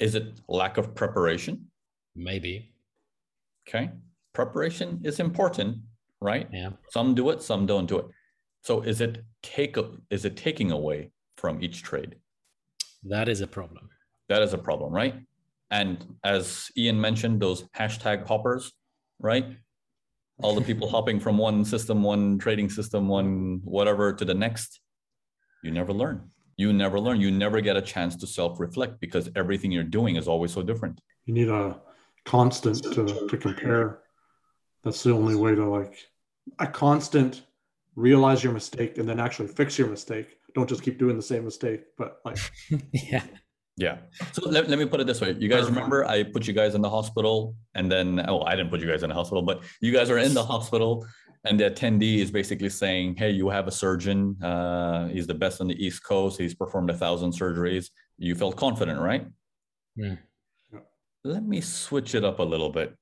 Is 0.00 0.16
it 0.16 0.40
lack 0.48 0.76
of 0.76 0.92
preparation? 0.96 1.70
Maybe. 2.18 2.72
Okay. 3.66 3.90
Preparation 4.34 5.00
is 5.04 5.20
important, 5.20 5.78
right? 6.20 6.48
Yeah. 6.52 6.70
Some 6.90 7.14
do 7.14 7.30
it, 7.30 7.42
some 7.42 7.66
don't 7.66 7.86
do 7.86 7.98
it. 7.98 8.06
So 8.62 8.82
is 8.82 9.00
it 9.00 9.24
take 9.42 9.76
is 10.10 10.24
it 10.24 10.36
taking 10.36 10.72
away 10.72 11.10
from 11.36 11.62
each 11.62 11.82
trade? 11.82 12.16
That 13.04 13.28
is 13.28 13.40
a 13.40 13.46
problem. 13.46 13.88
That 14.28 14.42
is 14.42 14.52
a 14.52 14.58
problem, 14.58 14.92
right? 14.92 15.14
And 15.70 16.04
as 16.24 16.70
Ian 16.76 17.00
mentioned, 17.00 17.40
those 17.40 17.64
hashtag 17.76 18.26
hoppers, 18.26 18.72
right? 19.20 19.46
All 20.42 20.54
the 20.54 20.62
people 20.62 20.88
hopping 20.96 21.20
from 21.20 21.38
one 21.38 21.64
system, 21.64 22.02
one 22.02 22.38
trading 22.38 22.70
system, 22.70 23.08
one 23.08 23.60
whatever 23.64 24.12
to 24.12 24.24
the 24.24 24.34
next. 24.34 24.80
You 25.62 25.70
never 25.70 25.92
learn. 25.92 26.30
You 26.56 26.72
never 26.72 26.98
learn. 26.98 27.20
You 27.20 27.30
never 27.30 27.60
get 27.60 27.76
a 27.76 27.82
chance 27.82 28.16
to 28.16 28.26
self-reflect 28.26 29.00
because 29.00 29.30
everything 29.36 29.70
you're 29.70 29.84
doing 29.84 30.16
is 30.16 30.26
always 30.26 30.52
so 30.52 30.62
different. 30.62 31.00
You 31.24 31.34
need 31.34 31.48
a 31.48 31.80
constant 32.28 32.82
to, 32.82 33.26
to 33.26 33.36
compare. 33.38 34.00
That's 34.84 35.02
the 35.02 35.12
only 35.12 35.34
way 35.34 35.54
to 35.54 35.64
like 35.64 35.94
a 36.58 36.66
constant 36.66 37.42
realize 37.96 38.44
your 38.44 38.52
mistake 38.52 38.98
and 38.98 39.08
then 39.08 39.18
actually 39.18 39.48
fix 39.48 39.78
your 39.78 39.88
mistake. 39.88 40.36
Don't 40.54 40.68
just 40.68 40.82
keep 40.82 40.98
doing 40.98 41.16
the 41.16 41.22
same 41.22 41.44
mistake, 41.44 41.84
but 41.96 42.20
like 42.24 42.38
yeah. 42.92 43.24
Yeah. 43.76 43.98
So 44.32 44.48
let, 44.48 44.68
let 44.68 44.78
me 44.78 44.86
put 44.86 45.00
it 45.00 45.06
this 45.06 45.20
way. 45.20 45.36
You 45.38 45.48
guys 45.48 45.66
remember 45.66 46.04
I 46.04 46.24
put 46.24 46.46
you 46.46 46.52
guys 46.52 46.74
in 46.74 46.82
the 46.82 46.90
hospital 46.90 47.54
and 47.74 47.90
then, 47.90 48.24
oh, 48.28 48.42
I 48.42 48.56
didn't 48.56 48.70
put 48.70 48.80
you 48.80 48.88
guys 48.88 49.04
in 49.04 49.08
the 49.08 49.14
hospital, 49.14 49.42
but 49.42 49.62
you 49.80 49.92
guys 49.92 50.10
are 50.10 50.18
in 50.18 50.34
the 50.34 50.44
hospital 50.44 51.06
and 51.44 51.58
the 51.58 51.70
attendee 51.70 52.18
is 52.18 52.30
basically 52.30 52.70
saying, 52.70 53.14
hey, 53.16 53.30
you 53.30 53.48
have 53.48 53.68
a 53.68 53.70
surgeon. 53.70 54.36
Uh, 54.42 55.06
he's 55.08 55.28
the 55.28 55.34
best 55.34 55.60
on 55.60 55.68
the 55.68 55.82
East 55.82 56.02
Coast. 56.02 56.38
He's 56.38 56.54
performed 56.54 56.90
a 56.90 56.94
thousand 56.94 57.32
surgeries. 57.32 57.90
You 58.18 58.34
felt 58.34 58.56
confident, 58.56 59.00
right? 59.00 59.26
Yeah. 59.94 60.16
Let 61.28 61.44
me 61.44 61.60
switch 61.60 62.14
it 62.14 62.24
up 62.24 62.38
a 62.38 62.42
little 62.42 62.70
bit. 62.70 62.96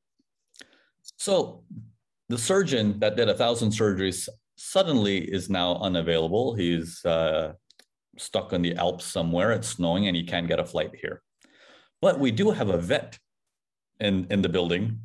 So 1.17 1.62
the 2.29 2.37
surgeon 2.37 2.99
that 2.99 3.15
did 3.15 3.29
a 3.29 3.35
thousand 3.35 3.71
surgeries 3.71 4.29
suddenly 4.57 5.19
is 5.19 5.49
now 5.49 5.77
unavailable. 5.77 6.55
He's 6.55 7.05
uh, 7.05 7.53
stuck 8.19 8.53
on 8.53 8.62
the 8.62 8.75
Alps 8.75 9.05
somewhere. 9.05 9.53
It's 9.53 9.69
snowing 9.69 10.09
and 10.09 10.17
he 10.17 10.25
can't 10.25 10.49
get 10.49 10.59
a 10.59 10.65
flight 10.65 10.91
here. 11.01 11.23
But 12.03 12.19
we 12.19 12.33
do 12.33 12.51
have 12.51 12.69
a 12.69 12.79
vet 12.79 13.17
in, 14.01 14.27
in 14.29 14.43
the 14.43 14.49
building. 14.49 14.99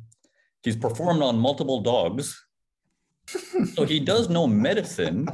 He's 0.64 0.76
performed 0.76 1.22
on 1.22 1.38
multiple 1.38 1.80
dogs. 1.80 2.44
so 3.74 3.84
he 3.84 4.00
does 4.00 4.30
know 4.30 4.48
medicine. 4.48 5.28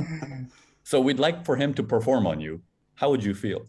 So 0.85 1.01
we'd 1.01 1.19
like 1.19 1.47
for 1.47 1.57
him 1.57 1.73
to 1.73 1.83
perform 1.83 2.27
on 2.27 2.39
you. 2.39 2.61
How 2.97 3.09
would 3.09 3.25
you 3.25 3.33
feel? 3.33 3.67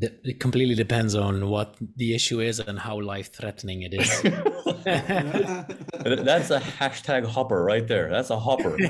It 0.00 0.40
completely 0.40 0.74
depends 0.74 1.14
on 1.14 1.48
what 1.48 1.76
the 1.96 2.14
issue 2.14 2.40
is 2.40 2.58
and 2.58 2.78
how 2.78 3.00
life 3.00 3.32
threatening 3.32 3.82
it 3.82 3.94
is. 3.94 4.22
That's 4.84 6.50
a 6.50 6.58
hashtag 6.58 7.24
hopper 7.24 7.62
right 7.62 7.86
there. 7.86 8.10
That's 8.10 8.30
a 8.30 8.38
hopper. 8.38 8.76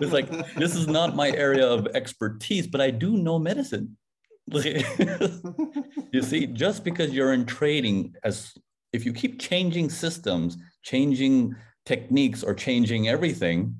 It's 0.00 0.12
like 0.12 0.28
this 0.56 0.74
is 0.74 0.88
not 0.88 1.14
my 1.14 1.30
area 1.30 1.66
of 1.66 1.86
expertise, 1.94 2.66
but 2.66 2.80
I 2.80 2.90
do 2.90 3.16
know 3.16 3.38
medicine. 3.38 3.96
you 4.52 6.22
see, 6.22 6.46
just 6.46 6.82
because 6.82 7.12
you're 7.12 7.32
in 7.32 7.46
trading, 7.46 8.14
as 8.24 8.52
if 8.92 9.06
you 9.06 9.12
keep 9.12 9.40
changing 9.40 9.88
systems, 9.88 10.56
changing 10.82 11.54
techniques, 11.86 12.42
or 12.42 12.54
changing 12.54 13.08
everything, 13.08 13.76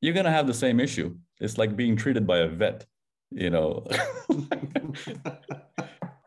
you're 0.00 0.14
gonna 0.14 0.32
have 0.32 0.48
the 0.48 0.54
same 0.54 0.80
issue. 0.80 1.14
It's 1.40 1.58
like 1.58 1.76
being 1.76 1.94
treated 1.96 2.26
by 2.26 2.38
a 2.38 2.48
vet, 2.48 2.86
you 3.30 3.50
know. 3.50 3.86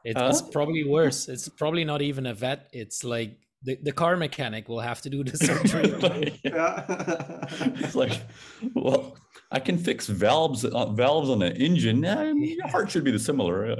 It's, 0.05 0.19
Huh? 0.19 0.27
it's 0.31 0.41
probably 0.41 0.83
worse. 0.83 1.29
It's 1.29 1.47
probably 1.47 1.85
not 1.85 2.01
even 2.01 2.25
a 2.25 2.33
vet. 2.33 2.67
It's 2.73 3.05
like 3.05 3.37
the, 3.63 3.77
the 3.81 3.93
car 3.93 4.17
mechanic 4.17 4.67
will 4.67 4.81
have 4.81 5.01
to 5.03 5.09
do 5.09 5.23
the 5.23 5.37
surgery. 5.47 5.91
Like, 6.01 6.43
yeah. 6.43 7.45
it's 7.79 7.95
like, 7.95 8.21
well, 8.73 9.15
I 9.49 9.59
can 9.61 9.77
fix 9.77 10.07
valves 10.07 10.65
uh, 10.65 10.87
valves 10.87 11.29
on 11.29 11.41
an 11.41 11.55
engine. 11.55 12.01
Nah, 12.01 12.23
your 12.23 12.67
heart 12.67 12.91
should 12.91 13.05
be 13.05 13.11
the 13.11 13.19
similar. 13.19 13.77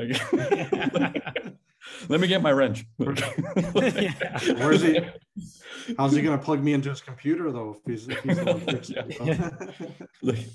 Let 2.08 2.20
me 2.20 2.28
get 2.28 2.42
my 2.42 2.52
wrench. 2.52 2.86
Yeah. 3.00 4.40
Where's 4.58 4.82
he? 4.82 5.00
How's 5.98 6.14
he 6.14 6.22
gonna 6.22 6.38
plug 6.38 6.64
me 6.64 6.74
into 6.74 6.90
his 6.90 7.02
computer 7.02 7.52
though? 7.52 7.78
If 7.86 7.92
he's, 7.92 8.08
if 8.10 8.20
he's 8.24 8.38
the 8.38 8.46
one 8.46 8.60
fixing 8.62 8.96
it? 8.98 10.10
like, 10.22 10.46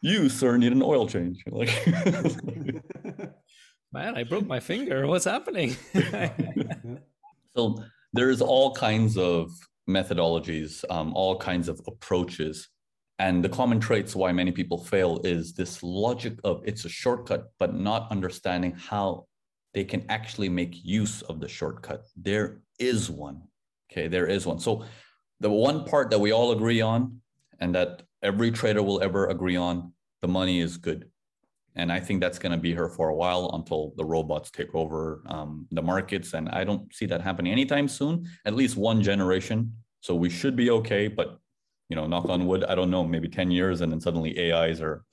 you, 0.00 0.28
sir, 0.28 0.56
need 0.56 0.72
an 0.72 0.82
oil 0.82 1.06
change. 1.06 1.42
Like, 1.46 1.70
Man, 3.92 4.16
I 4.16 4.24
broke 4.24 4.46
my 4.46 4.60
finger. 4.60 5.06
What's 5.06 5.24
happening? 5.24 5.76
so 7.56 7.82
there's 8.12 8.40
all 8.40 8.74
kinds 8.74 9.16
of 9.16 9.50
methodologies, 9.88 10.84
um, 10.90 11.12
all 11.14 11.38
kinds 11.38 11.68
of 11.68 11.80
approaches. 11.86 12.68
And 13.18 13.44
the 13.44 13.48
common 13.48 13.78
traits 13.78 14.16
why 14.16 14.32
many 14.32 14.50
people 14.50 14.78
fail 14.84 15.20
is 15.22 15.54
this 15.54 15.82
logic 15.82 16.38
of 16.42 16.62
it's 16.64 16.84
a 16.84 16.88
shortcut, 16.88 17.44
but 17.58 17.74
not 17.74 18.10
understanding 18.10 18.72
how 18.72 19.26
they 19.74 19.84
can 19.84 20.06
actually 20.08 20.48
make 20.48 20.84
use 20.84 21.20
of 21.22 21.40
the 21.40 21.48
shortcut. 21.48 22.04
There 22.16 22.60
is 22.78 23.10
one. 23.10 23.42
Okay, 23.90 24.08
there 24.08 24.26
is 24.26 24.46
one. 24.46 24.60
So 24.60 24.84
the 25.40 25.50
one 25.50 25.84
part 25.84 26.10
that 26.10 26.18
we 26.18 26.32
all 26.32 26.52
agree 26.52 26.80
on 26.80 27.20
and 27.60 27.74
that 27.74 28.02
every 28.22 28.50
trader 28.50 28.82
will 28.82 29.02
ever 29.02 29.26
agree 29.26 29.56
on, 29.56 29.92
the 30.22 30.28
money 30.28 30.60
is 30.60 30.76
good. 30.76 31.10
And 31.76 31.92
I 31.92 31.98
think 31.98 32.20
that's 32.20 32.38
going 32.38 32.52
to 32.52 32.58
be 32.58 32.72
here 32.72 32.88
for 32.88 33.08
a 33.08 33.14
while 33.14 33.50
until 33.54 33.92
the 33.96 34.04
robots 34.04 34.50
take 34.50 34.72
over 34.74 35.22
um, 35.26 35.66
the 35.72 35.82
markets. 35.82 36.32
And 36.32 36.48
I 36.48 36.62
don't 36.62 36.92
see 36.94 37.06
that 37.06 37.20
happening 37.20 37.52
anytime 37.52 37.88
soon, 37.88 38.26
at 38.44 38.54
least 38.54 38.76
one 38.76 39.02
generation. 39.02 39.72
So 40.00 40.14
we 40.14 40.30
should 40.30 40.54
be 40.54 40.70
okay. 40.70 41.08
But, 41.08 41.38
you 41.88 41.96
know, 41.96 42.06
knock 42.06 42.28
on 42.28 42.46
wood, 42.46 42.62
I 42.64 42.76
don't 42.76 42.90
know, 42.90 43.02
maybe 43.02 43.28
10 43.28 43.50
years 43.50 43.80
and 43.80 43.90
then 43.90 44.00
suddenly 44.00 44.52
AIs 44.52 44.80
are 44.80 45.04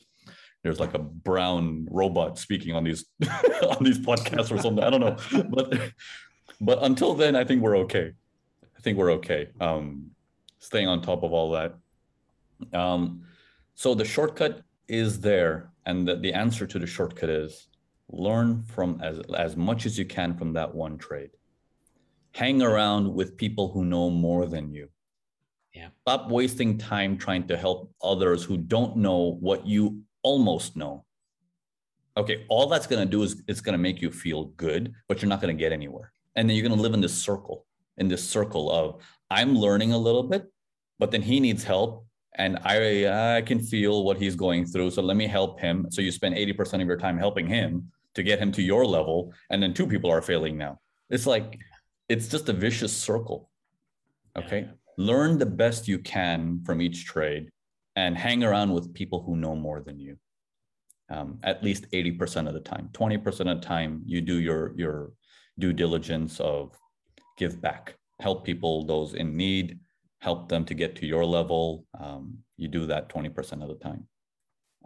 there's 0.64 0.80
like 0.80 0.94
a 0.94 1.00
brown 1.00 1.88
robot 1.90 2.38
speaking 2.38 2.76
on 2.76 2.84
these 2.84 3.06
on 3.24 3.84
these 3.84 4.00
podcasts 4.00 4.52
or 4.52 4.60
something. 4.60 4.84
I 4.84 4.90
don't 4.90 5.02
know. 5.02 5.44
But 5.50 5.92
but 6.60 6.84
until 6.84 7.16
then, 7.16 7.36
I 7.36 7.44
think 7.44 7.62
we're 7.62 7.78
okay. 7.80 8.12
I 8.64 8.82
think 8.82 8.98
we're 8.98 9.14
okay. 9.14 9.50
Um, 9.60 10.12
staying 10.60 10.88
on 10.88 11.02
top 11.02 11.24
of 11.24 11.34
all 11.34 11.52
that. 11.52 11.76
Um, 12.74 13.24
so 13.74 13.96
the 13.96 14.06
shortcut 14.06 14.62
is 14.88 15.20
there, 15.20 15.72
and 15.86 16.08
the, 16.08 16.16
the 16.18 16.34
answer 16.34 16.68
to 16.68 16.78
the 16.78 16.86
shortcut 16.86 17.30
is 17.30 17.68
learn 18.10 18.62
from 18.64 19.00
as 19.02 19.20
as 19.38 19.56
much 19.56 19.86
as 19.86 19.98
you 19.98 20.06
can 20.06 20.38
from 20.38 20.54
that 20.54 20.74
one 20.74 20.98
trade. 20.98 21.32
Hang 22.34 22.62
around 22.62 23.12
with 23.14 23.36
people 23.36 23.72
who 23.72 23.84
know 23.84 24.10
more 24.10 24.46
than 24.46 24.72
you. 24.72 24.90
Yeah. 25.74 25.88
Stop 26.02 26.30
wasting 26.30 26.78
time 26.78 27.18
trying 27.18 27.48
to 27.48 27.58
help 27.58 27.92
others 28.02 28.44
who 28.44 28.58
don't 28.58 28.98
know 28.98 29.38
what 29.40 29.66
you 29.66 30.02
almost 30.24 30.76
no. 30.76 31.06
Okay, 32.18 32.46
all 32.50 32.68
that's 32.68 32.88
going 32.88 33.04
to 33.04 33.10
do 33.10 33.24
is 33.24 33.42
it's 33.48 33.62
going 33.62 33.74
to 33.74 33.80
make 33.80 34.02
you 34.02 34.12
feel 34.12 34.46
good, 34.58 34.94
but 35.08 35.22
you're 35.22 35.30
not 35.30 35.42
going 35.42 35.56
to 35.56 35.60
get 35.60 35.72
anywhere. 35.72 36.12
And 36.36 36.50
then 36.50 36.56
you're 36.56 36.68
going 36.68 36.78
to 36.78 36.82
live 36.82 36.94
in 36.94 37.02
this 37.02 37.14
circle, 37.14 37.66
in 37.98 38.08
this 38.08 38.28
circle 38.28 38.72
of 38.72 39.02
I'm 39.30 39.56
learning 39.56 39.94
a 39.94 39.98
little 39.98 40.24
bit, 40.24 40.52
but 41.00 41.12
then 41.12 41.22
he 41.22 41.40
needs 41.40 41.64
help 41.64 42.06
and 42.36 42.58
I 42.64 43.38
I 43.38 43.42
can 43.42 43.60
feel 43.60 44.04
what 44.04 44.18
he's 44.18 44.36
going 44.36 44.66
through, 44.66 44.92
so 44.92 45.02
let 45.02 45.18
me 45.18 45.28
help 45.28 45.60
him. 45.60 45.88
So 45.90 46.02
you 46.02 46.12
spend 46.12 46.36
80% 46.36 46.82
of 46.82 46.88
your 46.88 46.98
time 46.98 47.18
helping 47.18 47.48
him 47.48 47.92
to 48.14 48.24
get 48.24 48.40
him 48.40 48.52
to 48.54 48.62
your 48.62 48.86
level 48.86 49.34
and 49.50 49.62
then 49.62 49.74
two 49.74 49.88
people 49.88 50.10
are 50.10 50.22
failing 50.22 50.58
now. 50.58 50.80
It's 51.10 51.26
like 51.28 51.60
it's 52.10 52.28
just 52.28 52.50
a 52.50 52.54
vicious 52.54 52.96
circle. 52.96 53.50
Okay? 54.38 54.62
Yeah. 54.62 54.72
Learn 54.98 55.38
the 55.38 55.46
best 55.46 55.88
you 55.88 56.00
can 56.00 56.62
from 56.66 56.82
each 56.82 57.06
trade 57.06 57.50
and 57.96 58.18
hang 58.18 58.44
around 58.44 58.72
with 58.72 58.94
people 58.94 59.24
who 59.24 59.36
know 59.36 59.56
more 59.56 59.82
than 59.82 60.00
you. 60.00 60.18
Um, 61.10 61.40
at 61.44 61.64
least 61.64 61.92
80% 61.92 62.48
of 62.48 62.54
the 62.54 62.62
time. 62.62 62.90
20% 62.94 63.28
of 63.52 63.60
the 63.62 63.68
time, 63.68 64.02
you 64.06 64.22
do 64.22 64.40
your, 64.40 64.74
your 64.78 65.12
due 65.60 65.74
diligence 65.74 66.40
of 66.40 66.74
give 67.38 67.62
back, 67.62 67.96
help 68.22 68.46
people, 68.46 68.86
those 68.86 69.14
in 69.14 69.36
need, 69.36 69.80
help 70.20 70.48
them 70.48 70.64
to 70.66 70.74
get 70.74 70.96
to 70.98 71.06
your 71.06 71.26
level. 71.26 71.86
Um, 72.00 72.38
you 72.56 72.70
do 72.70 72.86
that 72.86 73.10
20% 73.10 73.62
of 73.62 73.68
the 73.68 73.76
time. 73.76 74.08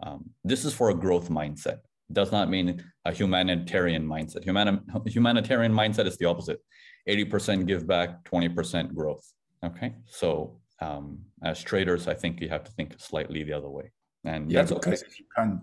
Um, 0.02 0.30
this 0.44 0.64
is 0.64 0.74
for 0.74 0.90
a 0.90 0.94
growth 0.94 1.28
mindset. 1.28 1.78
Does 2.12 2.32
not 2.32 2.50
mean 2.50 2.82
a 3.04 3.12
humanitarian 3.12 4.06
mindset. 4.06 4.44
Humani- 4.44 4.80
humanitarian 5.06 5.72
mindset 5.72 6.06
is 6.06 6.16
the 6.16 6.26
opposite 6.26 6.60
80% 7.08 7.66
give 7.66 7.86
back, 7.86 8.24
20% 8.24 8.94
growth. 8.94 9.24
Okay. 9.64 9.94
So 10.06 10.60
um, 10.80 11.20
as 11.42 11.62
traders, 11.62 12.08
I 12.08 12.14
think 12.14 12.40
you 12.40 12.48
have 12.48 12.64
to 12.64 12.72
think 12.72 12.94
slightly 12.98 13.42
the 13.42 13.52
other 13.52 13.68
way, 13.68 13.92
and 14.24 14.50
yeah, 14.50 14.60
that's 14.60 14.72
okay. 14.72 14.92
If 14.92 15.18
you 15.18 15.26
can't, 15.34 15.60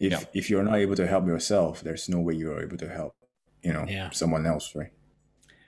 if 0.00 0.12
yeah. 0.12 0.20
if 0.32 0.50
you're 0.50 0.62
not 0.62 0.76
able 0.76 0.96
to 0.96 1.06
help 1.06 1.26
yourself, 1.26 1.82
there's 1.82 2.08
no 2.08 2.20
way 2.20 2.34
you're 2.34 2.62
able 2.62 2.76
to 2.78 2.88
help, 2.88 3.14
you 3.62 3.72
know, 3.72 3.84
yeah. 3.88 4.10
someone 4.10 4.46
else, 4.46 4.74
right? 4.74 4.90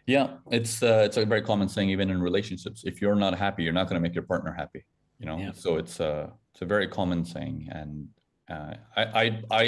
Yeah, 0.07 0.29
it's 0.51 0.83
uh, 0.83 1.03
it's 1.05 1.19
a 1.19 1.27
very 1.27 1.43
common 1.43 1.69
saying 1.69 1.91
even 1.91 2.09
in 2.11 2.23
relationships. 2.23 2.85
If 2.85 3.03
you're 3.03 3.15
not 3.15 3.37
happy, 3.37 3.63
you're 3.63 3.75
not 3.75 3.89
going 3.89 4.01
to 4.01 4.01
make 4.01 4.15
your 4.15 4.25
partner 4.25 4.53
happy. 4.53 4.85
You 5.19 5.27
know, 5.27 5.39
yeah. 5.39 5.53
so 5.53 5.77
it's 5.77 6.01
a 6.01 6.09
uh, 6.09 6.31
it's 6.53 6.63
a 6.63 6.65
very 6.65 6.89
common 6.89 7.25
saying, 7.25 7.69
and 7.71 8.09
uh, 8.51 8.75
I, 8.97 9.03
I 9.05 9.43
I 9.51 9.63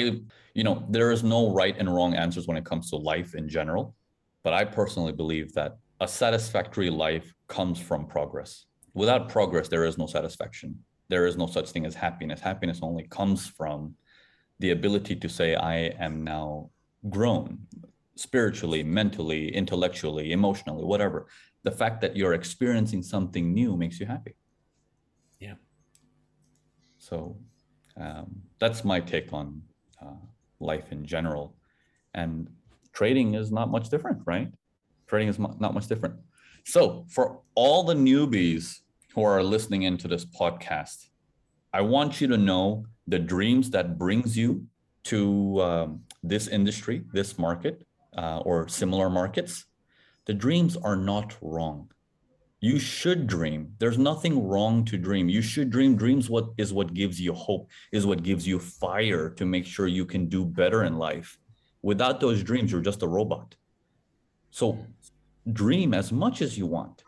you 0.54 0.64
know 0.64 0.86
there 0.88 1.10
is 1.10 1.22
no 1.22 1.52
right 1.52 1.76
and 1.78 1.94
wrong 1.94 2.14
answers 2.14 2.46
when 2.46 2.56
it 2.56 2.64
comes 2.64 2.88
to 2.90 2.96
life 2.96 3.34
in 3.34 3.48
general, 3.50 3.94
but 4.42 4.54
I 4.54 4.64
personally 4.64 5.12
believe 5.12 5.52
that 5.52 5.76
a 6.00 6.08
satisfactory 6.08 6.88
life 6.88 7.34
comes 7.46 7.78
from 7.78 8.06
progress 8.06 8.64
without 8.94 9.28
progress, 9.28 9.68
there 9.68 9.84
is 9.84 9.98
no 9.98 10.06
satisfaction. 10.06 10.78
There 11.08 11.26
is 11.26 11.36
no 11.36 11.46
such 11.46 11.70
thing 11.70 11.86
as 11.86 11.94
happiness. 11.94 12.40
Happiness 12.40 12.80
only 12.82 13.04
comes 13.08 13.46
from 13.46 13.94
the 14.58 14.70
ability 14.70 15.16
to 15.16 15.28
say, 15.28 15.54
I 15.54 15.76
am 15.98 16.22
now 16.22 16.70
grown 17.08 17.66
spiritually, 18.16 18.82
mentally, 18.82 19.54
intellectually, 19.54 20.32
emotionally, 20.32 20.84
whatever. 20.84 21.26
The 21.62 21.70
fact 21.70 22.00
that 22.02 22.16
you're 22.16 22.34
experiencing 22.34 23.02
something 23.02 23.52
new 23.52 23.76
makes 23.76 23.98
you 23.98 24.06
happy. 24.06 24.34
Yeah. 25.38 25.54
So 26.98 27.38
um, 27.96 28.42
that's 28.58 28.84
my 28.84 29.00
take 29.00 29.32
on 29.32 29.62
uh, 30.02 30.20
life 30.60 30.92
in 30.92 31.06
general. 31.06 31.56
And 32.14 32.48
trading 32.92 33.34
is 33.34 33.50
not 33.50 33.70
much 33.70 33.88
different, 33.88 34.20
right? 34.26 34.52
Trading 35.06 35.28
is 35.28 35.38
not 35.38 35.74
much 35.74 35.86
different. 35.86 36.16
So, 36.64 37.06
for 37.08 37.40
all 37.54 37.84
the 37.84 37.94
newbies 37.94 38.80
who 39.14 39.22
are 39.22 39.42
listening 39.42 39.82
into 39.82 40.08
this 40.08 40.24
podcast, 40.24 41.08
I 41.72 41.80
want 41.80 42.20
you 42.20 42.26
to 42.28 42.36
know 42.36 42.86
the 43.06 43.18
dreams 43.18 43.70
that 43.70 43.98
brings 43.98 44.36
you 44.36 44.66
to 45.04 45.62
um, 45.62 46.00
this 46.22 46.48
industry, 46.48 47.04
this 47.12 47.38
market, 47.38 47.86
uh, 48.16 48.38
or 48.38 48.68
similar 48.68 49.08
markets. 49.08 49.66
The 50.26 50.34
dreams 50.34 50.76
are 50.76 50.96
not 50.96 51.36
wrong. 51.40 51.90
You 52.60 52.78
should 52.78 53.26
dream. 53.26 53.74
There's 53.78 53.96
nothing 53.96 54.46
wrong 54.46 54.84
to 54.84 54.98
dream. 54.98 55.28
You 55.30 55.40
should 55.40 55.70
dream. 55.70 55.96
Dreams 55.96 56.28
what 56.28 56.50
is 56.58 56.72
what 56.72 56.92
gives 56.92 57.18
you 57.20 57.32
hope, 57.32 57.70
is 57.90 58.04
what 58.04 58.22
gives 58.22 58.46
you 58.46 58.58
fire 58.58 59.30
to 59.30 59.46
make 59.46 59.64
sure 59.64 59.86
you 59.86 60.04
can 60.04 60.28
do 60.28 60.44
better 60.44 60.84
in 60.84 60.98
life. 60.98 61.38
Without 61.82 62.20
those 62.20 62.42
dreams, 62.42 62.70
you're 62.70 62.82
just 62.82 63.02
a 63.02 63.08
robot. 63.08 63.54
So 64.50 64.78
dream 65.52 65.94
as 65.94 66.12
much 66.12 66.42
as 66.42 66.56
you 66.58 66.66
want. 66.66 67.02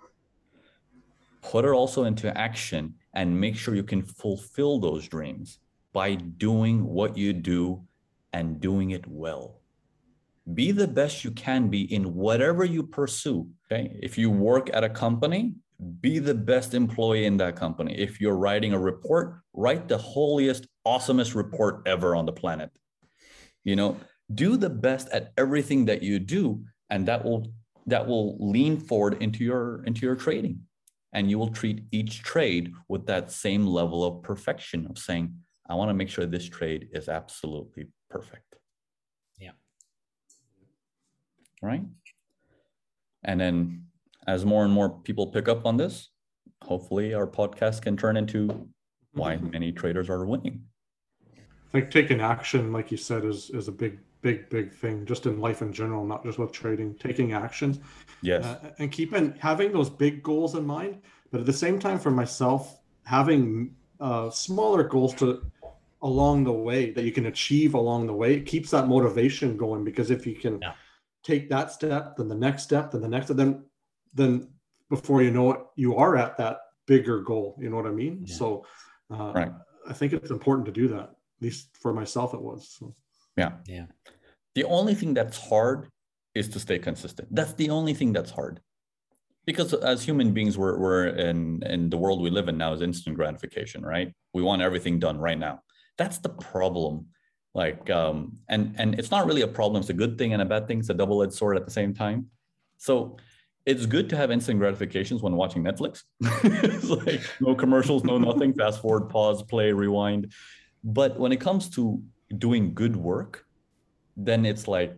Put 1.42 1.64
it 1.64 1.70
also 1.70 2.04
into 2.04 2.36
action 2.36 2.94
and 3.14 3.40
make 3.40 3.56
sure 3.56 3.74
you 3.74 3.82
can 3.82 4.02
fulfill 4.02 4.78
those 4.78 5.08
dreams 5.08 5.58
by 5.92 6.14
doing 6.14 6.84
what 6.84 7.16
you 7.16 7.32
do 7.32 7.82
and 8.32 8.60
doing 8.60 8.90
it 8.90 9.06
well. 9.06 9.60
Be 10.54 10.72
the 10.72 10.88
best 10.88 11.24
you 11.24 11.30
can 11.30 11.68
be 11.68 11.92
in 11.92 12.14
whatever 12.14 12.64
you 12.64 12.82
pursue. 12.82 13.48
Okay. 13.66 13.96
If 14.02 14.18
you 14.18 14.30
work 14.30 14.70
at 14.72 14.84
a 14.84 14.88
company, 14.88 15.54
be 16.00 16.18
the 16.18 16.34
best 16.34 16.74
employee 16.74 17.26
in 17.26 17.36
that 17.38 17.56
company. 17.56 17.98
If 17.98 18.20
you're 18.20 18.36
writing 18.36 18.72
a 18.72 18.78
report, 18.78 19.40
write 19.52 19.88
the 19.88 19.98
holiest, 19.98 20.66
awesomest 20.86 21.34
report 21.34 21.82
ever 21.86 22.14
on 22.14 22.26
the 22.26 22.32
planet. 22.32 22.70
You 23.64 23.76
know, 23.76 23.96
do 24.32 24.56
the 24.56 24.70
best 24.70 25.08
at 25.10 25.32
everything 25.36 25.84
that 25.86 26.02
you 26.02 26.18
do, 26.18 26.64
and 26.90 27.06
that 27.06 27.24
will 27.24 27.52
that 27.86 28.06
will 28.06 28.36
lean 28.38 28.78
forward 28.78 29.22
into 29.22 29.44
your 29.44 29.82
into 29.84 30.06
your 30.06 30.16
trading. 30.16 30.60
And 31.14 31.30
you 31.30 31.38
will 31.38 31.50
treat 31.50 31.84
each 31.92 32.22
trade 32.22 32.72
with 32.88 33.06
that 33.06 33.30
same 33.30 33.66
level 33.66 34.02
of 34.04 34.22
perfection 34.22 34.86
of 34.88 34.96
saying 34.98 35.34
i 35.68 35.74
want 35.74 35.90
to 35.90 35.94
make 35.94 36.08
sure 36.08 36.24
this 36.24 36.48
trade 36.48 36.88
is 36.92 37.08
absolutely 37.08 37.86
perfect. 38.08 38.56
Yeah. 39.38 39.50
Right? 41.60 41.82
And 43.24 43.40
then 43.40 43.86
as 44.26 44.44
more 44.44 44.64
and 44.64 44.72
more 44.72 44.88
people 44.88 45.26
pick 45.26 45.48
up 45.48 45.66
on 45.66 45.76
this 45.76 46.12
hopefully 46.62 47.14
our 47.14 47.26
podcast 47.26 47.82
can 47.82 47.96
turn 47.96 48.16
into 48.16 48.68
why 49.12 49.36
many 49.36 49.72
traders 49.72 50.08
are 50.08 50.24
winning. 50.24 50.62
I 51.28 51.70
think 51.72 51.90
taking 51.90 52.20
action 52.20 52.72
like 52.72 52.90
you 52.90 52.96
said 52.96 53.24
is 53.24 53.50
is 53.50 53.68
a 53.68 53.72
big 53.72 53.98
big 54.22 54.48
big 54.50 54.72
thing 54.72 55.04
just 55.04 55.26
in 55.26 55.40
life 55.40 55.62
in 55.62 55.72
general 55.72 56.04
not 56.04 56.24
just 56.24 56.38
with 56.38 56.52
trading 56.52 56.94
taking 56.94 57.32
action 57.32 57.80
yes 58.22 58.44
uh, 58.44 58.70
and 58.78 58.90
keeping 58.92 59.34
having 59.38 59.72
those 59.72 59.90
big 59.90 60.22
goals 60.22 60.54
in 60.54 60.64
mind 60.64 61.00
but 61.30 61.40
at 61.40 61.46
the 61.46 61.52
same 61.52 61.78
time 61.78 61.98
for 61.98 62.10
myself 62.10 62.80
having 63.04 63.74
uh, 64.00 64.30
smaller 64.30 64.84
goals 64.84 65.14
to 65.14 65.44
along 66.02 66.44
the 66.44 66.52
way 66.52 66.90
that 66.90 67.04
you 67.04 67.12
can 67.12 67.26
achieve 67.26 67.74
along 67.74 68.06
the 68.06 68.12
way 68.12 68.34
it 68.34 68.46
keeps 68.46 68.70
that 68.70 68.88
motivation 68.88 69.56
going 69.56 69.84
because 69.84 70.10
if 70.10 70.26
you 70.26 70.34
can 70.34 70.60
yeah. 70.60 70.72
take 71.22 71.48
that 71.48 71.70
step 71.70 72.16
then 72.16 72.28
the 72.28 72.34
next 72.34 72.62
step 72.62 72.90
then 72.90 73.00
the 73.00 73.08
next 73.08 73.28
then 73.36 73.64
then 74.14 74.48
before 74.88 75.22
you 75.22 75.30
know 75.30 75.52
it, 75.52 75.60
you 75.74 75.96
are 75.96 76.16
at 76.16 76.36
that 76.36 76.58
bigger 76.86 77.20
goal. 77.22 77.56
You 77.58 77.70
know 77.70 77.76
what 77.76 77.86
I 77.86 77.90
mean? 77.90 78.24
Yeah. 78.26 78.36
So, 78.36 78.66
uh, 79.10 79.32
Right. 79.34 79.52
I 79.88 79.92
think 79.94 80.12
it's 80.12 80.30
important 80.30 80.66
to 80.66 80.72
do 80.72 80.86
that. 80.88 81.04
At 81.04 81.40
least 81.40 81.76
for 81.76 81.92
myself, 81.92 82.34
it 82.34 82.40
was. 82.40 82.76
So. 82.78 82.94
Yeah. 83.36 83.52
Yeah. 83.66 83.86
The 84.54 84.64
only 84.64 84.94
thing 84.94 85.14
that's 85.14 85.38
hard 85.38 85.88
is 86.34 86.48
to 86.50 86.60
stay 86.60 86.78
consistent. 86.78 87.28
That's 87.34 87.54
the 87.54 87.70
only 87.70 87.94
thing 87.94 88.12
that's 88.12 88.30
hard. 88.30 88.60
Because 89.44 89.74
as 89.74 90.02
human 90.02 90.32
beings, 90.32 90.56
we're, 90.56 90.78
we're 90.78 91.06
in, 91.08 91.62
in 91.64 91.90
the 91.90 91.98
world 91.98 92.22
we 92.22 92.30
live 92.30 92.48
in 92.48 92.56
now 92.58 92.72
is 92.72 92.80
instant 92.80 93.16
gratification, 93.16 93.84
right? 93.84 94.12
We 94.34 94.42
want 94.42 94.62
everything 94.62 94.98
done 94.98 95.18
right 95.18 95.38
now. 95.38 95.62
That's 95.98 96.18
the 96.18 96.28
problem. 96.28 97.06
Like, 97.54 97.90
um, 97.90 98.38
and 98.48 98.74
and 98.78 98.98
it's 98.98 99.10
not 99.10 99.26
really 99.26 99.42
a 99.42 99.48
problem. 99.48 99.80
It's 99.80 99.90
a 99.90 99.94
good 99.94 100.16
thing 100.16 100.32
and 100.32 100.40
a 100.40 100.44
bad 100.46 100.66
thing. 100.66 100.78
It's 100.78 100.88
a 100.88 100.94
double-edged 100.94 101.34
sword 101.34 101.56
at 101.56 101.66
the 101.66 101.70
same 101.70 101.92
time. 101.92 102.28
So 102.78 103.18
it's 103.66 103.84
good 103.84 104.08
to 104.10 104.16
have 104.16 104.30
instant 104.30 104.58
gratifications 104.58 105.22
when 105.22 105.36
watching 105.36 105.62
Netflix. 105.62 106.02
it's 106.20 106.88
like 106.88 107.20
no 107.40 107.54
commercials, 107.54 108.04
no 108.04 108.16
nothing. 108.16 108.54
Fast 108.62 108.80
forward, 108.80 109.10
pause, 109.10 109.42
play, 109.42 109.72
rewind. 109.72 110.32
But 110.82 111.18
when 111.18 111.30
it 111.30 111.40
comes 111.40 111.68
to 111.70 112.02
doing 112.38 112.74
good 112.74 112.96
work, 112.96 113.46
then 114.16 114.44
it's 114.44 114.68
like, 114.68 114.96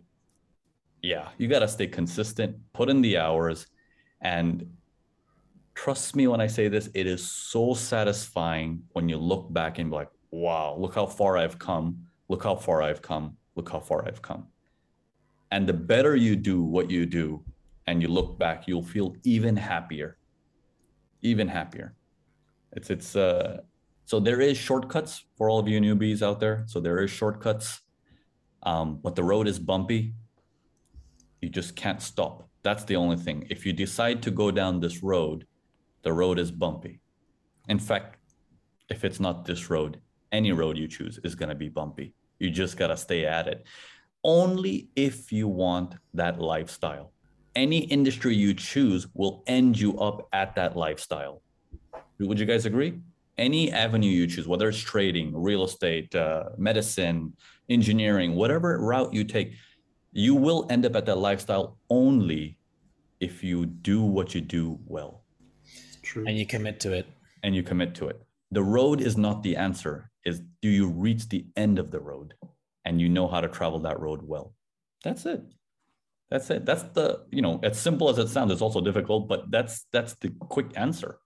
yeah, 1.02 1.28
you 1.38 1.48
got 1.48 1.60
to 1.60 1.68
stay 1.68 1.86
consistent, 1.86 2.56
put 2.72 2.88
in 2.88 3.02
the 3.02 3.18
hours. 3.18 3.66
And 4.20 4.66
trust 5.74 6.16
me 6.16 6.26
when 6.26 6.40
I 6.40 6.46
say 6.46 6.68
this, 6.68 6.88
it 6.94 7.06
is 7.06 7.28
so 7.28 7.74
satisfying 7.74 8.82
when 8.92 9.08
you 9.08 9.18
look 9.18 9.52
back 9.52 9.78
and 9.78 9.90
be 9.90 9.96
like, 9.96 10.08
wow, 10.30 10.76
look 10.78 10.94
how 10.94 11.06
far 11.06 11.36
I've 11.36 11.58
come. 11.58 11.98
Look 12.28 12.42
how 12.42 12.56
far 12.56 12.82
I've 12.82 13.02
come. 13.02 13.36
Look 13.54 13.70
how 13.70 13.80
far 13.80 14.06
I've 14.06 14.22
come. 14.22 14.46
And 15.50 15.68
the 15.68 15.74
better 15.74 16.16
you 16.16 16.36
do 16.36 16.62
what 16.62 16.90
you 16.90 17.06
do 17.06 17.44
and 17.86 18.00
you 18.00 18.08
look 18.08 18.38
back, 18.38 18.66
you'll 18.66 18.82
feel 18.82 19.14
even 19.24 19.56
happier. 19.56 20.16
Even 21.22 21.46
happier. 21.48 21.94
It's, 22.72 22.90
it's, 22.90 23.14
uh, 23.14 23.60
so 24.04 24.20
there 24.20 24.40
is 24.40 24.56
shortcuts 24.56 25.24
for 25.36 25.48
all 25.48 25.58
of 25.58 25.68
you 25.68 25.80
newbies 25.80 26.22
out 26.22 26.40
there. 26.40 26.64
So 26.66 26.80
there 26.80 26.98
is 27.02 27.10
shortcuts 27.10 27.80
um, 28.64 28.98
but 29.02 29.14
the 29.14 29.24
road 29.24 29.46
is 29.46 29.58
bumpy. 29.58 30.14
You 31.40 31.50
just 31.50 31.76
can't 31.76 32.00
stop. 32.00 32.48
That's 32.62 32.84
the 32.84 32.96
only 32.96 33.16
thing. 33.16 33.46
If 33.50 33.66
you 33.66 33.72
decide 33.72 34.22
to 34.22 34.30
go 34.30 34.50
down 34.50 34.80
this 34.80 35.02
road, 35.02 35.46
the 36.02 36.12
road 36.12 36.38
is 36.38 36.50
bumpy. 36.50 37.00
In 37.68 37.78
fact, 37.78 38.16
if 38.88 39.04
it's 39.04 39.20
not 39.20 39.44
this 39.44 39.68
road, 39.68 40.00
any 40.32 40.52
road 40.52 40.78
you 40.78 40.88
choose 40.88 41.18
is 41.24 41.34
going 41.34 41.50
to 41.50 41.54
be 41.54 41.68
bumpy. 41.68 42.14
You 42.38 42.50
just 42.50 42.76
got 42.76 42.88
to 42.88 42.96
stay 42.96 43.26
at 43.26 43.46
it. 43.46 43.66
Only 44.22 44.88
if 44.96 45.30
you 45.30 45.48
want 45.48 45.96
that 46.14 46.40
lifestyle. 46.40 47.12
Any 47.54 47.78
industry 47.78 48.34
you 48.34 48.54
choose 48.54 49.06
will 49.14 49.44
end 49.46 49.78
you 49.78 49.98
up 49.98 50.26
at 50.32 50.56
that 50.56 50.76
lifestyle. 50.76 51.42
Would 52.18 52.40
you 52.40 52.46
guys 52.46 52.64
agree? 52.64 53.00
Any 53.36 53.72
avenue 53.72 54.10
you 54.10 54.26
choose, 54.26 54.46
whether 54.46 54.68
it's 54.68 54.78
trading, 54.78 55.36
real 55.36 55.64
estate, 55.64 56.14
uh, 56.14 56.50
medicine, 56.56 57.36
engineering, 57.68 58.34
whatever 58.34 58.78
route 58.78 59.12
you 59.12 59.24
take, 59.24 59.54
you 60.12 60.34
will 60.34 60.66
end 60.70 60.86
up 60.86 60.94
at 60.94 61.06
that 61.06 61.18
lifestyle 61.18 61.78
only 61.90 62.58
if 63.20 63.42
you 63.42 63.66
do 63.66 64.02
what 64.02 64.34
you 64.34 64.40
do 64.40 64.78
well 64.86 65.24
True. 66.02 66.24
And 66.26 66.38
you 66.38 66.46
commit 66.46 66.78
to 66.80 66.92
it. 66.92 67.06
and 67.42 67.56
you 67.56 67.62
commit 67.62 67.94
to 67.96 68.08
it. 68.08 68.20
The 68.52 68.62
road 68.62 69.00
is 69.00 69.16
not 69.16 69.42
the 69.42 69.56
answer, 69.56 70.10
is 70.24 70.40
do 70.62 70.68
you 70.68 70.88
reach 70.88 71.28
the 71.28 71.46
end 71.56 71.78
of 71.78 71.90
the 71.90 71.98
road 71.98 72.34
and 72.84 73.00
you 73.00 73.08
know 73.08 73.26
how 73.26 73.40
to 73.40 73.48
travel 73.48 73.80
that 73.80 73.98
road 73.98 74.20
well? 74.22 74.54
That's 75.02 75.26
it. 75.26 75.42
That's 76.30 76.48
it. 76.50 76.64
That's 76.64 76.82
the, 76.94 77.24
you 77.30 77.42
know, 77.42 77.60
as 77.62 77.78
simple 77.78 78.08
as 78.08 78.18
it 78.18 78.28
sounds, 78.28 78.52
it's 78.52 78.62
also 78.62 78.80
difficult, 78.80 79.28
but 79.28 79.50
that's 79.50 79.86
that's 79.92 80.14
the 80.14 80.30
quick 80.38 80.68
answer. 80.76 81.18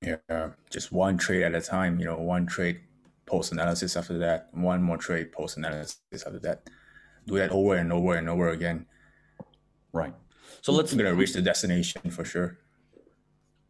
Yeah, 0.00 0.50
just 0.70 0.92
one 0.92 1.18
trade 1.18 1.42
at 1.42 1.54
a 1.54 1.60
time. 1.60 1.98
You 1.98 2.06
know, 2.06 2.18
one 2.18 2.46
trade 2.46 2.80
post 3.26 3.52
analysis 3.52 3.96
after 3.96 4.18
that, 4.18 4.48
one 4.52 4.82
more 4.82 4.96
trade 4.96 5.32
post 5.32 5.56
analysis 5.56 5.98
after 6.14 6.38
that. 6.40 6.68
Do 7.26 7.36
that 7.36 7.50
over 7.50 7.74
and 7.74 7.92
over 7.92 8.14
and 8.14 8.28
over 8.28 8.48
again. 8.50 8.86
Right. 9.92 10.14
So 10.62 10.72
let's 10.72 10.92
You're 10.92 11.04
gonna 11.04 11.16
reach 11.16 11.34
the 11.34 11.42
destination 11.42 12.10
for 12.10 12.24
sure. 12.24 12.58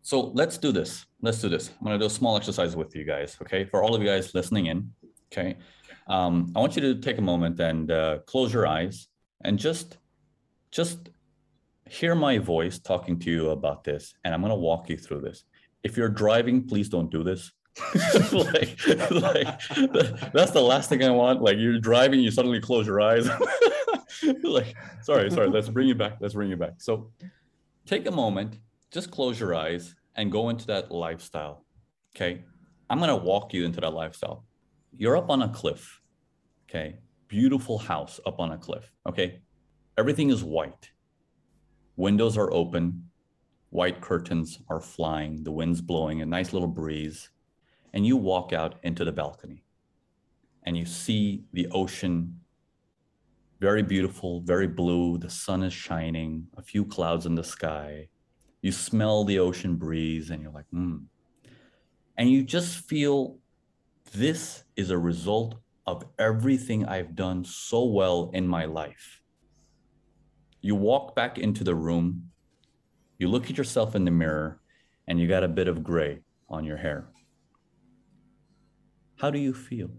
So 0.03 0.33
let's 0.35 0.57
do 0.57 0.73
this. 0.73 1.05
Let's 1.21 1.41
do 1.41 1.51
this. 1.51 1.69
I'm 1.69 1.87
going 1.87 1.99
to 1.99 2.03
do 2.03 2.07
a 2.07 2.11
small 2.11 2.35
exercise 2.35 2.75
with 2.75 2.97
you 2.97 3.05
guys. 3.05 3.37
Okay. 3.43 3.67
For 3.67 3.83
all 3.83 3.95
of 3.95 4.01
you 4.01 4.09
guys 4.09 4.35
listening 4.35 4.65
in. 4.65 4.91
Okay. 5.31 5.59
Um, 6.07 6.51
I 6.57 6.61
want 6.61 6.77
you 6.77 6.83
to 6.83 6.95
take 6.99 7.19
a 7.19 7.21
moment 7.21 7.61
and 7.61 7.91
uh, 7.91 8.21
close 8.25 8.51
your 8.51 8.67
eyes 8.67 9.09
and 9.45 9.59
just, 9.59 9.99
just 10.71 11.11
hear 11.87 12.15
my 12.15 12.39
voice 12.39 12.79
talking 12.79 13.19
to 13.19 13.31
you 13.31 13.51
about 13.51 13.85
this. 13.85 14.15
And 14.25 14.33
I'm 14.33 14.41
going 14.41 14.51
to 14.51 14.57
walk 14.57 14.89
you 14.89 14.97
through 14.97 15.21
this. 15.21 15.45
If 15.83 15.97
you're 15.97 16.09
driving, 16.09 16.67
please 16.67 16.89
don't 16.89 17.11
do 17.11 17.23
this. 17.23 17.53
like, 18.33 18.77
like 19.11 19.61
that's 20.33 20.51
the 20.51 20.63
last 20.63 20.89
thing 20.89 21.05
I 21.05 21.11
want. 21.11 21.43
Like 21.43 21.59
you're 21.59 21.79
driving, 21.79 22.21
you 22.21 22.31
suddenly 22.31 22.61
close 22.61 22.87
your 22.87 23.01
eyes. 23.01 23.29
like, 24.43 24.75
sorry, 25.03 25.31
sorry. 25.31 25.49
Let's 25.49 25.69
bring 25.69 25.89
you 25.89 25.95
back. 25.95 26.17
Let's 26.21 26.35
bring 26.35 26.51
you 26.51 26.57
back. 26.57 26.75
So 26.79 27.13
take 27.87 28.07
a 28.07 28.11
moment, 28.11 28.59
just 28.91 29.11
close 29.11 29.39
your 29.39 29.55
eyes 29.55 29.95
and 30.17 30.33
go 30.33 30.49
into 30.49 30.67
that 30.67 30.91
lifestyle. 30.91 31.65
Okay. 32.15 32.45
I'm 32.91 33.01
to 33.01 33.17
walk 33.17 33.53
you 33.55 33.65
into 33.65 33.81
that 33.81 33.93
lifestyle. 33.93 34.45
You're 34.97 35.17
up 35.17 35.31
on 35.31 35.43
a 35.43 35.49
cliff. 35.49 36.01
Okay. 36.69 36.99
Beautiful 37.29 37.79
house 37.79 38.19
up 38.27 38.41
on 38.41 38.53
a 38.53 38.59
cliff. 38.59 38.91
Okay. 39.07 39.41
Everything 39.97 40.31
is 40.31 40.43
white. 40.43 40.91
Windows 41.97 42.37
are 42.37 42.53
open. 42.53 43.08
White 43.71 44.01
curtains 44.01 44.61
are 44.69 44.81
flying. 44.81 45.45
The 45.45 45.53
wind's 45.53 45.81
blowing, 45.81 46.23
a 46.23 46.27
nice 46.27 46.53
little 46.53 46.69
breeze. 46.69 47.31
And 47.93 48.07
you 48.07 48.17
walk 48.17 48.53
out 48.53 48.77
into 48.83 49.05
the 49.05 49.13
balcony 49.13 49.65
and 50.65 50.77
you 50.77 50.85
see 50.85 51.45
the 51.53 51.69
ocean 51.69 52.41
very 53.61 53.83
beautiful, 53.83 54.41
very 54.43 54.69
blue. 54.69 55.19
The 55.19 55.31
sun 55.31 55.63
is 55.63 55.73
shining, 55.73 56.47
a 56.57 56.63
few 56.63 56.85
clouds 56.85 57.27
in 57.27 57.35
the 57.35 57.45
sky. 57.45 58.09
You 58.63 58.71
smell 58.73 59.25
the 59.25 59.39
ocean 59.39 59.77
breeze 59.77 60.31
and 60.31 60.43
you're 60.43 60.53
like, 60.53 60.69
hmm. 60.71 60.99
And 62.17 62.31
you 62.31 62.43
just 62.43 62.89
feel 62.89 63.39
this 64.13 64.65
is 64.77 64.91
a 64.91 64.99
result 64.99 65.57
of 65.87 66.05
everything 66.19 66.85
I've 66.85 67.15
done 67.15 67.45
so 67.45 67.85
well 67.85 68.31
in 68.33 68.47
my 68.47 68.65
life. 68.65 69.23
You 70.61 70.75
walk 70.75 71.15
back 71.17 71.39
into 71.39 71.65
the 71.65 71.75
room, 71.75 72.31
you 73.19 73.29
look 73.29 73.51
at 73.51 73.59
yourself 73.59 73.95
in 73.95 74.05
the 74.05 74.11
mirror, 74.11 74.61
and 75.07 75.21
you 75.21 75.27
got 75.27 75.45
a 75.45 75.49
bit 75.49 75.69
of 75.69 75.83
gray 75.83 76.21
on 76.49 76.65
your 76.65 76.77
hair. 76.77 77.09
How 79.17 79.31
do 79.31 79.39
you 79.39 79.53
feel? 79.53 79.91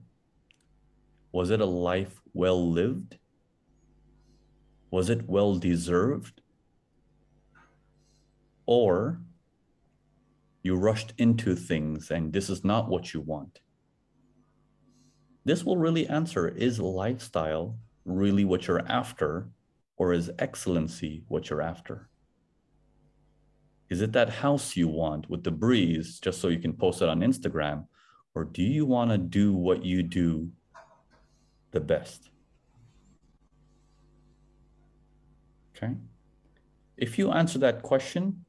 Was 1.32 1.50
it 1.50 1.60
a 1.60 1.66
life 1.66 2.22
well 2.34 2.72
lived? 2.72 3.18
Was 4.92 5.10
it 5.10 5.28
well 5.28 5.56
deserved? 5.56 6.42
Or 8.66 9.20
you 10.64 10.76
rushed 10.76 11.14
into 11.18 11.56
things 11.56 12.12
and 12.12 12.34
this 12.34 12.50
is 12.50 12.64
not 12.64 12.88
what 12.88 13.14
you 13.14 13.22
want? 13.22 13.60
This 15.46 15.64
will 15.64 15.78
really 15.78 16.08
answer 16.08 16.48
is 16.48 16.80
lifestyle 16.80 17.78
really 18.06 18.46
what 18.46 18.68
you're 18.68 18.86
after, 18.88 19.50
or 19.98 20.14
is 20.14 20.32
excellency 20.40 21.24
what 21.28 21.50
you're 21.50 21.62
after? 21.62 22.09
Is 23.90 24.02
it 24.02 24.12
that 24.14 24.30
house 24.30 24.78
you 24.78 24.88
want 24.88 25.30
with 25.30 25.44
the 25.44 25.52
breeze 25.52 26.20
just 26.20 26.40
so 26.40 26.48
you 26.48 26.60
can 26.60 26.74
post 26.74 27.02
it 27.02 27.10
on 27.10 27.22
Instagram? 27.22 27.86
Or 28.36 28.44
do 28.44 28.62
you 28.62 28.86
want 28.86 29.10
to 29.12 29.18
do 29.18 29.54
what 29.54 29.84
you 29.84 30.04
do 30.04 30.52
the 31.72 31.80
best? 31.80 32.30
Okay. 35.76 35.96
If 36.98 37.18
you 37.18 37.32
answer 37.32 37.58
that 37.60 37.82
question, 37.82 38.46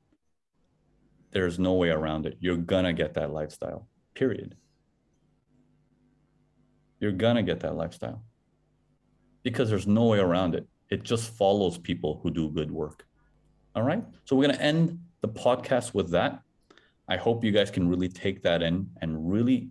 there's 1.31 1.59
no 1.59 1.75
way 1.75 1.91
around 1.91 2.27
it. 2.27 2.37
You're 2.41 2.57
gonna 2.57 2.93
get 2.93 3.15
that 3.15 3.33
lifestyle, 3.33 3.89
period. 4.15 4.57
You're 6.99 7.13
gonna 7.13 7.45
get 7.45 7.61
that 7.61 7.77
lifestyle 7.77 8.25
because 9.43 9.71
there's 9.71 9.87
no 9.87 10.07
way 10.07 10.19
around 10.19 10.55
it. 10.55 10.67
It 10.91 11.05
just 11.05 11.31
follows 11.37 11.79
people 11.79 12.21
who 12.23 12.31
do 12.31 12.51
good 12.51 12.71
work. 12.71 13.07
All 13.77 13.83
right. 13.85 14.03
So 14.25 14.35
we're 14.35 14.49
gonna 14.49 14.59
end 14.59 14.99
the 15.21 15.29
podcast 15.29 15.95
with 15.95 16.11
that. 16.11 16.43
I 17.09 17.17
hope 17.17 17.45
you 17.45 17.53
guys 17.53 17.71
can 17.71 17.89
really 17.89 18.09
take 18.09 18.43
that 18.43 18.63
in 18.63 18.91
and 19.01 19.31
really 19.31 19.71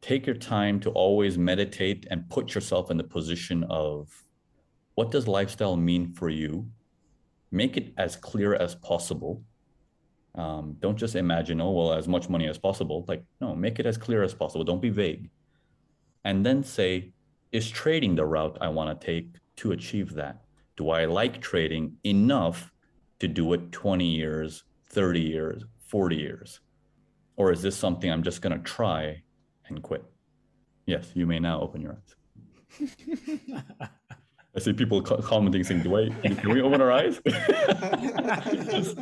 take 0.00 0.26
your 0.26 0.34
time 0.34 0.80
to 0.80 0.90
always 0.90 1.38
meditate 1.38 2.06
and 2.10 2.28
put 2.30 2.54
yourself 2.54 2.90
in 2.90 2.96
the 2.96 3.04
position 3.04 3.64
of 3.70 4.10
what 4.94 5.12
does 5.12 5.28
lifestyle 5.28 5.76
mean 5.76 6.12
for 6.12 6.28
you? 6.28 6.68
Make 7.52 7.76
it 7.76 7.92
as 7.96 8.16
clear 8.16 8.54
as 8.54 8.74
possible. 8.74 9.42
Um, 10.34 10.76
don't 10.80 10.96
just 10.96 11.14
imagine 11.14 11.60
oh 11.60 11.70
well 11.70 11.92
as 11.92 12.08
much 12.08 12.28
money 12.28 12.48
as 12.48 12.58
possible. 12.58 13.04
Like 13.06 13.22
no 13.40 13.54
make 13.54 13.78
it 13.78 13.86
as 13.86 13.96
clear 13.96 14.24
as 14.24 14.34
possible. 14.34 14.64
Don't 14.64 14.82
be 14.82 14.90
vague. 14.90 15.30
And 16.24 16.44
then 16.44 16.64
say 16.64 17.12
is 17.52 17.70
trading 17.70 18.14
the 18.14 18.26
route 18.26 18.58
i 18.60 18.68
want 18.68 19.00
to 19.00 19.06
take 19.06 19.28
to 19.56 19.70
achieve 19.72 20.14
that? 20.14 20.42
Do 20.76 20.90
i 20.90 21.04
like 21.04 21.40
trading 21.40 21.96
enough 22.04 22.72
to 23.20 23.28
do 23.28 23.52
it 23.52 23.72
20 23.72 24.04
years 24.04 24.64
30 24.90 25.20
years, 25.20 25.64
40 25.86 26.16
years? 26.16 26.60
Or 27.36 27.52
is 27.52 27.62
this 27.62 27.76
something 27.76 28.10
I'm 28.10 28.22
just 28.22 28.42
going 28.42 28.56
to 28.56 28.62
try 28.64 29.22
and 29.68 29.82
quit? 29.82 30.04
Yes, 30.86 31.10
you 31.14 31.26
may 31.26 31.38
now 31.38 31.60
open 31.60 31.82
your 31.82 31.98
eyes. 31.98 32.16
I 34.56 34.60
see 34.60 34.72
people 34.72 35.02
commenting 35.02 35.62
saying, 35.62 35.82
"Do 35.82 35.96
I? 35.96 36.08
Can 36.22 36.50
we 36.50 36.62
open 36.62 36.80
our 36.80 36.90
eyes?" 36.90 37.20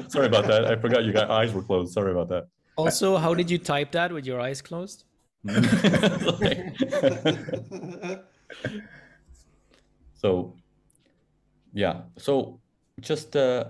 Sorry 0.09 0.27
about 0.27 0.47
that. 0.49 0.67
I 0.67 0.77
forgot 0.77 1.05
you 1.05 1.13
got 1.13 1.31
eyes 1.31 1.53
were 1.55 1.63
closed. 1.63 1.95
Sorry 1.95 2.11
about 2.11 2.29
that. 2.29 2.49
Also, 2.77 3.17
how 3.17 3.33
did 3.33 3.51
you 3.51 3.57
type 3.57 3.93
that 3.93 4.13
with 4.13 4.27
your 4.27 4.41
eyes 4.41 4.61
closed? 4.61 5.05
so, 10.15 10.55
yeah. 11.73 12.03
So, 12.19 12.61
just 13.01 13.37
uh, 13.37 13.67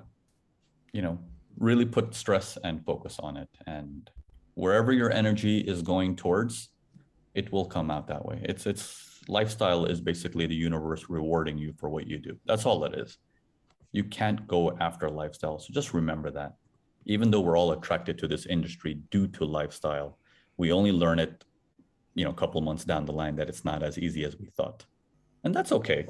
you 0.92 1.02
know, 1.02 1.18
really 1.58 1.84
put 1.84 2.14
stress 2.14 2.58
and 2.64 2.84
focus 2.84 3.18
on 3.18 3.36
it, 3.36 3.48
and 3.66 4.10
wherever 4.54 4.92
your 4.92 5.12
energy 5.12 5.58
is 5.58 5.82
going 5.82 6.16
towards, 6.16 6.70
it 7.34 7.52
will 7.52 7.66
come 7.66 7.90
out 7.90 8.06
that 8.08 8.24
way. 8.24 8.40
It's 8.44 8.66
it's 8.66 9.20
lifestyle 9.28 9.84
is 9.86 10.00
basically 10.00 10.46
the 10.46 10.54
universe 10.54 11.06
rewarding 11.08 11.58
you 11.58 11.72
for 11.78 11.88
what 11.88 12.06
you 12.06 12.18
do. 12.18 12.38
That's 12.46 12.66
all 12.66 12.84
it 12.84 12.94
is. 12.94 13.18
You 13.92 14.04
can't 14.04 14.46
go 14.46 14.76
after 14.78 15.08
lifestyle. 15.08 15.58
So 15.58 15.72
just 15.72 15.94
remember 15.94 16.30
that. 16.32 16.54
Even 17.04 17.30
though 17.30 17.40
we're 17.40 17.58
all 17.58 17.72
attracted 17.72 18.18
to 18.18 18.28
this 18.28 18.46
industry 18.46 18.94
due 19.10 19.28
to 19.28 19.44
lifestyle, 19.44 20.18
we 20.56 20.72
only 20.72 20.92
learn 20.92 21.18
it, 21.18 21.44
you 22.14 22.24
know, 22.24 22.30
a 22.30 22.34
couple 22.34 22.60
months 22.60 22.84
down 22.84 23.04
the 23.04 23.12
line 23.12 23.36
that 23.36 23.48
it's 23.48 23.64
not 23.64 23.82
as 23.82 23.98
easy 23.98 24.24
as 24.24 24.36
we 24.38 24.46
thought. 24.46 24.84
And 25.44 25.54
that's 25.54 25.72
okay. 25.72 26.08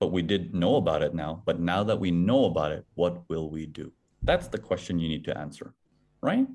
But 0.00 0.08
we 0.08 0.22
did 0.22 0.54
know 0.54 0.76
about 0.76 1.02
it 1.02 1.14
now. 1.14 1.42
But 1.46 1.60
now 1.60 1.84
that 1.84 2.00
we 2.00 2.10
know 2.10 2.46
about 2.46 2.72
it, 2.72 2.84
what 2.94 3.28
will 3.28 3.50
we 3.50 3.66
do? 3.66 3.92
That's 4.22 4.48
the 4.48 4.58
question 4.58 4.98
you 4.98 5.08
need 5.08 5.24
to 5.26 5.38
answer, 5.38 5.74
right? 6.22 6.46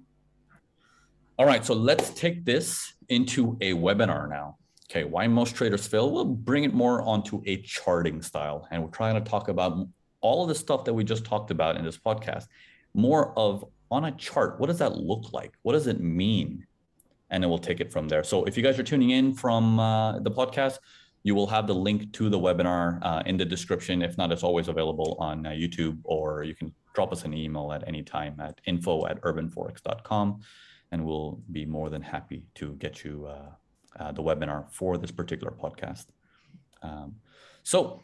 All 1.38 1.46
right, 1.46 1.66
so 1.66 1.74
let's 1.74 2.10
take 2.12 2.44
this 2.46 2.94
into 3.10 3.58
a 3.62 3.74
webinar 3.74 4.30
now. 4.30 4.58
Okay, 4.90 5.04
why 5.04 5.28
most 5.28 5.56
traders 5.56 5.88
fail? 5.88 6.12
We'll 6.12 6.26
bring 6.26 6.64
it 6.64 6.74
more 6.74 7.02
onto 7.02 7.42
a 7.46 7.62
charting 7.62 8.22
style. 8.22 8.68
And 8.72 8.84
we're 8.84 8.90
trying 8.90 9.16
to 9.16 9.30
talk 9.30 9.48
about 9.48 9.88
all 10.22 10.44
of 10.44 10.50
the 10.50 10.56
stuff 10.56 10.86
that 10.86 10.94
we 10.94 11.04
just 11.04 11.26
talked 11.26 11.52
about 11.52 11.78
in 11.78 11.84
this 11.84 11.98
podcast, 11.98 12.48
more 12.94 13.38
of 13.38 13.66
on 13.92 14.06
a 14.06 14.12
chart. 14.12 14.60
What 14.60 14.68
does 14.68 14.80
that 14.80 14.98
look 14.98 15.34
like? 15.34 15.54
What 15.64 15.74
does 15.74 15.88
it 15.88 16.00
mean? 16.00 16.66
And 17.30 17.44
then 17.44 17.50
we'll 17.50 17.60
take 17.60 17.80
it 17.80 17.92
from 17.92 18.08
there. 18.08 18.24
So 18.24 18.46
if 18.46 18.56
you 18.58 18.64
guys 18.64 18.80
are 18.80 18.84
tuning 18.84 19.10
in 19.12 19.34
from 19.34 19.80
uh, 19.80 20.20
the 20.20 20.32
podcast, 20.32 20.78
you 21.26 21.34
will 21.34 21.48
have 21.48 21.66
the 21.66 21.74
link 21.74 22.14
to 22.14 22.30
the 22.30 22.38
webinar 22.38 23.00
uh, 23.02 23.24
in 23.26 23.36
the 23.36 23.44
description. 23.44 24.04
If 24.04 24.16
not, 24.16 24.32
it's 24.32 24.44
always 24.44 24.68
available 24.68 25.18
on 25.20 25.48
uh, 25.48 25.50
YouTube, 25.50 25.98
or 26.04 26.44
you 26.44 26.54
can 26.54 26.72
drop 26.94 27.12
us 27.12 27.26
an 27.26 27.34
email 27.34 27.74
at 27.74 27.84
any 27.88 28.04
time 28.04 28.40
at 28.40 28.62
info 28.68 29.08
at 29.08 29.20
urbanforex.com, 29.22 30.42
and 30.92 31.04
we'll 31.04 31.42
be 31.52 31.66
more 31.66 31.90
than 31.90 32.04
happy 32.04 32.44
to 32.54 32.74
get 32.76 33.04
you 33.04 33.26
uh, 33.26 33.50
uh, 34.00 34.12
the 34.12 34.22
webinar 34.22 34.72
for 34.72 35.00
this 35.00 35.10
particular 35.10 35.52
podcast. 35.52 36.06
Um, 36.84 37.16
so, 37.64 38.04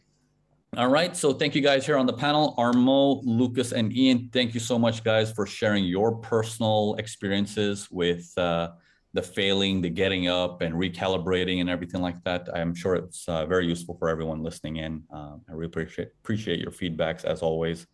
all 0.76 0.89
right. 0.89 1.15
So 1.15 1.32
thank 1.32 1.53
you 1.53 1.61
guys 1.61 1.86
here 1.86 1.97
on 1.97 2.07
the 2.07 2.13
panel, 2.13 2.55
Armo, 2.57 3.22
Lucas, 3.24 3.72
and 3.72 3.95
Ian. 3.95 4.32
Thank 4.34 4.55
you 4.55 4.59
so 4.59 4.80
much, 4.80 5.03
guys, 5.03 5.32
for 5.32 5.45
sharing 5.45 5.86
your 5.86 6.15
personal 6.15 6.95
experiences 6.97 7.88
with 7.91 8.36
uh, 8.36 8.69
the 9.14 9.22
failing, 9.22 9.82
the 9.82 9.89
getting 9.89 10.28
up, 10.28 10.62
and 10.62 10.76
recalibrating, 10.76 11.59
and 11.59 11.70
everything 11.70 12.01
like 12.01 12.24
that. 12.24 12.47
I'm 12.53 12.74
sure 12.74 12.95
it's 12.95 13.28
uh, 13.28 13.45
very 13.45 13.68
useful 13.68 13.95
for 13.97 14.09
everyone 14.09 14.41
listening 14.41 14.78
in. 14.78 15.03
Uh, 15.14 15.36
I 15.49 15.53
really 15.53 15.66
appreciate 15.66 16.09
appreciate 16.24 16.59
your 16.59 16.72
feedbacks 16.72 17.26
as 17.26 17.41
always. 17.41 17.88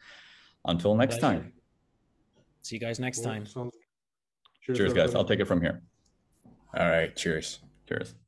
Until 0.66 0.96
next 0.96 1.20
Pleasure. 1.20 1.40
time. 1.40 1.54
See 2.62 2.76
you 2.76 2.80
guys 2.80 3.00
next 3.00 3.22
time. 3.22 3.46
Cheers, 3.46 4.78
cheers 4.78 4.94
guys. 4.94 5.16
I'll 5.16 5.24
take 5.24 5.40
it 5.40 5.46
from 5.46 5.62
here. 5.62 5.82
All 6.78 6.90
right. 6.90 7.16
Cheers. 7.16 7.60
Cheers. 7.88 8.27